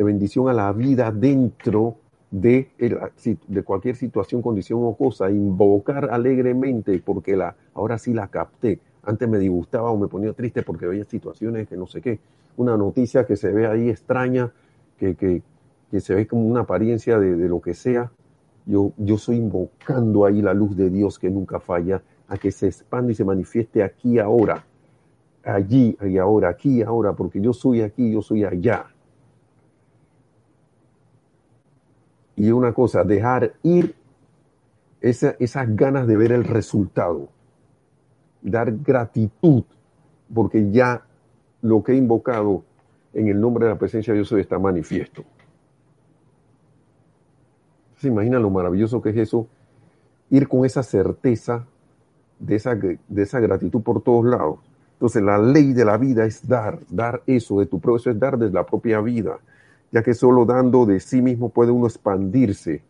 de 0.00 0.04
bendición 0.04 0.48
a 0.48 0.54
la 0.54 0.72
vida 0.72 1.12
dentro 1.12 1.96
de, 2.30 2.70
de, 2.78 3.62
cualquier 3.62 3.96
situación, 3.96 4.40
condición 4.40 4.80
o 4.82 4.94
cosa, 4.94 5.30
invocar 5.30 6.08
alegremente 6.10 7.02
porque 7.04 7.36
la, 7.36 7.54
ahora 7.74 7.98
sí 7.98 8.14
la 8.14 8.28
capté. 8.28 8.80
Antes 9.02 9.28
me 9.28 9.38
disgustaba 9.38 9.90
o 9.90 9.98
me 9.98 10.08
ponía 10.08 10.32
triste 10.32 10.62
porque 10.62 10.86
veía 10.86 11.04
situaciones 11.04 11.68
que 11.68 11.76
no 11.76 11.86
sé 11.86 12.00
qué. 12.00 12.18
Una 12.56 12.78
noticia 12.78 13.26
que 13.26 13.36
se 13.36 13.52
ve 13.52 13.66
ahí 13.66 13.90
extraña, 13.90 14.50
que, 14.98 15.16
que, 15.16 15.42
que 15.90 16.00
se 16.00 16.14
ve 16.14 16.26
como 16.26 16.46
una 16.46 16.60
apariencia 16.60 17.18
de, 17.18 17.36
de, 17.36 17.46
lo 17.46 17.60
que 17.60 17.74
sea. 17.74 18.10
Yo, 18.64 18.92
yo 18.96 19.16
estoy 19.16 19.36
invocando 19.36 20.24
ahí 20.24 20.40
la 20.40 20.54
luz 20.54 20.74
de 20.78 20.88
Dios 20.88 21.18
que 21.18 21.28
nunca 21.28 21.60
falla, 21.60 22.00
a 22.26 22.38
que 22.38 22.50
se 22.52 22.68
expande 22.68 23.12
y 23.12 23.16
se 23.16 23.24
manifieste 23.26 23.82
aquí 23.82 24.18
ahora, 24.18 24.64
allí 25.44 25.94
y 26.00 26.16
ahora, 26.16 26.48
aquí 26.48 26.78
y 26.78 26.82
ahora, 26.82 27.12
porque 27.12 27.38
yo 27.38 27.52
soy 27.52 27.82
aquí, 27.82 28.10
yo 28.10 28.22
soy 28.22 28.44
allá. 28.44 28.86
Y 32.40 32.52
una 32.52 32.72
cosa, 32.72 33.04
dejar 33.04 33.52
ir 33.62 33.94
esa, 35.02 35.36
esas 35.38 35.76
ganas 35.76 36.06
de 36.06 36.16
ver 36.16 36.32
el 36.32 36.44
resultado. 36.44 37.28
Dar 38.40 38.72
gratitud, 38.78 39.64
porque 40.34 40.70
ya 40.70 41.04
lo 41.60 41.82
que 41.84 41.92
he 41.92 41.96
invocado 41.96 42.64
en 43.12 43.28
el 43.28 43.38
nombre 43.38 43.66
de 43.66 43.72
la 43.72 43.78
presencia 43.78 44.14
de 44.14 44.20
Dios 44.20 44.32
está 44.32 44.58
manifiesto. 44.58 45.22
¿Se 47.98 48.08
imagina 48.08 48.38
lo 48.38 48.48
maravilloso 48.48 49.02
que 49.02 49.10
es 49.10 49.18
eso? 49.18 49.46
Ir 50.30 50.48
con 50.48 50.64
esa 50.64 50.82
certeza 50.82 51.66
de 52.38 52.54
esa, 52.54 52.74
de 52.74 53.22
esa 53.22 53.38
gratitud 53.38 53.82
por 53.82 54.02
todos 54.02 54.24
lados. 54.24 54.60
Entonces 54.94 55.22
la 55.22 55.36
ley 55.36 55.74
de 55.74 55.84
la 55.84 55.98
vida 55.98 56.24
es 56.24 56.48
dar, 56.48 56.78
dar 56.88 57.22
eso 57.26 57.60
de 57.60 57.66
tu 57.66 57.80
propio, 57.80 57.96
eso 57.96 58.10
es 58.10 58.18
dar 58.18 58.38
de 58.38 58.48
la 58.48 58.64
propia 58.64 59.02
vida 59.02 59.40
ya 59.92 60.02
que 60.02 60.14
solo 60.14 60.44
dando 60.44 60.86
de 60.86 61.00
sí 61.00 61.22
mismo 61.22 61.48
puede 61.48 61.72
uno 61.72 61.86
expandirse. 61.86 62.82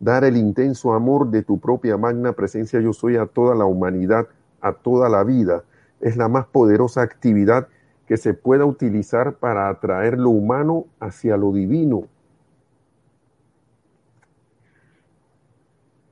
Dar 0.00 0.24
el 0.24 0.36
intenso 0.36 0.92
amor 0.92 1.30
de 1.30 1.42
tu 1.42 1.58
propia 1.58 1.96
magna 1.96 2.32
presencia 2.32 2.80
yo 2.80 2.92
soy 2.92 3.16
a 3.16 3.26
toda 3.26 3.54
la 3.54 3.64
humanidad, 3.64 4.28
a 4.60 4.72
toda 4.72 5.08
la 5.08 5.24
vida, 5.24 5.64
es 6.00 6.16
la 6.16 6.28
más 6.28 6.46
poderosa 6.46 7.02
actividad 7.02 7.68
que 8.06 8.16
se 8.16 8.34
pueda 8.34 8.64
utilizar 8.64 9.36
para 9.36 9.68
atraer 9.68 10.18
lo 10.18 10.30
humano 10.30 10.86
hacia 11.00 11.36
lo 11.36 11.52
divino. 11.52 12.04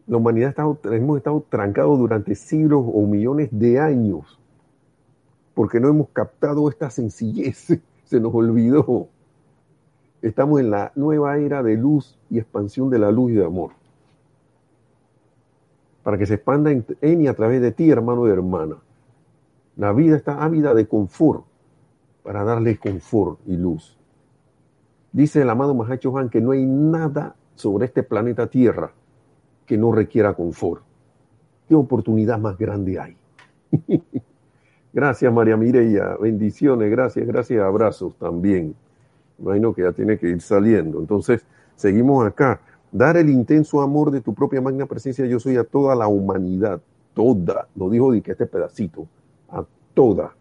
La 0.06 0.16
humanidad 0.16 0.54
hemos 0.84 1.16
estado 1.18 1.44
trancados 1.48 1.98
durante 1.98 2.34
siglos 2.34 2.84
o 2.86 3.06
millones 3.06 3.48
de 3.52 3.78
años 3.78 4.38
porque 5.54 5.80
no 5.80 5.88
hemos 5.88 6.08
captado 6.10 6.68
esta 6.68 6.90
sencillez, 6.90 7.78
se 8.04 8.20
nos 8.20 8.34
olvidó. 8.34 9.08
Estamos 10.22 10.60
en 10.60 10.70
la 10.70 10.92
nueva 10.94 11.36
era 11.38 11.64
de 11.64 11.76
luz 11.76 12.16
y 12.30 12.38
expansión 12.38 12.88
de 12.88 13.00
la 13.00 13.10
luz 13.10 13.32
y 13.32 13.34
de 13.34 13.44
amor. 13.44 13.72
Para 16.04 16.16
que 16.16 16.26
se 16.26 16.34
expanda 16.34 16.70
en, 16.70 16.86
y 17.20 17.26
a 17.26 17.34
través 17.34 17.60
de 17.60 17.72
ti, 17.72 17.90
hermano 17.90 18.28
y 18.28 18.30
hermana. 18.30 18.76
La 19.76 19.92
vida 19.92 20.16
está 20.16 20.44
ávida 20.44 20.74
de 20.74 20.86
confort 20.86 21.44
para 22.22 22.44
darle 22.44 22.78
confort 22.78 23.40
y 23.46 23.56
luz. 23.56 23.98
Dice 25.10 25.42
el 25.42 25.50
amado 25.50 25.74
Mahacho 25.74 26.16
Han 26.16 26.30
que 26.30 26.40
no 26.40 26.52
hay 26.52 26.64
nada 26.64 27.34
sobre 27.56 27.86
este 27.86 28.04
planeta 28.04 28.46
Tierra 28.46 28.92
que 29.66 29.76
no 29.76 29.90
requiera 29.90 30.34
confort. 30.34 30.82
¿Qué 31.68 31.74
oportunidad 31.74 32.38
más 32.38 32.56
grande 32.56 32.98
hay? 33.00 33.16
gracias 34.92 35.32
María 35.32 35.56
Mireya, 35.56 36.16
bendiciones, 36.20 36.90
gracias, 36.90 37.26
gracias, 37.26 37.60
abrazos 37.60 38.14
también 38.16 38.76
imagino 39.38 39.74
que 39.74 39.82
ya 39.82 39.92
tiene 39.92 40.18
que 40.18 40.28
ir 40.28 40.40
saliendo. 40.40 41.00
Entonces, 41.00 41.44
seguimos 41.76 42.26
acá. 42.26 42.60
Dar 42.90 43.16
el 43.16 43.30
intenso 43.30 43.80
amor 43.80 44.10
de 44.10 44.20
tu 44.20 44.34
propia 44.34 44.60
magna 44.60 44.84
presencia, 44.84 45.24
yo 45.24 45.40
soy 45.40 45.56
a 45.56 45.64
toda 45.64 45.94
la 45.94 46.08
humanidad, 46.08 46.82
toda, 47.14 47.66
lo 47.74 47.88
dijo 47.88 48.10
que 48.22 48.32
este 48.32 48.46
pedacito, 48.46 49.06
a 49.48 49.64
toda. 49.94 50.36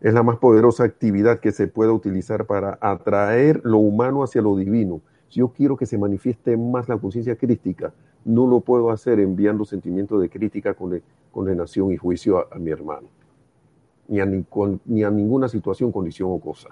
Es 0.00 0.14
la 0.14 0.22
más 0.22 0.36
poderosa 0.36 0.84
actividad 0.84 1.40
que 1.40 1.50
se 1.50 1.66
pueda 1.66 1.92
utilizar 1.92 2.46
para 2.46 2.78
atraer 2.80 3.60
lo 3.64 3.78
humano 3.78 4.22
hacia 4.22 4.42
lo 4.42 4.56
divino. 4.56 5.00
Si 5.28 5.40
yo 5.40 5.48
quiero 5.48 5.76
que 5.76 5.86
se 5.86 5.98
manifieste 5.98 6.56
más 6.56 6.88
la 6.88 6.96
conciencia 6.98 7.34
crítica, 7.34 7.92
no 8.24 8.46
lo 8.46 8.60
puedo 8.60 8.90
hacer 8.90 9.18
enviando 9.18 9.64
sentimientos 9.64 10.20
de 10.20 10.30
crítica, 10.30 10.76
condenación 11.32 11.90
y 11.90 11.96
juicio 11.96 12.38
a, 12.38 12.46
a 12.52 12.58
mi 12.60 12.70
hermano, 12.70 13.08
ni 14.06 14.20
a, 14.20 14.26
ni, 14.26 14.44
con, 14.44 14.80
ni 14.84 15.02
a 15.02 15.10
ninguna 15.10 15.48
situación, 15.48 15.90
condición 15.90 16.30
o 16.30 16.38
cosa 16.38 16.68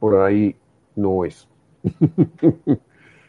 por 0.00 0.16
ahí 0.16 0.56
no 0.96 1.24
es. 1.24 1.46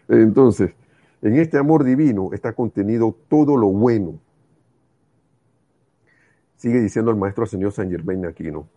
Entonces, 0.08 0.74
en 1.22 1.38
este 1.38 1.60
amor 1.60 1.84
divino 1.84 2.32
está 2.34 2.54
contenido 2.54 3.16
todo 3.30 3.56
lo 3.56 3.68
bueno. 3.68 4.20
Sigue 6.56 6.80
diciendo 6.80 7.12
el 7.12 7.18
maestro 7.18 7.46
señor 7.46 7.72
San 7.74 7.92
Germain 7.92 8.26
Aquino. 8.26 8.68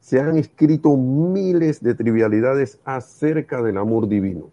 Se 0.00 0.20
han 0.20 0.36
escrito 0.36 0.96
miles 0.96 1.82
de 1.82 1.94
trivialidades 1.94 2.78
acerca 2.84 3.62
del 3.62 3.78
amor 3.78 4.08
divino. 4.08 4.50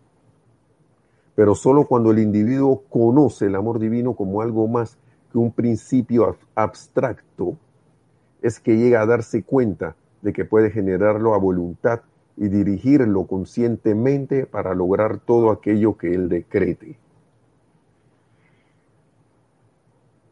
Pero 1.36 1.56
solo 1.56 1.86
cuando 1.88 2.12
el 2.12 2.20
individuo 2.20 2.84
conoce 2.90 3.48
el 3.48 3.56
amor 3.56 3.80
divino 3.80 4.14
como 4.14 4.42
algo 4.42 4.68
más 4.68 4.98
que 5.32 5.38
un 5.38 5.52
principio 5.52 6.38
abstracto, 6.56 7.58
es 8.42 8.60
que 8.60 8.78
llega 8.78 9.02
a 9.02 9.06
darse 9.06 9.44
cuenta 9.44 9.96
de 10.22 10.34
que 10.34 10.46
puede 10.46 10.72
generarlo 10.72 11.34
a 11.34 11.38
voluntad 11.38 12.02
y 12.38 12.48
dirigirlo 12.48 13.26
conscientemente 13.26 14.46
para 14.46 14.74
lograr 14.74 15.20
todo 15.20 15.52
aquello 15.52 15.98
que 15.98 16.14
Él 16.14 16.30
decrete. 16.30 16.98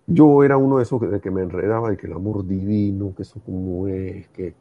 Yo 0.07 0.43
era 0.43 0.57
uno 0.57 0.77
de 0.77 0.83
esos 0.83 0.99
que, 0.99 1.19
que 1.19 1.29
me 1.29 1.43
enredaba 1.43 1.91
de 1.91 1.97
que 1.97 2.07
el 2.07 2.13
amor 2.13 2.45
divino, 2.45 3.13
que 3.15 3.21
eso 3.21 3.39
como 3.45 3.87
es, 3.87 4.27
que 4.29 4.55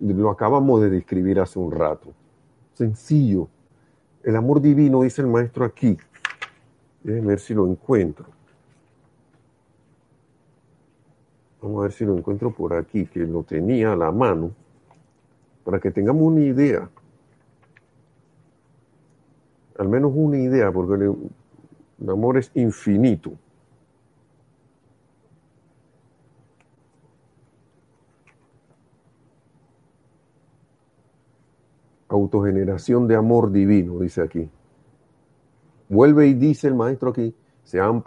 lo 0.00 0.30
acabamos 0.30 0.80
de 0.80 0.90
describir 0.90 1.38
hace 1.38 1.58
un 1.58 1.70
rato. 1.70 2.12
Sencillo. 2.72 3.48
El 4.24 4.34
amor 4.34 4.60
divino, 4.60 5.02
dice 5.02 5.22
el 5.22 5.28
maestro 5.28 5.64
aquí. 5.64 5.96
Déjenme 7.04 7.28
ver 7.28 7.40
si 7.40 7.54
lo 7.54 7.66
encuentro. 7.66 8.26
Vamos 11.62 11.78
a 11.78 11.82
ver 11.82 11.92
si 11.92 12.04
lo 12.04 12.16
encuentro 12.16 12.50
por 12.50 12.74
aquí, 12.74 13.06
que 13.06 13.20
lo 13.20 13.42
tenía 13.42 13.92
a 13.92 13.96
la 13.96 14.10
mano 14.10 14.50
para 15.64 15.80
que 15.80 15.90
tengamos 15.90 16.22
una 16.22 16.40
idea, 16.40 16.88
al 19.78 19.88
menos 19.88 20.12
una 20.14 20.38
idea, 20.38 20.70
porque 20.70 20.94
El 20.94 22.10
amor 22.10 22.38
es 22.38 22.50
infinito. 22.54 23.32
Autogeneración 32.08 33.06
de 33.06 33.14
amor 33.14 33.52
divino, 33.52 34.00
dice 34.00 34.22
aquí. 34.22 34.50
Vuelve 35.88 36.26
y 36.26 36.34
dice 36.34 36.68
el 36.68 36.74
maestro 36.74 37.10
aquí, 37.10 37.34
se 37.64 37.80
han 37.80 38.02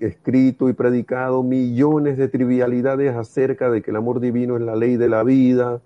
escrito 0.00 0.68
y 0.68 0.72
predicado 0.72 1.42
millones 1.42 2.18
de 2.18 2.28
trivialidades 2.28 3.14
acerca 3.14 3.70
de 3.70 3.80
que 3.80 3.92
el 3.92 3.96
amor 3.96 4.20
divino 4.20 4.56
es 4.56 4.62
la 4.62 4.74
ley 4.74 4.96
de 4.96 5.08
la 5.08 5.22
vida, 5.22 5.80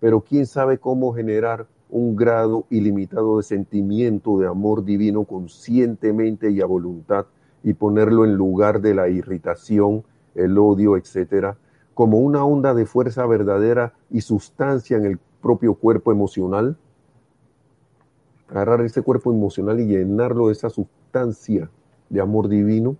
pero 0.00 0.20
quién 0.20 0.46
sabe 0.46 0.78
cómo 0.78 1.12
generar 1.12 1.66
un 1.90 2.16
grado 2.16 2.66
ilimitado 2.70 3.38
de 3.38 3.42
sentimiento 3.42 4.38
de 4.38 4.46
amor 4.46 4.84
divino 4.84 5.24
conscientemente 5.24 6.50
y 6.50 6.60
a 6.60 6.66
voluntad 6.66 7.26
y 7.62 7.74
ponerlo 7.74 8.24
en 8.24 8.34
lugar 8.34 8.80
de 8.80 8.94
la 8.94 9.08
irritación, 9.08 10.04
el 10.34 10.58
odio, 10.58 10.96
etcétera, 10.96 11.56
como 11.94 12.18
una 12.18 12.44
onda 12.44 12.74
de 12.74 12.86
fuerza 12.86 13.26
verdadera 13.26 13.94
y 14.10 14.20
sustancia 14.20 14.96
en 14.96 15.04
el 15.04 15.18
propio 15.40 15.74
cuerpo 15.74 16.12
emocional. 16.12 16.76
Agarrar 18.48 18.82
ese 18.82 19.02
cuerpo 19.02 19.32
emocional 19.32 19.80
y 19.80 19.86
llenarlo 19.86 20.46
de 20.46 20.52
esa 20.52 20.70
sustancia 20.70 21.70
de 22.08 22.20
amor 22.20 22.48
divino. 22.48 22.96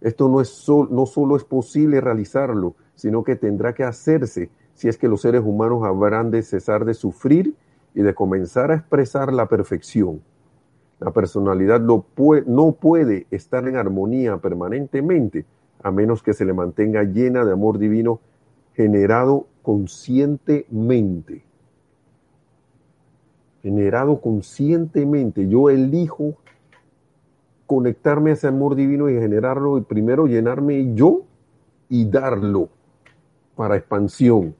Esto 0.00 0.28
no, 0.28 0.40
es 0.40 0.66
no 0.90 1.06
solo 1.06 1.36
es 1.36 1.44
posible 1.44 2.00
realizarlo, 2.00 2.74
sino 2.94 3.22
que 3.22 3.36
tendrá 3.36 3.74
que 3.74 3.84
hacerse 3.84 4.50
si 4.80 4.88
es 4.88 4.96
que 4.96 5.08
los 5.08 5.20
seres 5.20 5.42
humanos 5.44 5.82
habrán 5.84 6.30
de 6.30 6.40
cesar 6.40 6.86
de 6.86 6.94
sufrir 6.94 7.54
y 7.94 8.00
de 8.00 8.14
comenzar 8.14 8.70
a 8.70 8.76
expresar 8.76 9.30
la 9.30 9.44
perfección. 9.44 10.22
La 11.00 11.10
personalidad 11.10 11.82
no 11.82 12.00
puede, 12.72 13.26
estar 13.30 13.68
en 13.68 13.76
armonía 13.76 14.38
permanentemente 14.38 15.44
a 15.82 15.90
menos 15.90 16.22
que 16.22 16.32
se 16.32 16.46
le 16.46 16.54
mantenga 16.54 17.02
llena 17.02 17.44
de 17.44 17.52
amor 17.52 17.76
divino 17.76 18.20
generado 18.72 19.48
conscientemente. 19.60 21.44
Generado 23.60 24.22
conscientemente. 24.22 25.46
Yo 25.46 25.68
elijo 25.68 26.36
conectarme 27.66 28.30
a 28.30 28.32
ese 28.32 28.46
amor 28.46 28.76
divino 28.76 29.10
y 29.10 29.12
generarlo 29.12 29.76
y 29.76 29.82
primero 29.82 30.26
llenarme 30.26 30.94
yo 30.94 31.24
y 31.90 32.06
darlo 32.06 32.70
para 33.54 33.76
expansión 33.76 34.54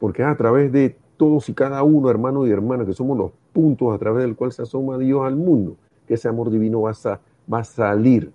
porque 0.00 0.24
a 0.24 0.34
través 0.34 0.72
de 0.72 0.96
todos 1.16 1.48
y 1.50 1.54
cada 1.54 1.82
uno, 1.84 2.10
hermano 2.10 2.46
y 2.46 2.50
hermana, 2.50 2.86
que 2.86 2.94
somos 2.94 3.16
los 3.16 3.30
puntos 3.52 3.94
a 3.94 3.98
través 3.98 4.24
del 4.24 4.34
cual 4.34 4.50
se 4.50 4.62
asoma 4.62 4.96
Dios 4.96 5.24
al 5.24 5.36
mundo, 5.36 5.76
que 6.08 6.14
ese 6.14 6.26
amor 6.26 6.50
divino 6.50 6.80
va 6.80 6.92
a, 6.92 7.20
va 7.52 7.58
a 7.58 7.64
salir 7.64 8.32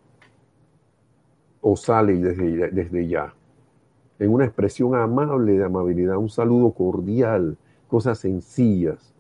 o 1.60 1.76
sale 1.76 2.16
desde, 2.18 2.70
desde 2.70 3.08
ya, 3.08 3.34
en 4.20 4.32
una 4.32 4.46
expresión 4.46 4.94
amable 4.94 5.58
de 5.58 5.64
amabilidad, 5.64 6.18
un 6.18 6.30
saludo 6.30 6.72
cordial, 6.72 7.58
cosas 7.88 8.20
sencillas, 8.20 9.14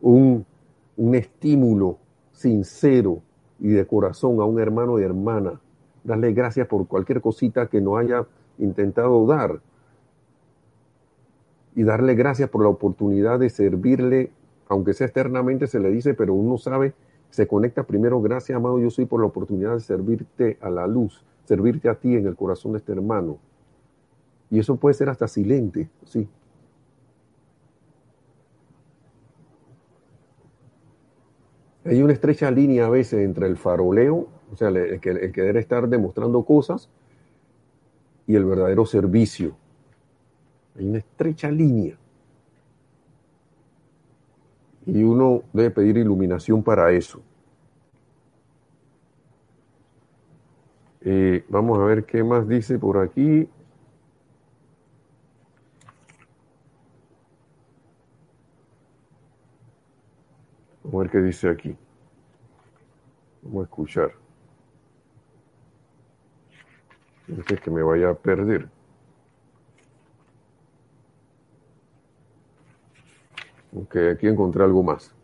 un, 0.00 0.44
un 0.96 1.14
estímulo 1.14 1.98
sincero 2.32 3.22
y 3.60 3.68
de 3.68 3.86
corazón 3.86 4.40
a 4.40 4.44
un 4.44 4.58
hermano 4.58 4.98
y 4.98 5.04
hermana, 5.04 5.60
darle 6.02 6.32
gracias 6.32 6.66
por 6.66 6.88
cualquier 6.88 7.20
cosita 7.20 7.68
que 7.68 7.80
no 7.80 7.96
haya 7.96 8.26
intentado 8.58 9.26
dar 9.26 9.60
y 11.74 11.84
darle 11.84 12.14
gracias 12.14 12.50
por 12.50 12.62
la 12.62 12.68
oportunidad 12.68 13.38
de 13.38 13.50
servirle, 13.50 14.30
aunque 14.68 14.92
sea 14.92 15.06
externamente 15.06 15.66
se 15.66 15.80
le 15.80 15.90
dice, 15.90 16.14
pero 16.14 16.34
uno 16.34 16.58
sabe, 16.58 16.94
se 17.30 17.46
conecta 17.46 17.84
primero, 17.84 18.20
gracias 18.20 18.56
amado 18.56 18.78
yo 18.78 18.90
soy 18.90 19.06
por 19.06 19.20
la 19.20 19.26
oportunidad 19.26 19.74
de 19.74 19.80
servirte 19.80 20.58
a 20.60 20.70
la 20.70 20.86
luz, 20.86 21.24
servirte 21.44 21.88
a 21.88 21.94
ti 21.94 22.14
en 22.14 22.26
el 22.26 22.36
corazón 22.36 22.72
de 22.72 22.78
este 22.78 22.92
hermano. 22.92 23.38
Y 24.50 24.58
eso 24.58 24.76
puede 24.76 24.94
ser 24.94 25.08
hasta 25.08 25.26
silente, 25.28 25.88
sí. 26.04 26.28
Hay 31.84 32.00
una 32.02 32.12
estrecha 32.12 32.50
línea 32.50 32.86
a 32.86 32.90
veces 32.90 33.24
entre 33.24 33.46
el 33.46 33.56
faroleo, 33.56 34.28
o 34.52 34.56
sea, 34.56 34.68
el, 34.68 34.76
el 34.76 35.00
querer 35.32 35.56
estar 35.56 35.88
demostrando 35.88 36.44
cosas, 36.44 36.88
y 38.26 38.34
el 38.36 38.44
verdadero 38.44 38.86
servicio. 38.86 39.56
Hay 40.76 40.86
una 40.86 40.98
estrecha 40.98 41.50
línea. 41.50 41.96
Y 44.86 45.02
uno 45.02 45.42
debe 45.52 45.70
pedir 45.70 45.96
iluminación 45.96 46.62
para 46.62 46.90
eso. 46.92 47.22
Eh, 51.02 51.44
vamos 51.48 51.78
a 51.78 51.84
ver 51.84 52.04
qué 52.04 52.22
más 52.22 52.48
dice 52.48 52.78
por 52.78 52.98
aquí. 52.98 53.48
Vamos 60.84 60.94
a 60.94 60.98
ver 60.98 61.10
qué 61.10 61.18
dice 61.18 61.48
aquí. 61.48 61.76
Vamos 63.42 63.62
a 63.62 63.64
escuchar. 63.64 64.21
Es 67.36 67.60
que 67.60 67.70
me 67.70 67.82
vaya 67.82 68.10
a 68.10 68.14
perder. 68.14 68.68
Ok, 73.74 73.96
aquí 74.12 74.26
encontré 74.26 74.64
algo 74.64 74.82
más. 74.82 75.14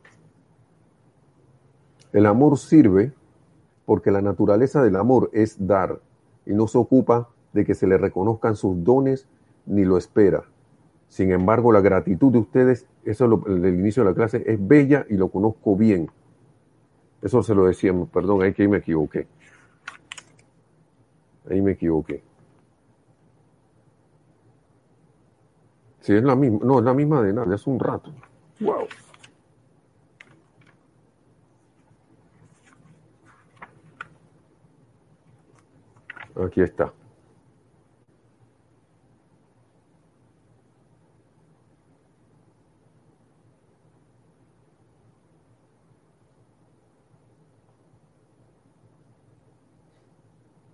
El 2.13 2.27
amor 2.27 2.59
sirve 2.59 3.13
porque 3.85 4.11
la 4.11 4.23
naturaleza 4.23 4.83
del 4.83 4.97
amor 4.97 5.31
es 5.33 5.67
dar 5.67 6.01
y 6.47 6.55
no 6.55 6.67
se 6.67 6.79
ocupa 6.79 7.29
de 7.53 7.65
que 7.65 7.75
se 7.75 7.87
le 7.87 7.99
reconozcan 7.99 8.57
sus 8.57 8.83
dones 8.83 9.29
ni 9.67 9.85
lo 9.85 9.99
espera. 9.99 10.45
Sin 11.09 11.31
embargo, 11.31 11.73
la 11.73 11.81
gratitud 11.81 12.33
de 12.33 12.39
ustedes, 12.39 12.87
eso 13.05 13.25
es 13.25 13.31
lo, 13.31 13.47
el 13.47 13.75
inicio 13.75 14.03
de 14.03 14.11
la 14.11 14.15
clase, 14.15 14.43
es 14.47 14.67
bella 14.67 15.07
y 15.09 15.17
lo 15.17 15.29
conozco 15.29 15.77
bien. 15.77 16.11
Eso 17.21 17.43
se 17.43 17.55
lo 17.55 17.67
decíamos, 17.67 18.09
perdón, 18.09 18.43
ahí 18.43 18.53
que 18.53 18.69
me 18.69 18.79
equivoqué. 18.79 19.27
Ahí 21.51 21.63
me 21.63 21.73
equivoqué. 21.73 22.23
Sí, 26.01 26.15
es 26.15 26.23
la 26.23 26.35
misma. 26.35 26.61
No, 26.63 26.79
es 26.79 26.85
la 26.85 26.95
misma 26.95 27.23
de 27.23 27.33
nada, 27.33 27.55
hace 27.55 27.69
un 27.69 27.79
rato. 27.79 28.13
Wow. 28.61 28.87
Aquí 36.47 36.61
está. 36.63 36.93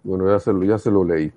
Bueno, 0.04 0.28
ya 0.30 0.38
se 0.38 0.52
lo, 0.52 0.62
ya 0.62 0.78
se 0.78 0.90
lo 0.90 1.02
leí. 1.02 1.32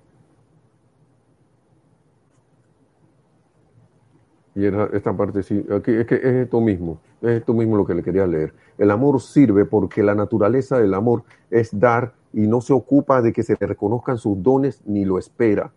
Y 4.55 4.65
esta 4.65 5.15
parte 5.15 5.43
sí, 5.43 5.63
aquí, 5.71 5.91
es 5.91 6.07
que 6.07 6.15
es 6.15 6.23
esto 6.23 6.59
mismo, 6.59 6.99
es 7.21 7.29
esto 7.29 7.53
mismo 7.53 7.77
lo 7.77 7.85
que 7.85 7.93
le 7.93 8.01
quería 8.01 8.25
leer. 8.25 8.53
El 8.79 8.89
amor 8.89 9.21
sirve 9.21 9.65
porque 9.65 10.01
la 10.01 10.15
naturaleza 10.15 10.79
del 10.79 10.95
amor 10.95 11.23
es 11.51 11.79
dar 11.79 12.13
y 12.33 12.47
no 12.47 12.59
se 12.61 12.73
ocupa 12.73 13.21
de 13.21 13.31
que 13.31 13.43
se 13.43 13.55
le 13.59 13.67
reconozcan 13.67 14.17
sus 14.17 14.41
dones 14.41 14.81
ni 14.85 15.05
lo 15.05 15.19
espera. 15.19 15.71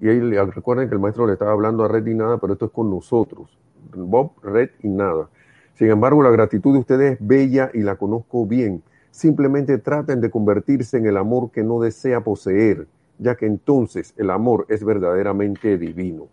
Y 0.00 0.08
ahí 0.08 0.18
recuerden 0.18 0.88
que 0.88 0.94
el 0.94 1.00
maestro 1.00 1.26
le 1.26 1.34
estaba 1.34 1.52
hablando 1.52 1.84
a 1.84 1.88
Red 1.88 2.04
y 2.06 2.14
nada, 2.14 2.38
pero 2.38 2.54
esto 2.54 2.66
es 2.66 2.72
con 2.72 2.90
nosotros. 2.90 3.56
Bob, 3.94 4.32
Red 4.42 4.70
y 4.82 4.88
nada. 4.88 5.28
Sin 5.74 5.90
embargo, 5.90 6.20
la 6.20 6.30
gratitud 6.30 6.72
de 6.72 6.80
ustedes 6.80 7.12
es 7.12 7.26
bella 7.26 7.70
y 7.72 7.82
la 7.82 7.94
conozco 7.94 8.44
bien 8.44 8.82
Simplemente 9.14 9.78
traten 9.78 10.20
de 10.20 10.28
convertirse 10.28 10.98
en 10.98 11.06
el 11.06 11.16
amor 11.16 11.52
que 11.52 11.62
no 11.62 11.78
desea 11.78 12.22
poseer, 12.22 12.88
ya 13.16 13.36
que 13.36 13.46
entonces 13.46 14.12
el 14.16 14.28
amor 14.28 14.66
es 14.68 14.82
verdaderamente 14.84 15.78
divino. 15.78 16.26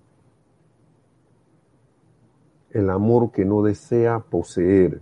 El 2.71 2.89
amor 2.89 3.31
que 3.31 3.45
no 3.45 3.61
desea 3.61 4.17
poseer. 4.17 4.99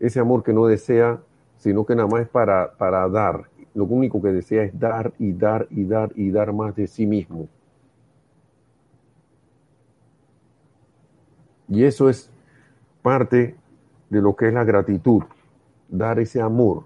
Ese 0.00 0.18
amor 0.18 0.42
que 0.42 0.52
no 0.52 0.66
desea, 0.66 1.20
sino 1.56 1.86
que 1.86 1.94
nada 1.94 2.08
más 2.08 2.22
es 2.22 2.28
para, 2.28 2.72
para 2.76 3.08
dar. 3.08 3.48
Lo 3.72 3.84
único 3.84 4.20
que 4.20 4.32
desea 4.32 4.64
es 4.64 4.76
dar 4.76 5.12
y 5.20 5.32
dar 5.32 5.68
y 5.70 5.84
dar 5.84 6.10
y 6.16 6.32
dar 6.32 6.52
más 6.52 6.74
de 6.74 6.88
sí 6.88 7.06
mismo. 7.06 7.46
Y 11.68 11.84
eso 11.84 12.08
es 12.08 12.28
parte 13.02 13.54
de 14.10 14.20
lo 14.20 14.34
que 14.34 14.48
es 14.48 14.52
la 14.52 14.64
gratitud 14.64 15.22
dar 15.88 16.18
ese 16.18 16.40
amor 16.40 16.84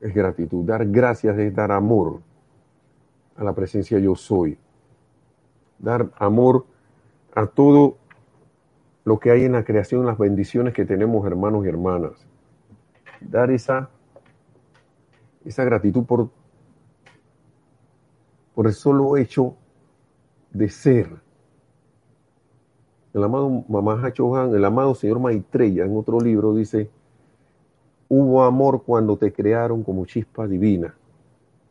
es 0.00 0.14
gratitud. 0.14 0.64
Dar 0.64 0.86
gracias 0.86 1.36
es 1.38 1.54
dar 1.54 1.72
amor 1.72 2.20
a 3.36 3.44
la 3.44 3.54
presencia 3.54 3.98
yo 3.98 4.14
soy. 4.14 4.58
Dar 5.78 6.10
amor 6.16 6.66
a 7.34 7.46
todo 7.46 7.96
lo 9.04 9.18
que 9.18 9.30
hay 9.30 9.44
en 9.44 9.52
la 9.52 9.64
creación, 9.64 10.06
las 10.06 10.18
bendiciones 10.18 10.74
que 10.74 10.84
tenemos, 10.84 11.26
hermanos 11.26 11.64
y 11.64 11.68
hermanas. 11.68 12.26
Dar 13.20 13.50
esa, 13.50 13.90
esa 15.44 15.64
gratitud 15.64 16.04
por, 16.04 16.30
por 18.54 18.66
el 18.66 18.74
solo 18.74 19.16
hecho 19.16 19.56
de 20.52 20.68
ser. 20.68 21.08
El 23.14 23.24
amado 23.24 23.64
Mamaha 23.68 24.12
Chohan, 24.12 24.54
el 24.54 24.64
amado 24.64 24.94
señor 24.94 25.18
Maitreya, 25.20 25.84
en 25.84 25.96
otro 25.96 26.20
libro 26.20 26.54
dice, 26.54 26.90
hubo 28.08 28.42
amor 28.42 28.82
cuando 28.84 29.16
te 29.16 29.32
crearon 29.32 29.82
como 29.82 30.06
chispa 30.06 30.46
divina. 30.46 30.94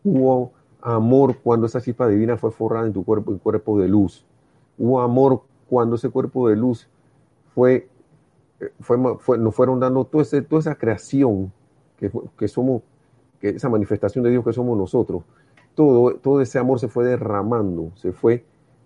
Hubo 0.04 0.52
amor 0.82 1.38
cuando 1.44 1.66
esa 1.66 1.82
chispa 1.82 2.08
divina 2.08 2.38
fue 2.38 2.52
forrada 2.52 2.88
en 2.88 2.94
tu 2.94 3.04
cuerpo, 3.04 3.32
en 3.32 3.40
cuerpo 3.40 3.80
de 3.80 3.88
luz. 3.88 4.26
Hubo 4.78 5.02
amor 5.02 5.42
cuando 5.70 5.96
ese 5.96 6.10
cuerpo 6.10 6.48
de 6.50 6.56
luz 6.56 6.88
fue, 7.54 7.90
fue, 8.80 8.98
nos 9.38 9.56
fueron 9.56 9.80
dando 9.80 10.06
toda, 10.06 10.24
toda 10.48 10.60
esa 10.60 10.76
creación 10.76 11.52
que, 11.98 12.12
que, 12.38 12.48
somos, 12.48 12.84
que 13.40 13.50
esa 13.50 13.70
manifestación 13.70 14.24
de 14.24 14.32
Dios 14.32 14.46
que 14.46 14.54
somos 14.54 14.78
nosotros. 14.78 15.24
Todo, 15.74 16.16
todo 16.16 16.42
ese 16.42 16.60
amor 16.60 16.80
se 16.80 16.88
fue 16.88 17.06
derramando, 17.06 17.92
se 17.96 18.12
fue 18.12 18.46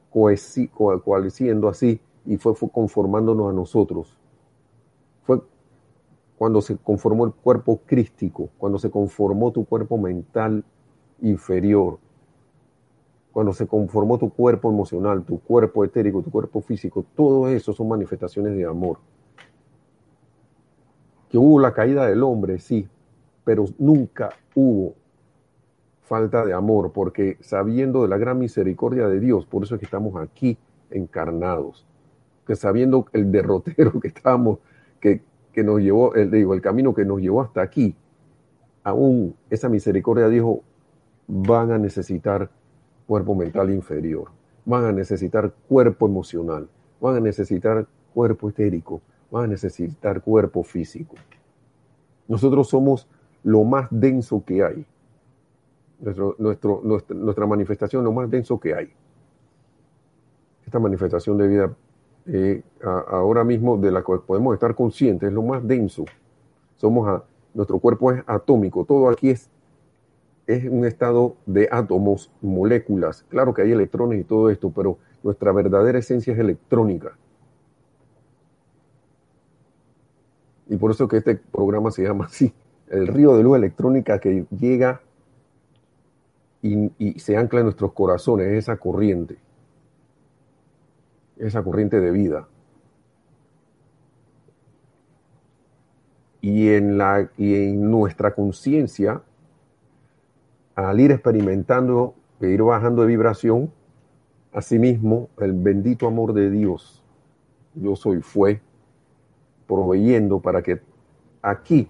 coalesciendo 0.10 1.70
así 1.70 2.02
y 2.26 2.38
fue, 2.38 2.54
fue 2.56 2.70
conformándonos 2.70 3.50
a 3.50 3.54
nosotros. 3.54 4.18
Cuando 6.42 6.60
se 6.60 6.76
conformó 6.76 7.26
el 7.26 7.34
cuerpo 7.34 7.82
crístico, 7.86 8.50
cuando 8.58 8.80
se 8.80 8.90
conformó 8.90 9.52
tu 9.52 9.64
cuerpo 9.64 10.00
mental 10.00 10.64
inferior, 11.22 12.00
cuando 13.32 13.54
se 13.54 13.68
conformó 13.68 14.18
tu 14.18 14.32
cuerpo 14.32 14.72
emocional, 14.72 15.24
tu 15.24 15.40
cuerpo 15.40 15.86
etérico, 15.86 16.24
tu 16.24 16.32
cuerpo 16.32 16.60
físico, 16.62 17.06
todo 17.16 17.48
eso 17.48 17.74
son 17.74 17.90
manifestaciones 17.90 18.58
de 18.58 18.66
amor. 18.66 18.98
Que 21.30 21.38
hubo 21.38 21.60
la 21.60 21.76
caída 21.76 22.08
del 22.08 22.24
hombre, 22.24 22.58
sí, 22.58 22.88
pero 23.44 23.66
nunca 23.78 24.32
hubo 24.56 24.96
falta 26.02 26.44
de 26.44 26.54
amor, 26.54 26.92
porque 26.92 27.38
sabiendo 27.42 28.02
de 28.02 28.08
la 28.08 28.18
gran 28.18 28.40
misericordia 28.40 29.08
de 29.08 29.20
Dios, 29.20 29.46
por 29.46 29.62
eso 29.62 29.76
es 29.76 29.80
que 29.80 29.86
estamos 29.86 30.16
aquí 30.16 30.58
encarnados, 30.90 31.86
que 32.48 32.56
sabiendo 32.56 33.06
el 33.14 33.32
derrotero 33.32 34.00
que 34.02 34.08
estamos, 34.08 34.58
que, 35.00 35.22
que 35.54 35.64
nos 35.64 35.80
llevó, 35.80 36.16
el, 36.16 36.32
digo, 36.32 36.54
el 36.54 36.62
camino 36.62 36.94
que 36.94 37.06
nos 37.06 37.20
llevó 37.20 37.42
hasta 37.42 37.62
aquí, 37.62 37.96
aún 38.84 39.36
esa 39.50 39.70
misericordia 39.70 40.28
dijo, 40.28 40.64
van 41.28 41.72
a 41.72 41.78
necesitar 41.78 42.50
cuerpo 43.08 43.36
mental 43.36 43.70
inferior, 43.70 44.30
van 44.66 44.86
a 44.86 44.92
necesitar 44.92 45.54
cuerpo 45.68 46.08
emocional, 46.08 46.68
van 47.00 47.16
a 47.16 47.20
necesitar 47.20 47.88
cuerpo 48.14 48.50
etérico, 48.50 49.02
van 49.30 49.46
a 49.46 49.48
necesitar 49.48 50.22
cuerpo 50.22 50.64
físico. 50.64 51.16
Nosotros 52.28 52.70
somos 52.70 53.08
lo 53.44 53.64
más 53.64 53.88
denso 53.90 54.44
que 54.46 54.64
hay. 54.64 54.86
Nuestro, 56.00 56.36
nuestro, 56.40 56.82
nuestra, 56.84 57.46
manifestación, 57.46 58.04
lo 58.04 58.12
más 58.12 58.30
denso 58.30 58.60
que 58.60 58.74
hay. 58.74 58.92
Esta 60.66 60.80
manifestación 60.80 61.38
de 61.38 61.48
vida 61.48 61.76
eh, 62.28 62.62
ahora 62.84 63.44
mismo 63.44 63.78
de 63.78 63.92
la 63.92 64.04
cual 64.04 64.22
podemos 64.26 64.54
estar 64.54 64.76
conscientes 64.76 65.30
es 65.30 65.34
lo 65.34 65.44
más 65.44 65.66
denso. 65.68 66.06
Somos 66.78 67.08
a, 67.08 67.24
nuestro 67.54 67.80
cuerpo 67.80 68.12
es 68.12 68.24
atómico, 68.28 68.86
todo 68.86 69.10
aquí 69.10 69.30
es 69.30 69.50
es 70.48 70.66
un 70.66 70.86
estado 70.86 71.36
de 71.46 71.68
átomos, 71.72 72.32
moléculas. 72.42 73.24
Claro 73.30 73.54
que 73.54 73.62
hay 73.62 73.72
electrones 73.72 74.22
y 74.22 74.24
todo 74.24 74.50
esto, 74.50 74.72
pero 74.72 74.98
nuestra 75.24 75.52
verdadera 75.52 76.00
esencia 76.00 76.34
es 76.34 76.40
electrónica. 76.40 77.18
Y 80.68 80.78
por 80.78 80.92
eso 80.92 81.08
que 81.08 81.18
este 81.18 81.36
programa 81.36 81.92
se 81.92 82.04
llama 82.04 82.26
así, 82.26 82.54
el 82.90 83.08
río 83.08 83.36
de 83.36 83.44
luz 83.44 83.58
electrónica 83.58 84.20
que 84.20 84.46
llega 84.52 85.02
y, 86.62 86.92
y 86.98 87.20
se 87.20 87.36
ancla 87.36 87.60
en 87.60 87.66
nuestros 87.66 87.94
corazones, 87.94 88.48
esa 88.48 88.78
corriente, 88.78 89.38
esa 91.42 91.64
corriente 91.64 92.00
de 92.00 92.12
vida. 92.12 92.48
Y 96.40 96.70
en, 96.70 96.98
la, 96.98 97.30
y 97.38 97.56
en 97.56 97.90
nuestra 97.92 98.34
conciencia 98.34 99.22
al 100.76 101.00
ir 101.00 101.12
experimentando 101.12 102.16
e 102.40 102.48
ir 102.48 102.64
bajando 102.64 103.04
de 103.04 103.08
vibración, 103.10 103.72
asimismo 104.54 105.30
el 105.40 105.54
bendito 105.54 106.08
amor 106.08 106.34
de 106.34 106.50
Dios, 106.50 107.04
yo 107.76 107.96
soy, 107.96 108.22
fue 108.22 108.62
proveyendo 109.68 110.40
para 110.40 110.62
que 110.62 110.82
aquí 111.42 111.88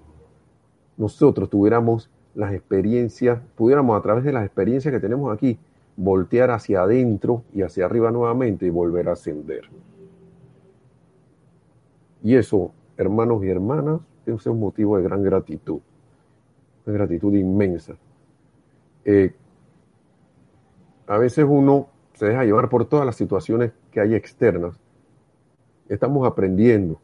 nosotros 0.97 1.49
tuviéramos 1.49 2.09
las 2.35 2.53
experiencias, 2.53 3.39
pudiéramos 3.55 3.97
a 3.97 4.01
través 4.01 4.23
de 4.23 4.31
las 4.31 4.45
experiencias 4.45 4.93
que 4.93 4.99
tenemos 4.99 5.33
aquí, 5.33 5.57
voltear 6.01 6.49
hacia 6.49 6.81
adentro 6.81 7.43
y 7.53 7.61
hacia 7.61 7.85
arriba 7.85 8.09
nuevamente 8.09 8.65
y 8.65 8.71
volver 8.71 9.07
a 9.07 9.11
ascender. 9.11 9.69
Y 12.23 12.35
eso, 12.35 12.71
hermanos 12.97 13.43
y 13.43 13.49
hermanas, 13.49 14.01
es 14.25 14.45
un 14.47 14.59
motivo 14.59 14.97
de 14.97 15.03
gran 15.03 15.21
gratitud, 15.21 15.79
de 16.85 16.93
gratitud 16.93 17.33
inmensa. 17.35 17.93
Eh, 19.05 19.35
a 21.05 21.17
veces 21.19 21.45
uno 21.47 21.89
se 22.13 22.25
deja 22.27 22.45
llevar 22.45 22.69
por 22.69 22.85
todas 22.85 23.05
las 23.05 23.15
situaciones 23.15 23.71
que 23.91 24.01
hay 24.01 24.15
externas. 24.15 24.79
Estamos 25.87 26.27
aprendiendo. 26.27 26.99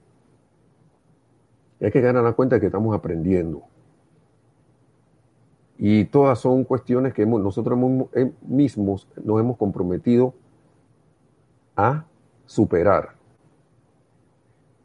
Y 1.79 1.85
hay 1.85 1.91
que 1.91 2.01
ganar 2.01 2.23
la 2.23 2.33
cuenta 2.33 2.55
de 2.55 2.61
que 2.61 2.67
estamos 2.67 2.95
aprendiendo. 2.95 3.61
Y 5.77 6.05
todas 6.05 6.39
son 6.39 6.63
cuestiones 6.63 7.13
que 7.13 7.25
nosotros 7.25 7.79
mismos 8.41 9.07
nos 9.23 9.39
hemos 9.39 9.57
comprometido 9.57 10.33
a 11.75 12.05
superar. 12.47 13.09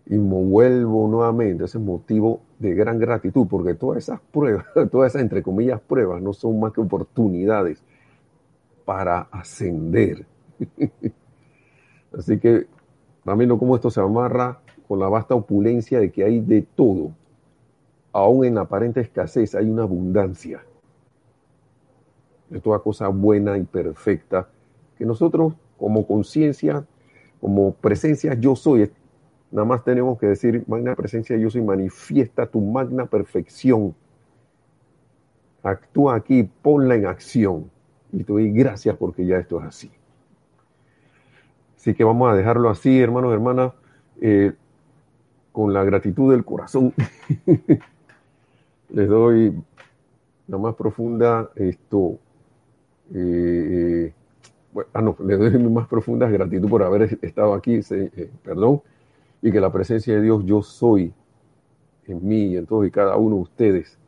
Y 0.04 0.18
vuelvo 0.18 1.08
nuevamente, 1.08 1.64
ese 1.64 1.78
motivo 1.78 2.42
de 2.58 2.74
gran 2.74 2.98
gratitud, 2.98 3.46
porque 3.48 3.74
todas 3.74 4.02
esas 4.02 4.20
pruebas, 4.20 4.66
todas 4.90 5.12
esas 5.12 5.22
entre 5.22 5.42
comillas 5.42 5.80
pruebas, 5.80 6.20
no 6.20 6.34
son 6.34 6.60
más 6.60 6.72
que 6.72 6.82
oportunidades 6.82 7.82
para 8.84 9.20
ascender. 9.30 10.26
Así 12.18 12.38
que, 12.38 12.66
también 13.24 13.56
como 13.56 13.76
esto 13.76 13.90
se 13.90 14.00
amarra 14.00 14.60
con 14.86 14.98
la 14.98 15.08
vasta 15.08 15.34
opulencia 15.34 16.00
de 16.00 16.12
que 16.12 16.24
hay 16.24 16.40
de 16.40 16.60
todo. 16.60 17.12
Aún 18.12 18.44
en 18.44 18.58
aparente 18.58 19.00
escasez 19.00 19.54
hay 19.54 19.70
una 19.70 19.84
abundancia 19.84 20.62
de 22.52 22.60
toda 22.60 22.78
cosa 22.78 23.08
buena 23.08 23.58
y 23.58 23.64
perfecta 23.64 24.48
que 24.96 25.04
nosotros 25.04 25.54
como 25.78 26.06
conciencia, 26.06 26.84
como 27.40 27.72
presencia 27.74 28.34
yo 28.34 28.54
soy, 28.54 28.90
Nada 29.52 29.66
más 29.66 29.84
tenemos 29.84 30.18
que 30.18 30.26
decir, 30.26 30.64
magna 30.66 30.96
presencia 30.96 31.36
yo 31.36 31.50
soy, 31.50 31.60
manifiesta 31.60 32.46
tu 32.46 32.62
magna 32.62 33.04
perfección. 33.04 33.94
Actúa 35.62 36.16
aquí, 36.16 36.48
ponla 36.62 36.94
en 36.94 37.04
acción. 37.04 37.70
Y 38.12 38.24
te 38.24 38.32
doy 38.32 38.50
gracias 38.50 38.96
porque 38.96 39.26
ya 39.26 39.36
esto 39.36 39.60
es 39.60 39.66
así. 39.66 39.90
Así 41.76 41.92
que 41.92 42.02
vamos 42.02 42.32
a 42.32 42.34
dejarlo 42.34 42.70
así, 42.70 42.98
hermanos, 42.98 43.34
hermanas, 43.34 43.74
eh, 44.22 44.54
con 45.52 45.74
la 45.74 45.84
gratitud 45.84 46.32
del 46.32 46.46
corazón. 46.46 46.94
Les 48.88 49.06
doy 49.06 49.54
la 50.48 50.56
más 50.56 50.74
profunda 50.76 51.50
esto. 51.56 52.18
Eh, 53.14 54.12
bueno, 54.72 54.90
ah, 54.94 55.02
no, 55.02 55.16
les 55.24 55.38
doy 55.38 55.50
mi 55.58 55.70
más 55.70 55.86
profunda 55.86 56.28
gratitud 56.28 56.68
por 56.68 56.82
haber 56.82 57.18
estado 57.20 57.54
aquí, 57.54 57.80
eh, 57.90 58.30
perdón, 58.42 58.80
y 59.42 59.52
que 59.52 59.60
la 59.60 59.70
presencia 59.70 60.14
de 60.14 60.22
Dios 60.22 60.44
yo 60.46 60.62
soy 60.62 61.12
en 62.06 62.26
mí 62.26 62.46
y 62.46 62.56
en 62.56 62.66
todos 62.66 62.86
y 62.86 62.90
cada 62.90 63.16
uno 63.16 63.36
de 63.36 63.42
ustedes 63.42 63.98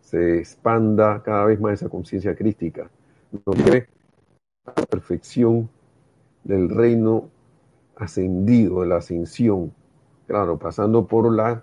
se 0.00 0.38
expanda 0.38 1.22
cada 1.22 1.46
vez 1.46 1.58
más 1.60 1.74
esa 1.74 1.88
conciencia 1.88 2.34
crística, 2.34 2.90
donde 3.46 3.88
la 4.66 4.72
perfección 4.86 5.68
del 6.44 6.68
reino 6.68 7.30
ascendido, 7.96 8.82
de 8.82 8.88
la 8.88 8.96
ascensión, 8.96 9.72
claro, 10.26 10.58
pasando 10.58 11.06
por 11.06 11.32
la 11.32 11.62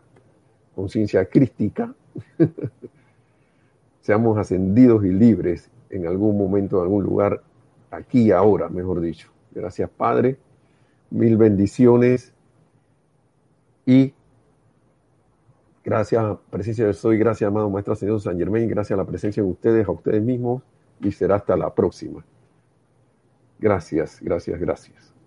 conciencia 0.75 1.25
crística, 1.25 1.93
seamos 4.01 4.37
ascendidos 4.37 5.05
y 5.05 5.09
libres 5.09 5.69
en 5.91 6.07
algún 6.07 6.37
momento, 6.37 6.77
en 6.77 6.83
algún 6.83 7.03
lugar, 7.03 7.41
aquí 7.91 8.23
y 8.23 8.31
ahora, 8.31 8.69
mejor 8.69 9.01
dicho. 9.01 9.29
Gracias, 9.51 9.89
Padre. 9.89 10.37
Mil 11.09 11.37
bendiciones 11.37 12.33
y 13.85 14.13
gracias, 15.83 16.37
presencia 16.49 16.85
de 16.85 16.93
Soy, 16.93 17.17
gracias, 17.17 17.47
amado 17.47 17.69
Maestro 17.69 17.95
Señor 17.95 18.21
San 18.21 18.37
Germain, 18.37 18.69
gracias 18.69 18.97
a 18.97 19.01
la 19.01 19.05
presencia 19.05 19.43
de 19.43 19.49
ustedes, 19.49 19.87
a 19.87 19.91
ustedes 19.91 20.23
mismos, 20.23 20.63
y 21.01 21.11
será 21.11 21.35
hasta 21.35 21.57
la 21.57 21.73
próxima. 21.73 22.23
Gracias, 23.59 24.19
gracias, 24.21 24.59
gracias. 24.59 25.20